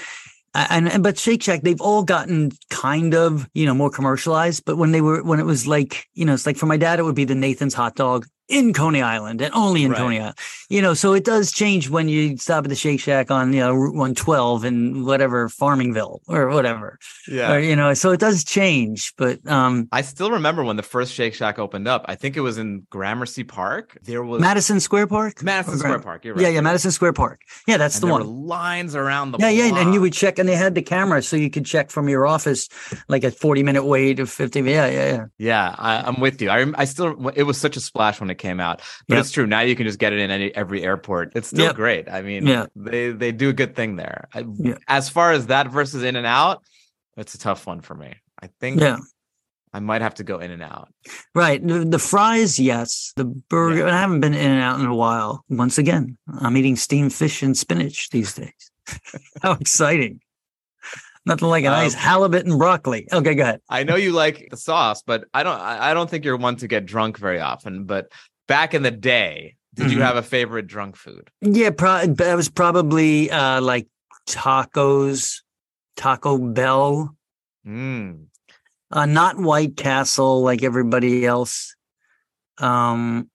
And, 0.56 0.88
and 0.88 1.02
but 1.02 1.17
Shake 1.17 1.41
Shack, 1.41 1.62
they've 1.62 1.82
all 1.82 2.04
gotten 2.04 2.52
kind 2.69 3.15
of, 3.15 3.50
you 3.54 3.65
know, 3.65 3.74
more 3.74 3.89
commercialized. 3.89 4.65
But 4.65 4.78
when 4.78 4.91
they 4.91 5.02
were, 5.02 5.24
when 5.24 5.39
it 5.39 5.46
was 5.46 5.65
like, 5.65 6.08
you 6.13 6.26
know, 6.26 6.34
it's 6.34 6.46
like 6.46 6.58
for 6.58 6.67
my 6.67 6.78
dad, 6.78 7.00
it 7.00 7.04
would 7.04 7.15
be 7.15 7.26
the 7.26 7.34
Nathan's 7.34 7.74
hot 7.74 7.96
dog 7.96 8.28
in 8.47 8.73
Coney 8.73 9.01
Island 9.01 9.41
and 9.41 9.53
only 9.53 9.84
in 9.84 9.91
Right. 9.91 9.97
Coney 9.97 10.19
Island 10.19 10.38
you 10.69 10.82
know, 10.82 10.95
so 10.95 11.13
it 11.13 11.23
does 11.23 11.51
change 11.51 11.88
when 11.91 12.10
you 12.10 12.36
stop 12.38 12.63
at 12.65 12.69
the 12.69 12.75
Shake 12.75 12.99
Shack 12.99 13.29
on, 13.29 13.53
you 13.53 13.60
know, 13.60 13.73
Route 13.73 13.93
112 13.93 14.65
in 14.65 15.06
whatever 15.06 15.47
Farmingville 15.47 16.21
or 16.27 16.47
whatever. 16.49 16.97
Yeah. 17.27 17.53
Or, 17.53 17.60
you 17.60 17.75
know, 17.75 17.93
so 17.93 18.10
it 18.12 18.19
does 18.19 18.43
change, 18.43 19.13
but 19.15 19.45
um 19.47 19.88
I 19.91 20.01
still 20.01 20.32
remember 20.32 20.63
when 20.63 20.75
the 20.75 20.82
first 20.84 21.13
Shake 21.13 21.36
Shack 21.36 21.60
opened 21.60 21.88
up. 21.88 22.06
I 22.08 22.15
think 22.15 22.38
it 22.38 22.41
was 22.41 22.58
in 22.58 22.88
Gramercy 22.89 23.43
Park. 23.43 23.99
There 24.01 24.23
was 24.23 24.41
Madison 24.41 24.79
Square 24.79 25.08
Park? 25.08 25.43
Madison 25.43 25.77
Square 25.77 25.99
Park. 25.99 26.25
You're 26.25 26.34
right. 26.34 26.41
Yeah, 26.41 26.49
yeah, 26.49 26.62
Madison 26.62 26.89
Square 26.89 27.13
Park. 27.13 27.41
Yeah, 27.67 27.77
that's 27.77 27.95
And 27.95 28.03
the 28.03 28.08
one. 28.12 28.45
lines 28.47 28.95
around 28.95 29.32
the 29.32 29.38
Yeah, 29.39 29.49
yeah, 29.49 29.77
and 29.79 29.93
you 29.93 30.01
would 30.01 30.13
check, 30.13 30.39
and 30.39 30.49
they 30.49 30.56
had 30.56 30.73
the 30.73 30.82
camera, 30.82 31.21
so 31.21 31.36
you 31.36 31.51
could 31.51 31.65
check 31.65 31.91
from 31.91 32.10
your 32.10 32.25
office, 32.25 32.67
like 33.08 33.23
a 33.23 33.29
forty-minute 33.29 33.84
wait 33.86 34.19
of 34.19 34.29
fifty. 34.29 34.62
Yeah, 34.62 34.88
yeah, 34.88 35.12
yeah. 35.12 35.25
Yeah, 35.38 35.75
I, 35.77 35.97
I'm 36.08 36.19
with 36.19 36.41
you. 36.41 36.49
I, 36.49 36.65
I 36.75 36.86
still, 36.86 37.29
it 37.36 37.43
was 37.43 37.58
such 37.60 37.77
a 37.77 37.79
splash 37.79 38.19
when 38.19 38.29
it 38.34 38.38
came 38.39 38.60
out, 38.60 38.82
but 39.08 39.15
Yep. 39.15 39.22
it's 39.22 39.32
true. 39.32 39.48
Now 39.48 39.62
you 39.62 39.76
can 39.76 39.86
just 39.88 40.00
get 40.00 40.12
it 40.13 40.19
in 40.19 40.30
any, 40.30 40.54
every 40.56 40.84
airport. 40.84 41.32
It's 41.36 41.48
still 41.48 41.67
Yep. 41.67 41.76
great. 41.76 42.10
I 42.10 42.22
mean, 42.22 42.46
Yeah. 42.46 42.65
they 42.76 43.12
they 43.12 43.32
do 43.32 43.48
a 43.50 43.54
good 43.54 43.76
thing 43.76 43.96
there. 43.96 44.28
I, 44.34 44.46
Yeah. 44.58 44.76
As 44.88 45.10
far 45.10 45.32
as 45.32 45.48
that 45.48 45.69
versus 45.72 46.04
In 46.04 46.15
and 46.15 46.28
Out, 46.28 46.63
it's 47.15 47.34
a 47.36 47.39
tough 47.39 47.65
one 47.65 47.82
for 47.82 47.96
me. 47.96 48.15
I 48.41 48.48
think 48.60 48.82
Yeah, 48.82 48.98
I 49.74 49.80
might 49.80 50.02
have 50.02 50.15
to 50.15 50.24
go 50.24 50.39
In 50.39 50.52
and 50.52 50.62
Out. 50.63 50.89
right. 51.34 51.65
The, 51.65 51.86
the 51.86 52.00
fries, 52.00 52.60
yes. 52.60 53.13
The 53.15 53.26
burger, 53.26 53.86
Yeah. 53.88 53.96
I 53.96 54.00
haven't 54.02 54.19
been 54.19 54.34
in 54.34 54.52
and 54.52 54.62
out 54.62 54.80
in 54.80 54.86
a 54.86 54.96
while. 54.96 55.46
Once 55.50 55.78
again, 55.78 56.17
I'm 56.39 56.58
eating 56.58 56.76
steamed 56.76 57.13
fish 57.13 57.41
and 57.43 57.56
spinach 57.58 58.10
these 58.10 58.34
days. 58.34 58.72
How 59.41 59.54
exciting! 59.54 60.19
Nothing 61.25 61.47
like 61.47 61.63
a 61.63 61.69
nice 61.69 61.93
Um, 61.93 61.99
halibut 61.99 62.45
and 62.45 62.57
broccoli. 62.57 63.07
Okay, 63.12 63.33
go 63.36 63.43
ahead. 63.43 63.62
I 63.69 63.83
know 63.83 63.95
you 63.95 64.12
like 64.12 64.47
the 64.51 64.57
sauce, 64.57 65.01
but 65.03 65.23
I 65.33 65.43
don't. 65.43 65.57
I 65.59 65.93
don't 65.93 66.09
think 66.09 66.25
you're 66.25 66.36
one 66.38 66.57
to 66.57 66.67
get 66.67 66.86
drunk 66.86 67.17
very 67.17 67.39
often. 67.39 67.86
But 67.86 68.12
back 68.47 68.73
in 68.73 68.83
the 68.83 68.91
day, 68.91 69.55
did 69.73 69.89
you 69.91 69.99
Mhm. 69.99 70.05
have 70.05 70.17
a 70.17 70.21
favorite 70.21 70.67
drunk 70.67 70.97
food? 70.97 71.29
Yeah, 71.41 71.69
pro- 71.69 72.07
that 72.07 72.36
was 72.36 72.49
probably 72.49 73.31
uh, 73.31 73.62
like 73.62 73.88
tacos, 74.27 75.41
Taco 75.95 76.38
Bell, 76.38 77.15
Mm. 77.65 78.25
uh, 78.91 79.05
not 79.05 79.38
White 79.38 79.77
Castle 79.77 80.41
like 80.41 80.62
everybody 80.62 81.25
else. 81.25 81.75
Um, 82.57 83.29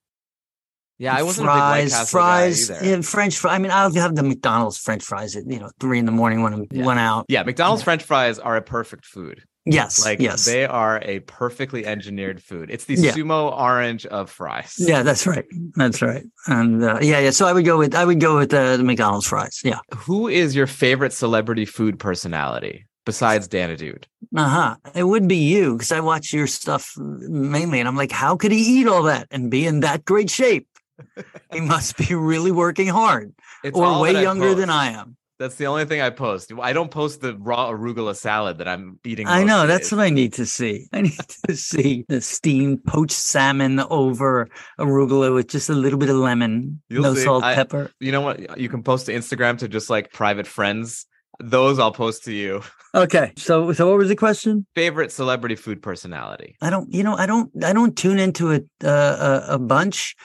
Yeah, 0.98 1.14
I 1.14 1.22
wasn't 1.22 1.46
fries, 1.46 1.56
a 1.56 1.62
big 1.62 1.92
White 1.92 1.98
Castle 1.98 2.06
fries, 2.18 2.68
guy 2.68 2.74
either. 2.76 2.86
yeah, 2.96 3.00
French 3.02 3.38
fries. 3.38 3.54
I 3.54 3.58
mean, 3.58 3.70
I'll 3.70 3.92
have 3.94 4.16
the 4.16 4.22
McDonald's 4.24 4.78
French 4.78 5.04
fries 5.04 5.36
at 5.36 5.44
you 5.46 5.58
know 5.60 5.70
three 5.80 5.98
in 5.98 6.06
the 6.06 6.12
morning 6.12 6.42
when 6.42 6.54
I 6.54 6.66
Yeah. 6.72 6.84
went 6.84 6.98
out. 7.00 7.26
Yeah, 7.28 7.42
McDonald's 7.44 7.82
French 7.84 8.02
fries 8.02 8.38
are 8.38 8.56
a 8.56 8.62
perfect 8.62 9.06
food. 9.06 9.42
Yes, 9.70 10.02
Like 10.02 10.18
yes, 10.18 10.46
they 10.46 10.64
are 10.64 10.98
a 11.04 11.20
perfectly 11.20 11.84
engineered 11.84 12.42
food. 12.42 12.70
It's 12.70 12.86
the 12.86 12.94
Yeah. 12.94 13.12
sumo 13.12 13.52
orange 13.52 14.06
of 14.06 14.30
fries. 14.30 14.74
yeah, 14.78 15.02
that's 15.02 15.26
right, 15.26 15.44
that's 15.76 16.00
right. 16.00 16.24
And 16.46 16.82
uh, 16.82 16.98
yeah, 17.02 17.18
yeah. 17.20 17.30
So 17.30 17.46
I 17.46 17.52
would 17.52 17.66
go 17.66 17.76
with 17.76 17.94
I 17.94 18.04
would 18.04 18.18
go 18.18 18.38
with 18.38 18.52
uh, 18.54 18.78
the 18.78 18.82
McDonald's 18.84 19.26
fries. 19.26 19.60
Yeah. 19.62 19.80
Who 19.94 20.26
is 20.26 20.56
your 20.56 20.66
favorite 20.66 21.12
celebrity 21.12 21.66
food 21.66 21.98
personality 21.98 22.86
besides 23.04 23.46
Dana 23.46 23.76
Dude? 23.76 24.06
Uh 24.34 24.48
huh. 24.48 24.76
It 24.94 25.04
would 25.04 25.28
be 25.28 25.36
you 25.36 25.74
because 25.74 25.92
I 25.92 26.00
watch 26.00 26.32
your 26.32 26.46
stuff 26.46 26.94
mainly, 26.96 27.78
and 27.78 27.86
I'm 27.86 27.96
like, 27.96 28.10
how 28.12 28.36
could 28.36 28.52
he 28.52 28.80
eat 28.80 28.88
all 28.88 29.02
that 29.04 29.28
and 29.30 29.50
be 29.50 29.66
in 29.66 29.80
that 29.80 30.04
great 30.06 30.30
shape? 30.30 30.66
he 31.52 31.60
must 31.60 31.96
be 31.96 32.14
really 32.14 32.50
working 32.52 32.88
hard, 32.88 33.34
It's 33.64 33.76
or 33.76 34.00
way 34.00 34.20
younger 34.22 34.54
than. 34.54 34.70
I 34.70 34.92
am. 34.92 35.16
That's 35.38 35.54
the 35.54 35.66
only 35.66 35.84
thing 35.84 36.00
I 36.00 36.10
post. 36.10 36.52
I 36.60 36.72
don't 36.72 36.90
post 36.90 37.20
the 37.20 37.36
raw 37.36 37.70
arugula 37.70 38.16
salad 38.16 38.58
that 38.58 38.66
I'm 38.66 38.98
eating. 39.04 39.28
I 39.28 39.44
know. 39.44 39.68
That's 39.68 39.90
days. 39.90 39.96
what 39.96 40.02
I 40.04 40.10
need 40.10 40.32
to 40.32 40.44
see. 40.44 40.88
I 40.92 41.02
need 41.02 41.18
to 41.46 41.54
see 41.54 42.04
the 42.08 42.20
steamed 42.20 42.82
poached 42.84 43.12
salmon 43.12 43.78
over 43.88 44.48
arugula 44.80 45.32
with 45.32 45.46
just 45.46 45.70
a 45.70 45.74
little 45.74 45.98
bit 45.98 46.08
of 46.10 46.16
lemon, 46.16 46.82
You'll 46.88 47.04
no 47.04 47.14
see. 47.14 47.22
salt, 47.22 47.44
I- 47.44 47.54
pepper. 47.54 47.90
You 48.00 48.10
know 48.10 48.20
what? 48.22 48.58
You 48.58 48.68
can 48.68 48.82
post 48.82 49.06
to 49.06 49.12
Instagram 49.12 49.58
to 49.58 49.68
just 49.68 49.88
like 49.88 50.12
private 50.12 50.46
friends. 50.48 51.06
Those 51.40 51.78
I'll 51.78 51.92
post 51.92 52.24
to 52.24 52.32
you. 52.32 52.62
Okay. 52.94 53.32
So, 53.36 53.70
so 53.74 53.86
what 53.90 53.98
was 53.98 54.08
the 54.08 54.16
question? 54.16 54.66
Favorite 54.74 55.12
celebrity 55.12 55.56
food 55.56 55.82
personality? 55.82 56.56
I 56.62 56.70
don't, 56.70 56.90
you 56.92 57.02
know, 57.02 57.14
I 57.14 57.26
don't, 57.26 57.52
I 57.62 57.74
don't 57.74 57.94
tune 57.96 58.18
into 58.18 58.50
it 58.50 58.66
uh, 58.82 59.42
a, 59.46 59.54
a 59.54 59.58
bunch. 59.58 60.16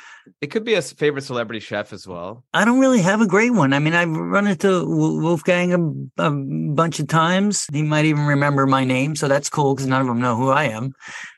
It 0.41 0.47
could 0.47 0.63
be 0.63 0.75
a 0.75 0.81
favorite 0.81 1.23
celebrity 1.23 1.59
chef 1.59 1.93
as 1.93 2.07
well. 2.07 2.43
I 2.53 2.65
don't 2.65 2.79
really 2.79 3.01
have 3.01 3.21
a 3.21 3.27
great 3.27 3.51
one. 3.53 3.73
I 3.73 3.79
mean, 3.79 3.93
I've 3.93 4.09
run 4.09 4.47
into 4.47 4.85
Wolfgang 4.85 5.73
a, 6.17 6.23
a 6.25 6.31
bunch 6.31 6.99
of 6.99 7.07
times. 7.07 7.67
He 7.71 7.81
might 7.81 8.05
even 8.05 8.25
remember 8.25 8.65
my 8.65 8.83
name, 8.83 9.15
so 9.15 9.27
that's 9.27 9.49
cool 9.49 9.75
because 9.75 9.87
none 9.87 10.01
of 10.01 10.07
them 10.07 10.19
know 10.19 10.35
who 10.35 10.49
I 10.49 10.65
am. 10.65 10.93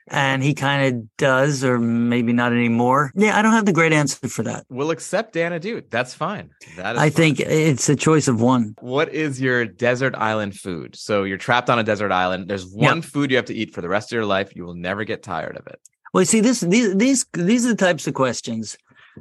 And 0.07 0.43
he 0.43 0.53
kind 0.53 0.85
of 0.85 1.17
does, 1.17 1.63
or 1.63 1.79
maybe 1.79 2.31
not 2.31 2.51
anymore. 2.51 3.11
Yeah, 3.15 3.37
I 3.37 3.41
don't 3.41 3.53
have 3.53 3.65
the 3.65 3.73
great 3.73 3.91
answer 3.91 4.27
for 4.27 4.43
that. 4.43 4.65
We'll 4.69 4.91
accept 4.91 5.33
Dana 5.33 5.59
Dude. 5.59 5.89
That's 5.89 6.13
fine. 6.13 6.51
That 6.75 6.95
is 6.95 7.01
I 7.01 7.09
fine. 7.09 7.11
think 7.11 7.39
it's 7.39 7.89
a 7.89 7.95
choice 7.95 8.27
of 8.27 8.39
one. 8.39 8.75
What 8.81 9.11
is 9.11 9.41
your 9.41 9.65
desert 9.65 10.13
island 10.15 10.55
food? 10.55 10.95
So 10.95 11.23
you're 11.23 11.39
trapped 11.39 11.71
on 11.71 11.79
a 11.79 11.83
desert 11.83 12.11
island. 12.11 12.47
There's 12.47 12.67
one 12.67 13.01
food 13.01 13.31
you 13.31 13.37
have 13.37 13.47
to 13.47 13.55
eat 13.55 13.73
for 13.73 13.81
the 13.81 13.89
rest 13.89 14.11
of 14.11 14.15
your 14.15 14.25
life. 14.25 14.55
You 14.55 14.63
will 14.65 14.75
never 14.75 15.05
get 15.05 15.23
tired 15.23 15.57
of 15.57 15.65
it. 15.65 15.79
Well, 16.15 16.23
see, 16.25 16.39
this 16.39 16.61
these 16.61 16.95
these 16.95 17.25
these 17.33 17.65
are 17.65 17.73
the 17.75 17.83
types 17.87 18.07
of 18.07 18.13
questions 18.13 18.77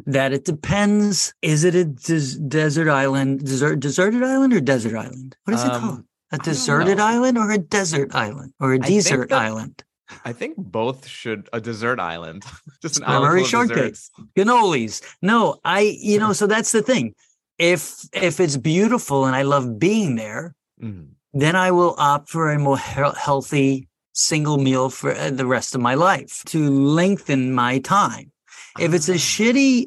that 0.06 0.32
it 0.32 0.44
depends. 0.44 1.34
Is 1.42 1.64
it 1.64 1.74
a 1.74 1.84
des- 1.86 2.38
desert 2.38 2.88
island, 2.88 3.40
desert 3.44 3.80
deserted 3.80 4.22
island, 4.22 4.52
or 4.52 4.60
desert 4.60 4.94
island? 4.96 5.34
What 5.42 5.54
is 5.54 5.64
it 5.64 5.72
Um, 5.72 5.80
called? 5.80 6.04
A 6.30 6.38
deserted 6.38 7.00
island 7.00 7.36
or 7.36 7.50
a 7.50 7.58
desert 7.58 8.14
island 8.14 8.52
or 8.60 8.74
a 8.74 8.78
desert 8.78 9.30
that- 9.30 9.42
island? 9.42 9.82
I 10.24 10.32
think 10.32 10.54
both 10.56 11.08
should 11.08 11.48
a 11.52 11.60
dessert 11.60 11.98
island. 11.98 12.44
Just 12.82 12.98
an 12.98 13.02
Strawberry 13.02 13.40
island 13.42 13.46
full 13.50 13.60
of 13.62 13.68
shortcake. 13.68 13.92
desserts. 13.94 14.10
cannolis. 14.36 15.02
No, 15.20 15.58
I, 15.64 15.80
you 16.10 16.20
know, 16.20 16.32
so 16.32 16.46
that's 16.46 16.70
the 16.70 16.82
thing. 16.82 17.14
If 17.58 18.06
if 18.12 18.38
it's 18.38 18.56
beautiful 18.56 19.24
and 19.26 19.34
I 19.34 19.42
love 19.42 19.80
being 19.80 20.14
there, 20.14 20.54
Mhm. 20.80 21.08
then 21.32 21.56
I 21.56 21.72
will 21.72 21.94
opt 21.98 22.28
for 22.30 22.50
a 22.52 22.58
more 22.58 22.78
he- 22.78 23.18
healthy 23.28 23.88
single 24.14 24.56
meal 24.58 24.88
for 24.90 25.12
uh, 25.14 25.30
the 25.30 25.44
rest 25.46 25.74
of 25.74 25.80
my 25.82 25.94
life 25.94 26.42
to 26.46 26.70
lengthen 26.70 27.52
my 27.52 27.78
time. 27.80 28.30
If 28.80 28.94
it's 28.94 29.08
a 29.08 29.14
Ah. 29.14 29.16
shitty 29.16 29.86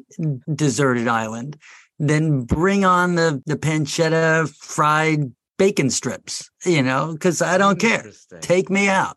deserted 0.54 1.08
island, 1.08 1.56
then 1.98 2.42
bring 2.44 2.84
on 2.84 3.16
the 3.16 3.42
the 3.46 3.56
pancetta 3.56 4.48
fried 4.48 5.32
bacon 5.58 5.90
strips, 5.90 6.48
you 6.64 6.82
know, 6.82 7.12
because 7.12 7.42
I 7.42 7.58
don't 7.58 7.80
care. 7.80 8.04
Take 8.40 8.70
me 8.70 8.88
out. 8.88 9.16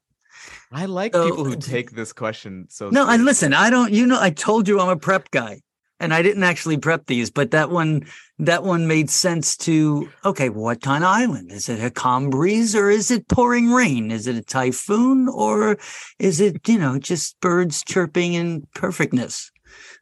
I 0.71 0.85
like 0.85 1.13
So- 1.13 1.25
people 1.29 1.45
who 1.45 1.55
take 1.75 1.91
this 1.91 2.11
question 2.13 2.65
so. 2.69 2.89
No, 2.89 3.05
I 3.05 3.17
listen. 3.17 3.53
I 3.53 3.69
don't. 3.69 3.91
You 3.93 4.07
know, 4.07 4.19
I 4.19 4.31
told 4.31 4.67
you 4.67 4.79
I'm 4.79 4.89
a 4.89 4.97
prep 4.97 5.29
guy, 5.31 5.61
and 6.01 6.13
I 6.13 6.23
didn't 6.23 6.43
actually 6.43 6.77
prep 6.77 7.05
these, 7.05 7.29
but 7.29 7.51
that 7.51 7.69
one, 7.69 8.05
that 8.39 8.63
one 8.63 8.87
made 8.87 9.09
sense 9.09 9.55
to. 9.57 10.09
Okay, 10.25 10.49
what 10.49 10.81
kind 10.81 11.03
of 11.03 11.09
island 11.09 11.51
is 11.51 11.69
it? 11.69 11.81
A 11.81 11.91
calm 11.91 12.29
breeze, 12.29 12.75
or 12.75 12.89
is 12.89 13.11
it 13.11 13.27
pouring 13.27 13.71
rain? 13.71 14.09
Is 14.11 14.25
it 14.25 14.35
a 14.35 14.41
typhoon, 14.41 15.29
or 15.29 15.77
is 16.17 16.41
it 16.41 16.67
you 16.67 16.79
know 16.79 16.97
just 16.97 17.39
birds 17.39 17.83
chirping 17.83 18.33
in 18.33 18.67
perfectness? 18.73 19.51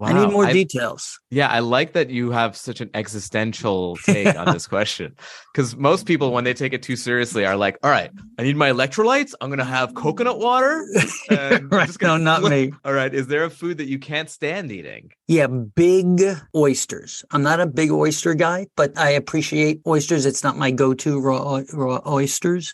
I 0.01 0.13
need 0.13 0.31
more 0.31 0.45
I- 0.45 0.53
details. 0.53 1.19
Yeah, 1.31 1.47
I 1.47 1.59
like 1.59 1.93
that 1.93 2.09
you 2.09 2.31
have 2.31 2.55
such 2.55 2.81
an 2.81 2.89
existential 2.93 3.97
take 3.97 4.35
on 4.35 4.53
this 4.53 4.65
question. 4.75 5.15
Because 5.53 5.75
most 5.75 6.05
people, 6.05 6.31
when 6.31 6.43
they 6.43 6.53
take 6.53 6.73
it 6.73 6.81
too 6.81 6.95
seriously, 6.95 7.45
are 7.45 7.55
like, 7.57 7.77
all 7.83 7.91
right, 7.91 8.09
I 8.37 8.43
need 8.43 8.55
my 8.55 8.71
electrolytes. 8.71 9.33
I'm 9.41 9.49
going 9.49 9.59
to 9.59 9.65
have 9.65 9.93
coconut 9.93 10.39
water. 10.39 10.85
right? 11.29 11.87
just 11.87 12.01
No, 12.01 12.07
gonna 12.09 12.23
not 12.23 12.39
flip- 12.41 12.51
me. 12.71 12.73
All 12.85 12.93
right. 12.93 13.13
Is 13.13 13.27
there 13.27 13.43
a 13.43 13.49
food 13.49 13.77
that 13.77 13.87
you 13.87 13.99
can't 13.99 14.29
stand 14.29 14.71
eating? 14.71 15.11
Yeah, 15.27 15.47
big 15.47 16.21
oysters. 16.55 17.23
I'm 17.31 17.43
not 17.43 17.59
a 17.59 17.65
big 17.67 17.91
oyster 17.91 18.33
guy, 18.33 18.67
but 18.75 18.97
I 18.97 19.11
appreciate 19.11 19.81
oysters. 19.85 20.25
It's 20.25 20.43
not 20.43 20.57
my 20.57 20.71
go-to 20.71 21.19
raw 21.19 21.61
raw 21.73 21.99
oysters, 22.07 22.73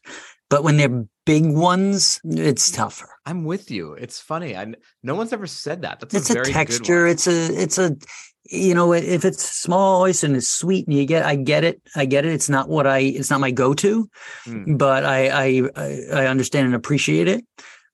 but 0.49 0.63
when 0.63 0.77
they're 0.77 1.05
big 1.25 1.45
ones, 1.45 2.21
it's 2.23 2.71
tougher. 2.71 3.09
I'm 3.25 3.43
with 3.43 3.71
you. 3.71 3.93
It's 3.93 4.19
funny. 4.19 4.55
I, 4.55 4.73
no 5.03 5.15
one's 5.15 5.33
ever 5.33 5.47
said 5.47 5.81
that. 5.81 5.99
That's 5.99 6.13
It's 6.13 6.29
a 6.29 6.41
a, 6.41 6.45
texture. 6.45 7.07
It's 7.07 7.27
a 7.27 7.61
it's 7.61 7.77
a 7.77 7.95
you 8.51 8.75
know 8.75 8.93
if 8.93 9.25
it's 9.25 9.43
small 9.43 10.01
oyster 10.01 10.27
and 10.27 10.35
it's 10.35 10.47
sweet 10.47 10.85
and 10.87 10.95
you 10.95 11.05
get 11.05 11.25
I 11.25 11.35
get 11.35 11.63
it 11.63 11.81
I 11.95 12.05
get 12.05 12.25
it. 12.25 12.33
It's 12.33 12.49
not 12.49 12.69
what 12.69 12.85
I 12.87 12.99
it's 12.99 13.29
not 13.29 13.39
my 13.41 13.51
go-to, 13.51 14.09
Mm. 14.47 14.77
but 14.77 15.03
I 15.05 15.29
I 15.29 15.69
I, 15.75 16.01
I 16.13 16.27
understand 16.27 16.67
and 16.67 16.75
appreciate 16.75 17.27
it. 17.27 17.43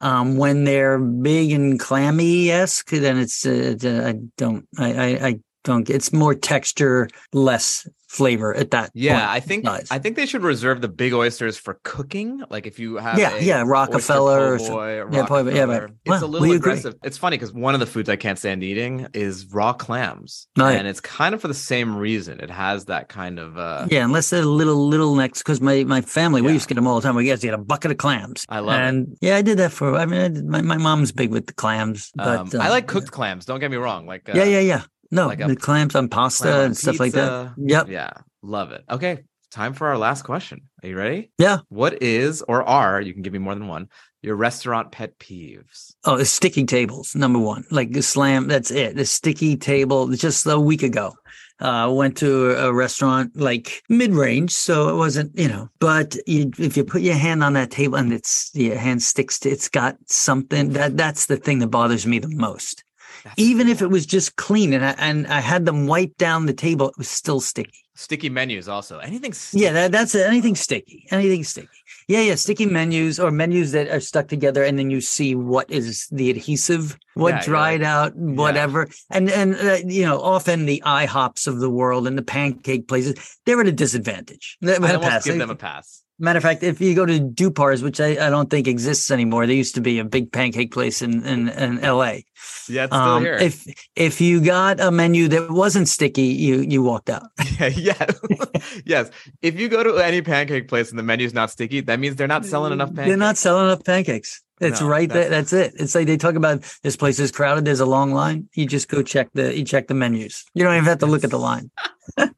Um, 0.01 0.35
when 0.37 0.63
they're 0.63 0.97
big 0.99 1.51
and 1.51 1.79
clammy 1.79 2.49
esque, 2.49 2.89
then 2.89 3.17
it's 3.17 3.45
uh, 3.45 3.75
I 3.83 4.15
don't 4.35 4.67
I, 4.77 4.93
I 4.93 5.27
I 5.27 5.39
don't. 5.63 5.87
It's 5.89 6.11
more 6.11 6.33
texture, 6.33 7.07
less 7.33 7.87
flavor 8.11 8.53
at 8.53 8.71
that. 8.71 8.91
Yeah, 8.93 9.13
point. 9.19 9.29
I 9.31 9.39
think. 9.39 9.65
I 9.67 9.97
think 9.99 10.17
they 10.17 10.25
should 10.25 10.43
reserve 10.43 10.81
the 10.81 10.89
big 10.89 11.13
oysters 11.13 11.57
for 11.57 11.79
cooking. 11.83 12.43
Like 12.49 12.67
if 12.67 12.77
you 12.77 12.97
have 12.97 13.17
Yeah, 13.17 13.35
a 13.35 13.41
yeah, 13.41 13.63
Rockefeller 13.65 14.39
or 14.49 14.53
oyster 14.55 14.57
po' 14.57 14.65
some- 14.67 14.75
boy, 14.75 15.15
yeah, 15.17 15.25
po' 15.25 15.43
boy, 15.45 15.53
yeah, 15.53 15.65
but, 15.65 15.81
right. 15.83 15.91
It's 16.05 16.21
a 16.21 16.27
little 16.27 16.45
agree. 16.47 16.57
aggressive. 16.57 16.95
It's 17.03 17.17
funny 17.17 17.37
because 17.37 17.53
one 17.53 17.73
of 17.73 17.79
the 17.79 17.85
foods 17.85 18.09
I 18.09 18.17
can't 18.17 18.37
stand 18.37 18.63
eating 18.63 19.07
is 19.13 19.45
raw 19.53 19.71
clams, 19.71 20.47
Right. 20.57 20.73
and 20.77 20.87
it's 20.87 20.99
kind 20.99 21.33
of 21.33 21.39
for 21.41 21.47
the 21.47 21.53
same 21.53 21.95
reason. 21.95 22.41
It 22.41 22.49
has 22.51 22.85
that 22.85 23.07
kind 23.07 23.39
of. 23.39 23.57
uh 23.57 23.87
Yeah, 23.89 24.03
unless 24.03 24.29
they're 24.29 24.43
little 24.45 24.87
little 24.89 25.15
necks, 25.15 25.39
because 25.39 25.61
my 25.61 25.85
my 25.85 26.01
family 26.01 26.41
we 26.41 26.51
used 26.51 26.63
to 26.67 26.73
get 26.73 26.75
them 26.75 26.87
all 26.87 26.99
the 26.99 27.07
time. 27.07 27.15
We 27.15 27.25
guys 27.25 27.39
get 27.41 27.53
a 27.53 27.57
bucket 27.57 27.91
of 27.91 27.97
clams. 27.97 28.45
I 28.49 28.59
love 28.59 28.75
it. 28.79 28.83
and 28.83 29.17
yeah, 29.21 29.37
I 29.37 29.41
did 29.41 29.57
that 29.59 29.71
for. 29.71 29.95
I 29.95 30.05
mean, 30.05 30.19
I 30.21 30.27
did, 30.27 30.45
my 30.45 30.61
my 30.61 30.77
mom's 30.77 31.13
big 31.13 31.31
with 31.31 31.47
the 31.47 31.53
clams, 31.53 32.11
but 32.15 32.27
um, 32.39 32.49
uh, 32.53 32.57
I 32.57 32.69
like 32.69 32.87
cooked 32.87 33.11
clams. 33.11 33.45
Don't 33.45 33.59
get 33.61 33.71
me 33.71 33.77
wrong. 33.77 34.05
Like 34.05 34.27
uh, 34.27 34.33
yeah, 34.35 34.43
yeah, 34.43 34.59
yeah. 34.59 34.81
No, 35.11 35.27
like 35.27 35.41
a 35.41 35.47
the 35.47 35.55
clams 35.55 35.95
on 35.95 36.09
pasta 36.09 36.43
clam 36.43 36.65
and 36.67 36.77
stuff 36.77 36.99
like 36.99 37.11
that. 37.13 37.53
Yep. 37.57 37.89
Yeah, 37.89 38.11
love 38.41 38.71
it. 38.71 38.83
Okay, 38.89 39.23
time 39.51 39.73
for 39.73 39.87
our 39.87 39.97
last 39.97 40.23
question. 40.23 40.61
Are 40.83 40.89
you 40.89 40.97
ready? 40.97 41.31
Yeah. 41.37 41.59
What 41.69 42.01
is 42.01 42.41
or 42.47 42.63
are 42.63 43.01
you 43.01 43.13
can 43.13 43.21
give 43.21 43.33
me 43.33 43.39
more 43.39 43.55
than 43.55 43.67
one 43.67 43.89
your 44.21 44.35
restaurant 44.35 44.91
pet 44.91 45.17
peeves? 45.19 45.93
Oh, 46.05 46.17
the 46.17 46.25
sticky 46.25 46.65
tables, 46.65 47.15
number 47.15 47.39
one. 47.39 47.65
Like 47.71 47.91
the 47.91 48.03
slam, 48.03 48.47
that's 48.47 48.71
it. 48.71 48.95
The 48.95 49.05
sticky 49.05 49.57
table, 49.57 50.07
just 50.09 50.45
a 50.45 50.59
week 50.59 50.83
ago. 50.83 51.13
Uh, 51.59 51.87
went 51.91 52.17
to 52.17 52.55
a 52.55 52.73
restaurant 52.73 53.35
like 53.35 53.83
mid 53.87 54.15
range, 54.15 54.49
so 54.49 54.89
it 54.89 54.95
wasn't, 54.95 55.37
you 55.37 55.47
know, 55.47 55.69
but 55.79 56.15
you, 56.25 56.51
if 56.57 56.75
you 56.75 56.83
put 56.83 57.03
your 57.03 57.13
hand 57.13 57.43
on 57.43 57.53
that 57.53 57.69
table 57.69 57.97
and 57.97 58.11
it's, 58.11 58.49
your 58.55 58.77
hand 58.77 59.03
sticks 59.03 59.37
to, 59.37 59.47
it's 59.47 59.69
got 59.69 59.95
something 60.07 60.69
that, 60.73 60.97
that's 60.97 61.27
the 61.27 61.37
thing 61.37 61.59
that 61.59 61.67
bothers 61.67 62.07
me 62.07 62.17
the 62.17 62.29
most. 62.29 62.83
That's 63.23 63.35
Even 63.37 63.67
good 63.67 63.73
if 63.73 63.81
it 63.81 63.87
was 63.87 64.05
just 64.05 64.35
clean 64.35 64.73
and 64.73 64.83
I, 64.85 64.91
and 64.97 65.27
I 65.27 65.39
had 65.39 65.65
them 65.65 65.87
wipe 65.87 66.17
down 66.17 66.45
the 66.45 66.53
table, 66.53 66.89
it 66.89 66.97
was 66.97 67.09
still 67.09 67.39
sticky. 67.39 67.83
sticky 67.95 68.29
menus, 68.29 68.67
also 68.67 68.97
anything. 68.99 69.33
Yeah, 69.53 69.73
that, 69.73 69.91
that's 69.91 70.15
it. 70.15 70.25
anything 70.27 70.55
sticky, 70.55 71.05
anything 71.11 71.43
sticky. 71.43 71.67
Yeah, 72.07 72.21
yeah, 72.21 72.35
sticky 72.35 72.65
menus 72.65 73.19
or 73.19 73.31
menus 73.31 73.71
that 73.73 73.87
are 73.89 73.99
stuck 73.99 74.27
together, 74.27 74.63
and 74.63 74.77
then 74.77 74.89
you 74.89 75.01
see 75.01 75.35
what 75.35 75.69
is 75.69 76.07
the 76.11 76.29
adhesive, 76.31 76.97
what 77.13 77.35
Yeah, 77.35 77.43
dried 77.43 77.81
like, 77.81 77.87
out, 77.87 78.15
whatever, 78.15 78.89
and 79.11 79.29
and 79.29 79.55
uh, 79.55 79.77
you 79.85 80.03
know, 80.03 80.19
often 80.19 80.65
the 80.65 80.81
IHOPs 80.85 81.47
of 81.47 81.59
the 81.59 81.69
world 81.69 82.07
and 82.07 82.17
the 82.17 82.23
pancake 82.23 82.87
places, 82.87 83.37
they're 83.45 83.61
at 83.61 83.67
a 83.67 83.71
disadvantage. 83.71 84.57
They're 84.61 84.75
at 84.75 84.95
almost 84.95 85.03
pass. 85.03 85.25
give 85.25 85.37
them 85.37 85.51
a 85.51 85.55
pass. 85.55 86.03
Matter 86.21 86.37
of 86.37 86.43
fact, 86.43 86.61
if 86.61 86.79
you 86.79 86.93
go 86.93 87.05
to 87.05 87.19
Dupar's, 87.19 87.81
which 87.81 87.99
I, 87.99 88.11
I 88.27 88.29
don't 88.29 88.49
think 88.49 88.67
exists 88.67 89.09
anymore, 89.09 89.47
there 89.47 89.55
used 89.55 89.73
to 89.75 89.81
be 89.81 89.97
a 89.97 90.05
big 90.05 90.31
pancake 90.31 90.71
place 90.71 91.01
in 91.01 91.25
in, 91.25 91.49
in 91.49 91.79
L.A. 91.79 92.25
Yeah, 92.69 92.85
it's 92.85 92.93
still 92.93 93.01
Um, 93.01 93.23
here. 93.23 93.35
if 93.35 93.65
if 93.95 94.21
you 94.21 94.39
got 94.39 94.79
a 94.79 94.91
menu 94.91 95.27
that 95.29 95.49
wasn't 95.49 95.87
sticky, 95.89 96.27
you 96.45 96.61
you 96.61 96.83
walked 96.83 97.09
out. 97.09 97.23
yeah, 97.59 97.69
yes. 97.75 98.19
yes. 98.85 99.09
If 99.41 99.59
you 99.59 99.67
go 99.67 99.81
to 99.83 99.97
any 99.97 100.21
pancake 100.21 100.67
place 100.67 100.91
and 100.91 100.99
the 100.99 101.03
menu's 101.03 101.33
not 101.33 101.49
sticky, 101.49 101.81
that 101.81 101.99
means 101.99 102.15
they're 102.17 102.27
not 102.27 102.45
selling 102.45 102.71
enough 102.71 102.89
pancakes. 102.89 103.07
They're 103.07 103.17
not 103.17 103.37
selling 103.37 103.65
enough 103.65 103.83
pancakes. 103.83 104.41
It's 104.61 104.79
No, 104.79 104.87
right 104.87 105.09
there. 105.09 105.29
that's- 105.29 105.49
That's 105.51 105.73
it. 105.75 105.81
It's 105.81 105.95
like 105.95 106.07
they 106.07 106.17
talk 106.17 106.35
about 106.35 106.63
this 106.83 106.95
place 106.95 107.19
is 107.19 107.31
crowded. 107.31 107.65
There's 107.65 107.79
a 107.79 107.85
long 107.85 108.13
line. 108.13 108.47
You 108.53 108.65
just 108.67 108.87
go 108.87 109.01
check 109.01 109.29
the 109.33 109.57
you 109.57 109.65
check 109.65 109.87
the 109.87 109.93
menus. 109.95 110.45
You 110.53 110.63
don't 110.63 110.75
even 110.75 110.85
have 110.85 110.99
to 110.99 111.07
look 111.07 111.23
at 111.23 111.31
the 111.31 111.39
line. 111.39 111.71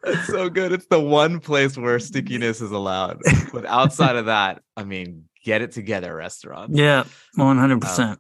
It's 0.06 0.28
so 0.28 0.50
good. 0.50 0.72
It's 0.74 0.86
the 0.88 1.00
one 1.00 1.40
place 1.40 1.78
where 1.78 1.98
stickiness 1.98 2.62
is 2.62 2.72
allowed. 2.72 3.20
But 3.54 3.66
outside 3.66 4.18
of 4.18 4.26
that, 4.26 4.62
I 4.76 4.84
mean, 4.84 5.26
get 5.44 5.62
it 5.62 5.72
together, 5.72 6.14
restaurants. 6.16 6.78
Yeah, 6.78 7.06
one 7.36 7.58
hundred 7.58 7.82
percent. 7.82 8.12
Um, 8.12 8.18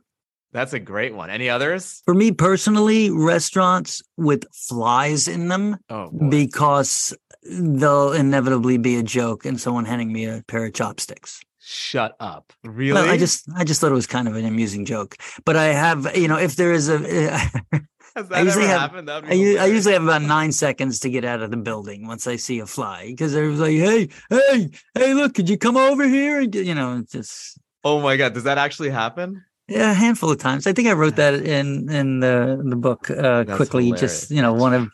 that's 0.53 0.73
a 0.73 0.79
great 0.79 1.13
one. 1.13 1.29
Any 1.29 1.49
others? 1.49 2.01
For 2.05 2.13
me 2.13 2.31
personally, 2.31 3.09
restaurants 3.11 4.01
with 4.17 4.45
flies 4.53 5.27
in 5.27 5.49
them 5.49 5.77
Oh, 5.89 6.09
because 6.09 7.15
they'll 7.43 8.13
inevitably 8.13 8.77
be 8.77 8.95
a 8.97 9.03
joke 9.03 9.45
and 9.45 9.59
someone 9.59 9.85
handing 9.85 10.11
me 10.13 10.25
a 10.25 10.43
pair 10.47 10.65
of 10.65 10.73
chopsticks. 10.73 11.41
Shut 11.63 12.15
up. 12.19 12.51
Really? 12.63 12.93
Well, 12.93 13.09
I 13.09 13.17
just 13.17 13.47
I 13.55 13.63
just 13.63 13.79
thought 13.81 13.91
it 13.91 13.95
was 13.95 14.07
kind 14.07 14.27
of 14.27 14.35
an 14.35 14.45
amusing 14.45 14.85
joke. 14.85 15.15
But 15.45 15.55
I 15.55 15.65
have 15.65 16.15
you 16.15 16.27
know 16.27 16.37
if 16.37 16.55
there 16.55 16.71
is 16.73 16.89
a 16.89 16.99
Has 18.15 18.31
I 18.31 18.41
usually 18.41 18.65
ever 18.65 18.73
have- 18.73 18.81
happened? 18.81 19.07
That 19.07 19.23
I, 19.25 19.29
be 19.29 19.35
u- 19.37 19.43
I 19.43 19.51
hilarious. 19.53 19.73
usually 19.73 19.93
have 19.93 20.03
about 20.03 20.21
nine 20.21 20.51
seconds 20.51 20.99
to 20.99 21.09
get 21.09 21.25
out 21.25 21.41
of 21.41 21.49
the 21.49 21.57
building 21.57 22.05
once 22.05 22.27
I 22.27 22.35
see 22.35 22.59
a 22.59 22.67
fly 22.67 23.07
because 23.07 23.33
they're 23.33 23.49
like, 23.49 23.71
"Hey, 23.71 24.09
hey, 24.29 24.69
hey, 24.93 25.13
look, 25.15 25.33
could 25.33 25.49
you 25.49 25.57
come 25.57 25.77
over 25.77 26.07
here?" 26.07 26.39
And 26.41 26.51
get, 26.51 26.65
you 26.65 26.75
know, 26.75 27.03
just 27.11 27.57
Oh 27.83 27.99
my 28.01 28.15
god, 28.17 28.33
does 28.35 28.43
that 28.43 28.57
actually 28.59 28.91
happen? 28.91 29.43
yeah, 29.67 29.91
a 29.91 29.93
handful 29.95 30.29
of 30.29 30.37
times. 30.37 30.67
I 30.67 30.73
think 30.73 30.87
I 30.89 30.93
wrote 30.93 31.15
that 31.15 31.33
in 31.33 31.89
in 31.89 32.19
the 32.19 32.59
in 32.61 32.69
the 32.69 32.75
book 32.75 33.09
uh, 33.09 33.45
quickly. 33.45 33.85
hilarious. 33.85 34.01
Just 34.01 34.31
you 34.31 34.41
know, 34.43 34.53
one 34.53 34.73
of 34.75 34.89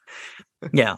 yeah. 0.72 0.96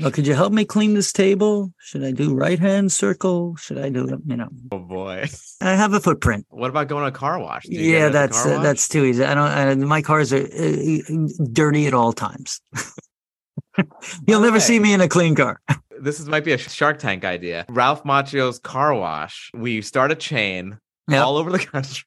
Well, 0.00 0.10
could 0.10 0.26
you 0.26 0.34
help 0.34 0.52
me 0.52 0.64
clean 0.64 0.94
this 0.94 1.12
table? 1.12 1.72
Should 1.78 2.04
I 2.04 2.12
do 2.12 2.34
right 2.34 2.58
hand 2.58 2.92
circle? 2.92 3.56
Should 3.56 3.78
I 3.78 3.88
do 3.88 4.20
you 4.26 4.36
know? 4.36 4.48
Oh 4.72 4.78
boy. 4.78 5.26
I 5.60 5.74
have 5.74 5.92
a 5.92 6.00
footprint. 6.00 6.46
What 6.50 6.70
about 6.70 6.88
going 6.88 7.02
to 7.02 7.08
a 7.08 7.12
car 7.12 7.38
wash? 7.38 7.64
Yeah, 7.66 8.08
that's 8.08 8.44
uh, 8.44 8.50
wash? 8.50 8.62
that's 8.62 8.88
too 8.88 9.04
easy. 9.04 9.24
I 9.24 9.34
don't. 9.34 9.44
I, 9.44 9.74
my 9.74 10.02
cars 10.02 10.32
are 10.32 10.44
uh, 10.44 11.28
dirty 11.52 11.86
at 11.86 11.94
all 11.94 12.12
times. 12.12 12.60
You'll 14.26 14.40
never 14.40 14.60
see 14.60 14.78
me 14.78 14.92
in 14.92 15.00
a 15.00 15.08
clean 15.08 15.34
car. 15.34 15.60
this 16.00 16.20
is 16.20 16.26
might 16.26 16.44
be 16.44 16.52
a 16.52 16.58
Shark 16.58 16.98
Tank 16.98 17.24
idea. 17.24 17.64
Ralph 17.68 18.04
Macchio's 18.04 18.58
car 18.58 18.94
wash. 18.94 19.50
We 19.54 19.82
start 19.82 20.12
a 20.12 20.16
chain 20.16 20.78
Yep. 21.08 21.24
all 21.24 21.36
over 21.38 21.50
the 21.50 21.58
country. 21.66 22.04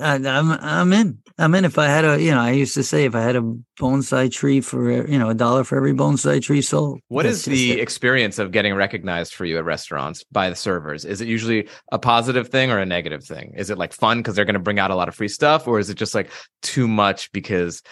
I'm 0.00 0.52
I'm 0.52 0.92
in. 0.92 1.18
I'm 1.38 1.54
in. 1.54 1.64
If 1.64 1.78
I 1.78 1.86
had 1.86 2.04
a, 2.04 2.20
you 2.20 2.30
know, 2.30 2.40
I 2.40 2.52
used 2.52 2.74
to 2.74 2.82
say 2.82 3.04
if 3.04 3.14
I 3.14 3.20
had 3.20 3.36
a 3.36 3.42
bonsai 3.78 4.30
tree 4.30 4.60
for, 4.60 5.06
you 5.06 5.18
know, 5.18 5.28
a 5.28 5.34
dollar 5.34 5.64
for 5.64 5.76
every 5.76 5.92
bonsai 5.92 6.40
tree 6.40 6.62
sold. 6.62 7.00
What 7.08 7.26
is 7.26 7.44
the 7.44 7.72
it. 7.72 7.80
experience 7.80 8.38
of 8.38 8.52
getting 8.52 8.74
recognized 8.74 9.34
for 9.34 9.44
you 9.44 9.58
at 9.58 9.64
restaurants 9.64 10.24
by 10.30 10.48
the 10.48 10.56
servers? 10.56 11.04
Is 11.04 11.20
it 11.20 11.28
usually 11.28 11.68
a 11.90 11.98
positive 11.98 12.48
thing 12.48 12.70
or 12.70 12.78
a 12.78 12.86
negative 12.86 13.24
thing? 13.24 13.54
Is 13.56 13.68
it 13.68 13.78
like 13.78 13.92
fun 13.92 14.18
because 14.18 14.36
they're 14.36 14.44
going 14.44 14.54
to 14.54 14.60
bring 14.60 14.78
out 14.78 14.90
a 14.90 14.96
lot 14.96 15.08
of 15.08 15.14
free 15.14 15.28
stuff, 15.28 15.66
or 15.66 15.78
is 15.78 15.90
it 15.90 15.96
just 15.96 16.14
like 16.14 16.30
too 16.62 16.86
much 16.86 17.32
because 17.32 17.82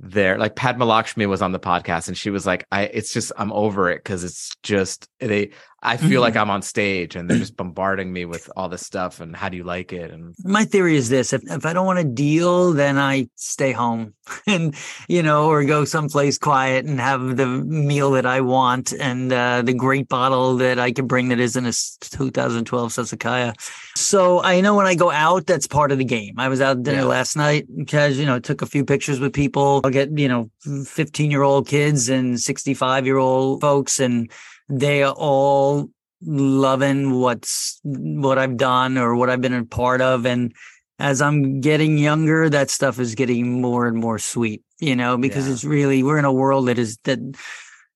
they're 0.00 0.36
like 0.36 0.56
Padma 0.56 0.84
Lakshmi 0.84 1.26
was 1.26 1.42
on 1.42 1.52
the 1.52 1.60
podcast 1.60 2.08
and 2.08 2.18
she 2.18 2.30
was 2.30 2.44
like, 2.44 2.66
I 2.72 2.82
it's 2.82 3.12
just 3.12 3.30
I'm 3.36 3.52
over 3.52 3.88
it 3.88 3.98
because 3.98 4.24
it's 4.24 4.50
just 4.64 5.06
they 5.20 5.50
I 5.84 5.96
feel 5.96 6.08
Mm-hmm. 6.08 6.20
like 6.20 6.36
I'm 6.36 6.50
on 6.50 6.62
stage 6.62 7.16
and 7.16 7.28
they're 7.28 7.38
just 7.38 7.56
bombarding 7.56 8.12
me 8.12 8.24
with 8.24 8.48
all 8.56 8.68
this 8.68 8.86
stuff 8.86 9.20
and 9.20 9.34
how 9.34 9.48
do 9.48 9.56
you 9.56 9.64
like 9.64 9.92
it 9.92 10.10
and 10.12 10.34
My 10.44 10.64
theory 10.64 10.94
is 10.96 11.08
this: 11.08 11.32
if 11.32 11.42
if 11.50 11.66
I 11.66 11.72
don't 11.72 11.86
want 11.86 11.98
to 11.98 12.04
deal, 12.04 12.72
then 12.72 12.98
I 12.98 13.26
stay 13.34 13.72
home 13.72 14.14
and 14.46 14.74
you 15.08 15.22
know, 15.22 15.48
or 15.50 15.64
go 15.64 15.84
someplace 15.84 16.38
quiet 16.38 16.84
and 16.86 17.00
have 17.00 17.36
the 17.36 17.46
meal 17.46 18.12
that 18.12 18.26
I 18.26 18.40
want 18.42 18.92
and 18.92 19.32
uh, 19.32 19.62
the 19.62 19.74
great 19.74 20.08
bottle 20.08 20.56
that 20.58 20.78
I 20.78 20.92
can 20.92 21.06
bring 21.08 21.28
that 21.30 21.40
isn't 21.40 21.66
a 21.66 21.72
2012 22.00 22.92
Sassicaia. 22.92 23.54
So 23.96 24.42
I 24.42 24.60
know 24.60 24.76
when 24.76 24.86
I 24.86 24.94
go 24.94 25.10
out, 25.10 25.46
that's 25.46 25.66
part 25.66 25.90
of 25.92 25.98
the 25.98 26.04
game. 26.04 26.34
I 26.38 26.48
was 26.48 26.60
out 26.60 26.76
at 26.78 26.82
dinner 26.84 26.98
Yeah. 26.98 27.04
last 27.18 27.36
night 27.36 27.66
because 27.76 28.18
you 28.18 28.26
know 28.26 28.38
took 28.38 28.62
a 28.62 28.66
few 28.66 28.84
pictures 28.84 29.18
with 29.18 29.32
people. 29.32 29.80
I'll 29.84 29.90
get 29.90 30.16
you 30.16 30.28
know 30.28 30.50
15 30.86 31.30
year 31.30 31.42
old 31.42 31.66
kids 31.66 32.08
and 32.08 32.38
65 32.40 33.04
year 33.06 33.16
old 33.18 33.60
folks, 33.60 33.98
and 33.98 34.30
they 34.68 35.02
are 35.02 35.14
all 35.14 35.88
loving 36.24 37.18
what's 37.18 37.80
what 37.82 38.38
I've 38.38 38.56
done 38.56 38.96
or 38.98 39.16
what 39.16 39.30
I've 39.30 39.40
been 39.40 39.54
a 39.54 39.64
part 39.64 40.00
of. 40.00 40.24
And 40.26 40.52
as 40.98 41.20
I'm 41.20 41.60
getting 41.60 41.98
younger, 41.98 42.48
that 42.48 42.70
stuff 42.70 42.98
is 42.98 43.14
getting 43.14 43.60
more 43.60 43.86
and 43.86 43.96
more 43.96 44.18
sweet, 44.18 44.62
you 44.78 44.94
know, 44.94 45.16
because 45.16 45.46
Yeah. 45.46 45.52
it's 45.52 45.64
really 45.64 46.02
we're 46.02 46.18
in 46.18 46.24
a 46.24 46.32
world 46.32 46.68
that 46.68 46.78
is 46.78 46.98
that 47.04 47.18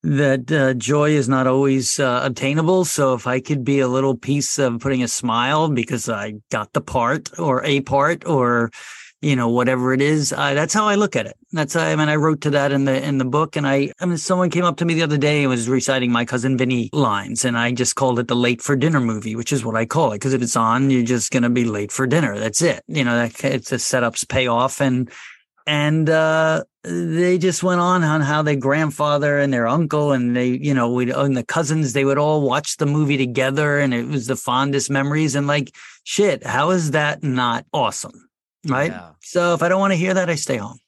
that 0.02 0.52
uh, 0.52 0.74
joy 0.74 1.10
is 1.10 1.28
not 1.28 1.46
always 1.46 1.98
uh, 1.98 2.20
obtainable. 2.22 2.84
So 2.84 3.14
if 3.14 3.26
I 3.26 3.40
could 3.40 3.64
be 3.64 3.80
a 3.80 3.88
little 3.88 4.16
piece 4.16 4.58
of 4.58 4.80
putting 4.80 5.02
a 5.02 5.08
smile 5.08 5.68
because 5.68 6.08
I 6.08 6.34
got 6.50 6.72
the 6.72 6.80
part 6.80 7.36
or 7.38 7.64
a 7.64 7.80
part 7.80 8.24
or 8.26 8.70
you 9.22 9.34
know 9.34 9.48
whatever 9.48 9.92
it 9.92 10.02
is, 10.02 10.32
uh, 10.32 10.54
that's 10.54 10.74
how 10.74 10.86
I 10.86 10.94
look 10.94 11.16
at 11.16 11.26
it. 11.26 11.36
That's 11.52 11.74
I 11.76 11.94
mean 11.96 12.08
I 12.08 12.16
wrote 12.16 12.40
to 12.42 12.50
that 12.50 12.72
in 12.72 12.84
the 12.84 13.02
in 13.02 13.18
the 13.18 13.24
book, 13.24 13.56
and 13.56 13.66
I 13.66 13.92
I 14.00 14.06
mean 14.06 14.18
someone 14.18 14.50
came 14.50 14.64
up 14.64 14.76
to 14.78 14.84
me 14.84 14.94
the 14.94 15.02
other 15.02 15.18
day 15.18 15.40
and 15.40 15.50
was 15.50 15.68
reciting 15.68 16.12
my 16.12 16.24
cousin 16.24 16.56
Vinny 16.56 16.90
lines, 16.92 17.44
and 17.44 17.56
I 17.56 17.72
just 17.72 17.94
called 17.94 18.18
it 18.18 18.28
the 18.28 18.36
late 18.36 18.62
for 18.62 18.76
dinner 18.76 19.00
movie, 19.00 19.36
which 19.36 19.52
is 19.52 19.64
what 19.64 19.76
I 19.76 19.86
call 19.86 20.12
it 20.12 20.16
because 20.16 20.34
if 20.34 20.42
it's 20.42 20.56
on, 20.56 20.90
you're 20.90 21.02
just 21.02 21.30
gonna 21.30 21.50
be 21.50 21.64
late 21.64 21.92
for 21.92 22.06
dinner. 22.06 22.38
That's 22.38 22.62
it. 22.62 22.82
You 22.88 23.04
know 23.04 23.16
that 23.16 23.44
it's 23.44 23.70
the 23.70 23.76
setups 23.76 24.28
pay 24.28 24.46
off 24.46 24.80
and 24.80 25.10
and 25.66 26.08
uh 26.08 26.62
they 26.84 27.36
just 27.38 27.64
went 27.64 27.80
on 27.80 28.04
on 28.04 28.20
how 28.20 28.42
their 28.42 28.56
grandfather 28.56 29.38
and 29.38 29.52
their 29.52 29.66
uncle 29.66 30.12
and 30.12 30.36
they 30.36 30.46
you 30.46 30.72
know 30.72 30.92
we 30.92 31.12
and 31.12 31.36
the 31.36 31.42
cousins 31.42 31.92
they 31.92 32.04
would 32.04 32.18
all 32.18 32.42
watch 32.42 32.76
the 32.76 32.86
movie 32.86 33.16
together 33.16 33.78
and 33.78 33.92
it 33.92 34.06
was 34.06 34.28
the 34.28 34.36
fondest 34.36 34.88
memories 34.90 35.34
and 35.34 35.48
like 35.48 35.74
shit 36.04 36.46
how 36.46 36.70
is 36.70 36.92
that 36.92 37.24
not 37.24 37.66
awesome 37.72 38.25
right? 38.66 38.90
Yeah. 38.90 39.10
so 39.20 39.54
if 39.54 39.62
i 39.62 39.68
don't 39.68 39.80
want 39.80 39.92
to 39.92 39.96
hear 39.96 40.14
that 40.14 40.30
i 40.30 40.34
stay 40.34 40.56
home. 40.56 40.78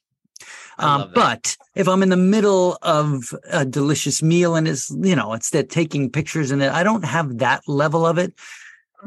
Um, 0.77 1.11
but 1.13 1.57
if 1.75 1.87
i'm 1.89 2.03
in 2.03 2.09
the 2.09 2.17
middle 2.17 2.77
of 2.81 3.33
a 3.51 3.65
delicious 3.65 4.23
meal 4.23 4.55
and 4.55 4.67
it's 4.67 4.89
you 4.89 5.15
know 5.15 5.33
it's 5.33 5.49
that 5.49 5.69
taking 5.69 6.09
pictures 6.09 6.51
and 6.51 6.63
it 6.63 6.71
i 6.71 6.83
don't 6.83 7.03
have 7.03 7.39
that 7.39 7.61
level 7.67 8.05
of 8.05 8.17
it. 8.17 8.33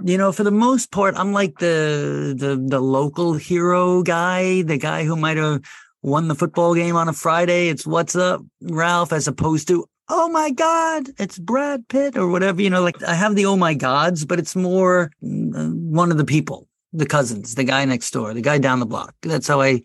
You 0.05 0.17
know 0.17 0.33
for 0.33 0.43
the 0.45 0.51
most 0.51 0.91
part 0.91 1.17
i'm 1.17 1.33
like 1.33 1.59
the 1.59 2.35
the 2.37 2.57
the 2.57 2.81
local 2.81 3.35
hero 3.35 4.03
guy 4.03 4.63
the 4.63 4.79
guy 4.79 5.05
who 5.05 5.17
might 5.17 5.37
have 5.37 5.63
won 6.03 6.29
the 6.29 6.35
football 6.35 6.75
game 6.75 6.97
on 6.97 7.09
a 7.09 7.13
friday. 7.13 7.69
It's 7.69 7.87
what's 7.87 8.17
up 8.17 8.43
ralph? 8.63 9.13
as 9.13 9.29
opposed 9.29 9.69
to 9.69 9.87
oh 10.09 10.29
my 10.29 10.51
god 10.51 11.09
it's 11.19 11.39
brad 11.39 11.87
pitt 11.89 12.17
or 12.17 12.29
whatever 12.29 12.61
you 12.61 12.69
know 12.69 12.83
like 12.83 13.03
i 13.05 13.15
have 13.15 13.35
the 13.37 13.47
oh 13.47 13.57
my 13.57 13.73
gods 13.73 14.25
but 14.25 14.39
it's 14.39 14.57
more 14.57 15.11
uh, 15.23 15.69
one 15.69 16.11
of 16.11 16.19
the 16.19 16.25
people 16.25 16.69
the 16.93 17.07
cousins 17.07 17.55
the 17.55 17.65
guy 17.65 17.85
next 17.85 18.11
door 18.11 18.35
the 18.35 18.43
guy 18.43 18.59
down 18.59 18.81
the 18.81 18.87
block 18.87 19.15
that's 19.23 19.49
how 19.49 19.61
i 19.61 19.81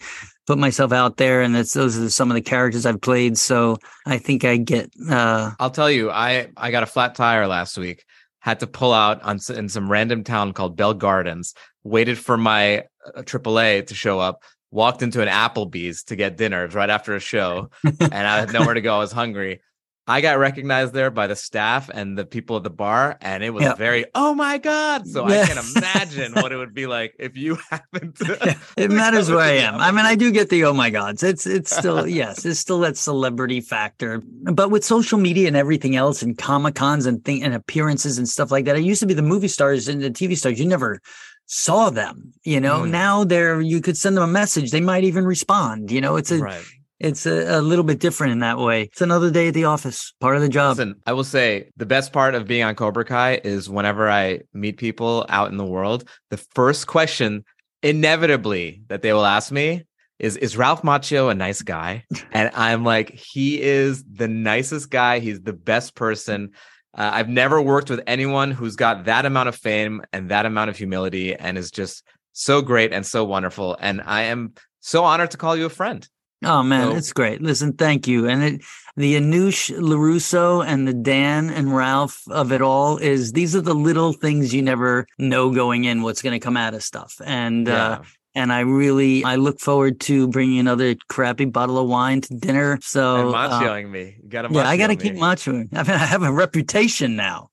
put 0.46 0.58
myself 0.58 0.92
out 0.92 1.18
there 1.18 1.42
and 1.42 1.56
that's 1.56 1.74
those 1.74 1.98
are 1.98 2.10
some 2.10 2.32
of 2.32 2.36
the 2.36 2.42
characters 2.42 2.86
i've 2.86 3.02
played 3.02 3.38
so 3.38 3.78
i 4.06 4.18
think 4.18 4.44
i 4.44 4.58
get 4.58 4.92
uh 5.10 5.52
I'll 5.60 5.72
tell 5.72 5.90
you, 5.90 6.10
I 6.10 6.50
I 6.56 6.72
got 6.72 6.84
a 6.84 6.88
flat 6.88 7.16
tire 7.16 7.48
last 7.48 7.78
week. 7.78 8.06
Had 8.40 8.60
to 8.62 8.68
pull 8.68 8.94
out 8.94 9.22
on 9.24 9.40
in 9.56 9.70
some 9.70 9.92
random 9.92 10.24
town 10.24 10.54
called 10.54 10.78
Bell 10.78 10.94
Gardens. 10.94 11.54
Waited 11.84 12.18
for 12.18 12.38
my 12.38 12.80
uh, 13.06 13.24
AAA 13.24 13.88
to 13.88 13.96
show 13.96 14.20
up. 14.20 14.44
Walked 14.72 15.02
into 15.02 15.22
an 15.22 15.28
Applebee's 15.28 16.04
to 16.06 16.16
get 16.16 16.38
dinner. 16.38 16.64
It 16.64 16.68
was 16.68 16.76
right 16.76 16.90
after 16.90 17.16
a 17.16 17.20
show, 17.20 17.70
and 17.84 18.14
I 18.14 18.40
had 18.40 18.54
nowhere 18.54 18.74
to 18.74 18.82
go. 18.82 18.96
I 18.96 19.00
was 19.00 19.12
hungry. 19.12 19.62
I 20.10 20.22
got 20.22 20.40
recognized 20.40 20.94
there 20.94 21.12
by 21.12 21.28
the 21.28 21.36
staff 21.36 21.90
and 21.94 22.18
the 22.18 22.26
people 22.26 22.56
at 22.58 22.64
the 22.64 22.70
bar, 22.70 23.18
and 23.20 23.44
it 23.44 23.50
was 23.50 23.64
Yeah. 23.64 23.74
very, 23.76 24.06
oh 24.16 24.34
my 24.34 24.58
god! 24.58 25.06
So 25.08 25.28
Yeah. 25.28 25.42
I 25.42 25.46
can 25.48 25.58
imagine 25.76 26.34
what 26.34 26.52
it 26.54 26.58
would 26.58 26.74
be 26.74 26.88
like 26.88 27.14
if 27.20 27.36
you 27.36 27.56
happened 27.70 28.16
to. 28.18 28.58
it 28.78 28.90
matters 29.04 29.30
where 29.30 29.40
I 29.40 29.52
am. 29.58 29.76
I 29.76 29.92
mean, 29.92 30.06
I 30.06 30.16
do 30.16 30.32
get 30.32 30.50
the 30.50 30.64
oh 30.64 30.74
my 30.74 30.90
gods. 30.90 31.24
It's 31.24 31.46
it's 31.46 31.76
still 31.76 32.08
yes, 32.22 32.46
it's 32.46 32.60
still 32.60 32.80
that 32.80 32.96
celebrity 32.98 33.60
factor. 33.62 34.22
But 34.44 34.72
with 34.72 34.86
social 34.86 35.20
media 35.20 35.48
and 35.48 35.58
everything 35.58 35.96
else, 35.98 36.22
and 36.22 36.38
comic 36.38 36.76
cons 36.76 37.06
and 37.06 37.24
thing 37.26 37.44
and 37.44 37.54
appearances 37.54 38.18
and 38.18 38.30
stuff 38.30 38.50
like 38.52 38.64
that, 38.66 38.78
it 38.78 38.84
used 38.84 39.02
to 39.02 39.08
be 39.08 39.14
the 39.14 39.22
movie 39.22 39.50
stars 39.50 39.88
and 39.90 40.02
the 40.02 40.10
TV 40.10 40.38
stars. 40.38 40.58
You 40.60 40.68
never 40.68 41.02
saw 41.48 41.90
them. 41.90 42.32
You 42.44 42.60
know, 42.62 42.82
Mm. 42.82 42.90
now 42.92 43.24
they're 43.26 43.60
you 43.62 43.82
could 43.82 43.98
send 43.98 44.16
them 44.16 44.24
a 44.24 44.28
message. 44.28 44.72
They 44.72 44.82
might 44.82 45.04
even 45.04 45.26
respond. 45.26 45.92
You 45.92 46.00
know, 46.02 46.16
it's 46.16 46.32
a 46.32 46.40
right. 46.40 46.64
It's 47.00 47.26
a, 47.26 47.60
a 47.60 47.62
little 47.62 47.84
bit 47.84 48.00
different 48.00 48.34
in 48.34 48.40
that 48.40 48.58
way. 48.58 48.84
It's 48.84 49.02
another 49.02 49.30
day 49.30 49.50
at 49.50 49.54
the 49.54 49.66
office, 49.66 50.14
part 50.20 50.36
of 50.36 50.42
the 50.42 50.50
job. 50.50 50.78
Listen, 50.78 50.96
I 51.06 51.14
will 51.14 51.24
say 51.24 51.70
the 51.78 51.86
best 51.86 52.12
part 52.12 52.36
of 52.36 52.48
being 52.48 52.64
on 52.64 52.76
Cobra 52.76 53.06
Kai 53.06 53.42
is 53.44 53.70
whenever 53.70 54.10
I 54.10 54.42
meet 54.54 54.78
people 54.78 55.26
out 55.30 55.52
in 55.52 55.58
the 55.58 55.66
world, 55.66 56.08
the 56.30 56.38
first 56.38 56.88
question 56.88 57.46
inevitably 57.84 58.82
that 58.88 59.02
they 59.02 59.14
will 59.14 59.26
ask 59.26 59.52
me 59.52 59.84
is 60.20 60.36
is 60.38 60.58
Ralph 60.58 60.82
Macchio 60.82 61.30
a 61.30 61.36
nice 61.36 61.62
guy? 61.62 62.04
And 62.32 62.52
I'm 62.56 62.84
like, 62.84 63.12
he 63.12 63.62
is 63.62 64.04
the 64.04 64.28
nicest 64.28 64.90
guy. 64.90 65.20
He's 65.20 65.42
the 65.42 65.54
best 65.54 65.96
person. 65.96 66.52
Uh, 66.98 67.12
I've 67.14 67.30
never 67.30 67.62
worked 67.62 67.90
with 67.90 68.02
anyone 68.08 68.52
who's 68.52 68.76
got 68.76 69.06
that 69.06 69.26
amount 69.26 69.50
of 69.50 69.56
fame 69.56 70.02
and 70.12 70.30
that 70.30 70.46
amount 70.46 70.70
of 70.72 70.78
humility 70.78 71.36
and 71.36 71.58
is 71.58 71.70
just 71.70 72.04
so 72.34 72.62
great 72.62 72.92
and 72.92 73.06
so 73.06 73.24
wonderful. 73.24 73.78
And 73.80 74.02
I 74.04 74.24
am 74.24 74.54
so 74.80 75.04
honored 75.04 75.32
to 75.32 75.38
call 75.38 75.56
you 75.56 75.66
a 75.66 75.70
friend. 75.70 76.08
Oh 76.44 76.64
man, 76.64 76.92
So- 76.92 76.98
it's 76.98 77.14
great. 77.14 77.42
Listen, 77.42 77.74
thank 77.74 78.08
you. 78.08 78.28
And 78.28 78.44
it, 78.44 78.62
the 78.96 79.16
Anush 79.16 79.76
LaRusso 79.78 80.66
and 80.66 80.88
the 80.88 80.94
Dan 80.94 81.50
and 81.50 81.76
Ralph 81.76 82.22
of 82.30 82.52
it 82.52 82.62
all 82.62 82.98
is 82.98 83.32
these 83.32 83.56
are 83.56 83.62
the 83.62 83.76
little 83.76 84.14
things 84.14 84.54
you 84.54 84.62
never 84.62 85.08
know 85.18 85.52
going 85.52 85.86
in 85.86 86.02
what's 86.02 86.22
going 86.22 86.34
to 86.34 86.44
come 86.44 86.58
out 86.58 86.74
of 86.74 86.84
stuff. 86.84 87.20
And 87.24 87.68
uh, 87.70 88.02
and 88.36 88.54
I 88.54 88.62
really 88.62 89.24
I 89.24 89.36
look 89.36 89.60
forward 89.60 90.00
to 90.02 90.28
bringing 90.28 90.60
another 90.60 90.96
crappy 91.10 91.46
bottle 91.46 91.78
of 91.80 91.88
wine 91.88 92.22
to 92.22 92.34
dinner. 92.36 92.78
So 92.82 93.28
and 93.28 93.36
uh, 93.36 93.50
Macchioing 93.50 93.90
me. 93.90 94.18
You 94.24 94.30
got 94.30 94.44
to 94.44 94.54
yeah, 94.54 94.68
I 94.68 94.78
got 94.78 94.88
to 94.88 94.96
keep 94.96 95.16
Macchioing. 95.16 95.70
I 95.74 95.84
mean, 95.84 95.92
I 95.92 96.06
have 96.06 96.24
a 96.24 96.32
reputation 96.32 97.16
now. 97.16 97.50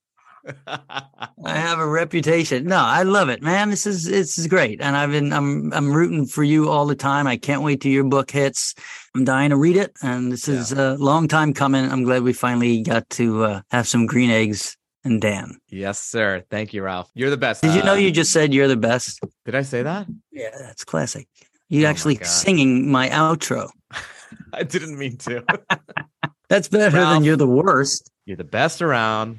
I 0.66 1.56
have 1.56 1.78
a 1.78 1.86
reputation. 1.86 2.64
No, 2.64 2.76
I 2.78 3.02
love 3.02 3.28
it, 3.28 3.42
man. 3.42 3.70
This 3.70 3.86
is 3.86 4.04
this 4.04 4.38
is 4.38 4.46
great, 4.46 4.80
and 4.80 4.96
I've 4.96 5.10
been 5.10 5.32
I'm 5.32 5.72
I'm 5.72 5.92
rooting 5.92 6.26
for 6.26 6.42
you 6.44 6.68
all 6.70 6.86
the 6.86 6.94
time. 6.94 7.26
I 7.26 7.36
can't 7.36 7.62
wait 7.62 7.80
till 7.80 7.92
your 7.92 8.04
book 8.04 8.30
hits. 8.30 8.74
I'm 9.14 9.24
dying 9.24 9.50
to 9.50 9.56
read 9.56 9.76
it, 9.76 9.92
and 10.02 10.32
this 10.32 10.48
is 10.48 10.72
a 10.72 10.94
long 10.96 11.28
time 11.28 11.52
coming. 11.54 11.84
I'm 11.90 12.04
glad 12.04 12.22
we 12.22 12.32
finally 12.32 12.82
got 12.82 13.08
to 13.10 13.44
uh, 13.44 13.60
have 13.70 13.86
some 13.86 14.06
green 14.06 14.30
eggs 14.30 14.76
and 15.04 15.20
Dan. 15.20 15.58
yes, 15.68 16.00
sir. 16.00 16.42
Thank 16.50 16.72
you, 16.72 16.82
Ralph. 16.82 17.10
You're 17.14 17.30
the 17.30 17.36
best. 17.36 17.62
Did 17.62 17.74
you 17.74 17.82
know 17.82 17.92
Uh, 17.92 17.96
you 17.96 18.10
just 18.10 18.32
said 18.32 18.54
you're 18.54 18.68
the 18.68 18.76
best? 18.76 19.20
Did 19.44 19.54
I 19.54 19.62
say 19.62 19.82
that? 19.82 20.06
Yeah, 20.32 20.50
that's 20.58 20.84
classic. 20.84 21.28
You 21.68 21.86
Oh 21.86 21.90
actually 21.90 22.16
God. 22.16 22.26
singing 22.26 22.90
my 22.90 23.08
outro. 23.10 23.68
I 24.52 24.62
didn't 24.62 24.98
mean 24.98 25.16
to. 25.18 25.44
That's 26.48 26.68
better 26.68 26.94
Ralph. 26.96 27.14
than 27.14 27.24
you're 27.24 27.36
the 27.36 27.46
worst. 27.48 28.10
You're 28.26 28.36
the 28.36 28.44
best 28.44 28.82
around. 28.82 29.38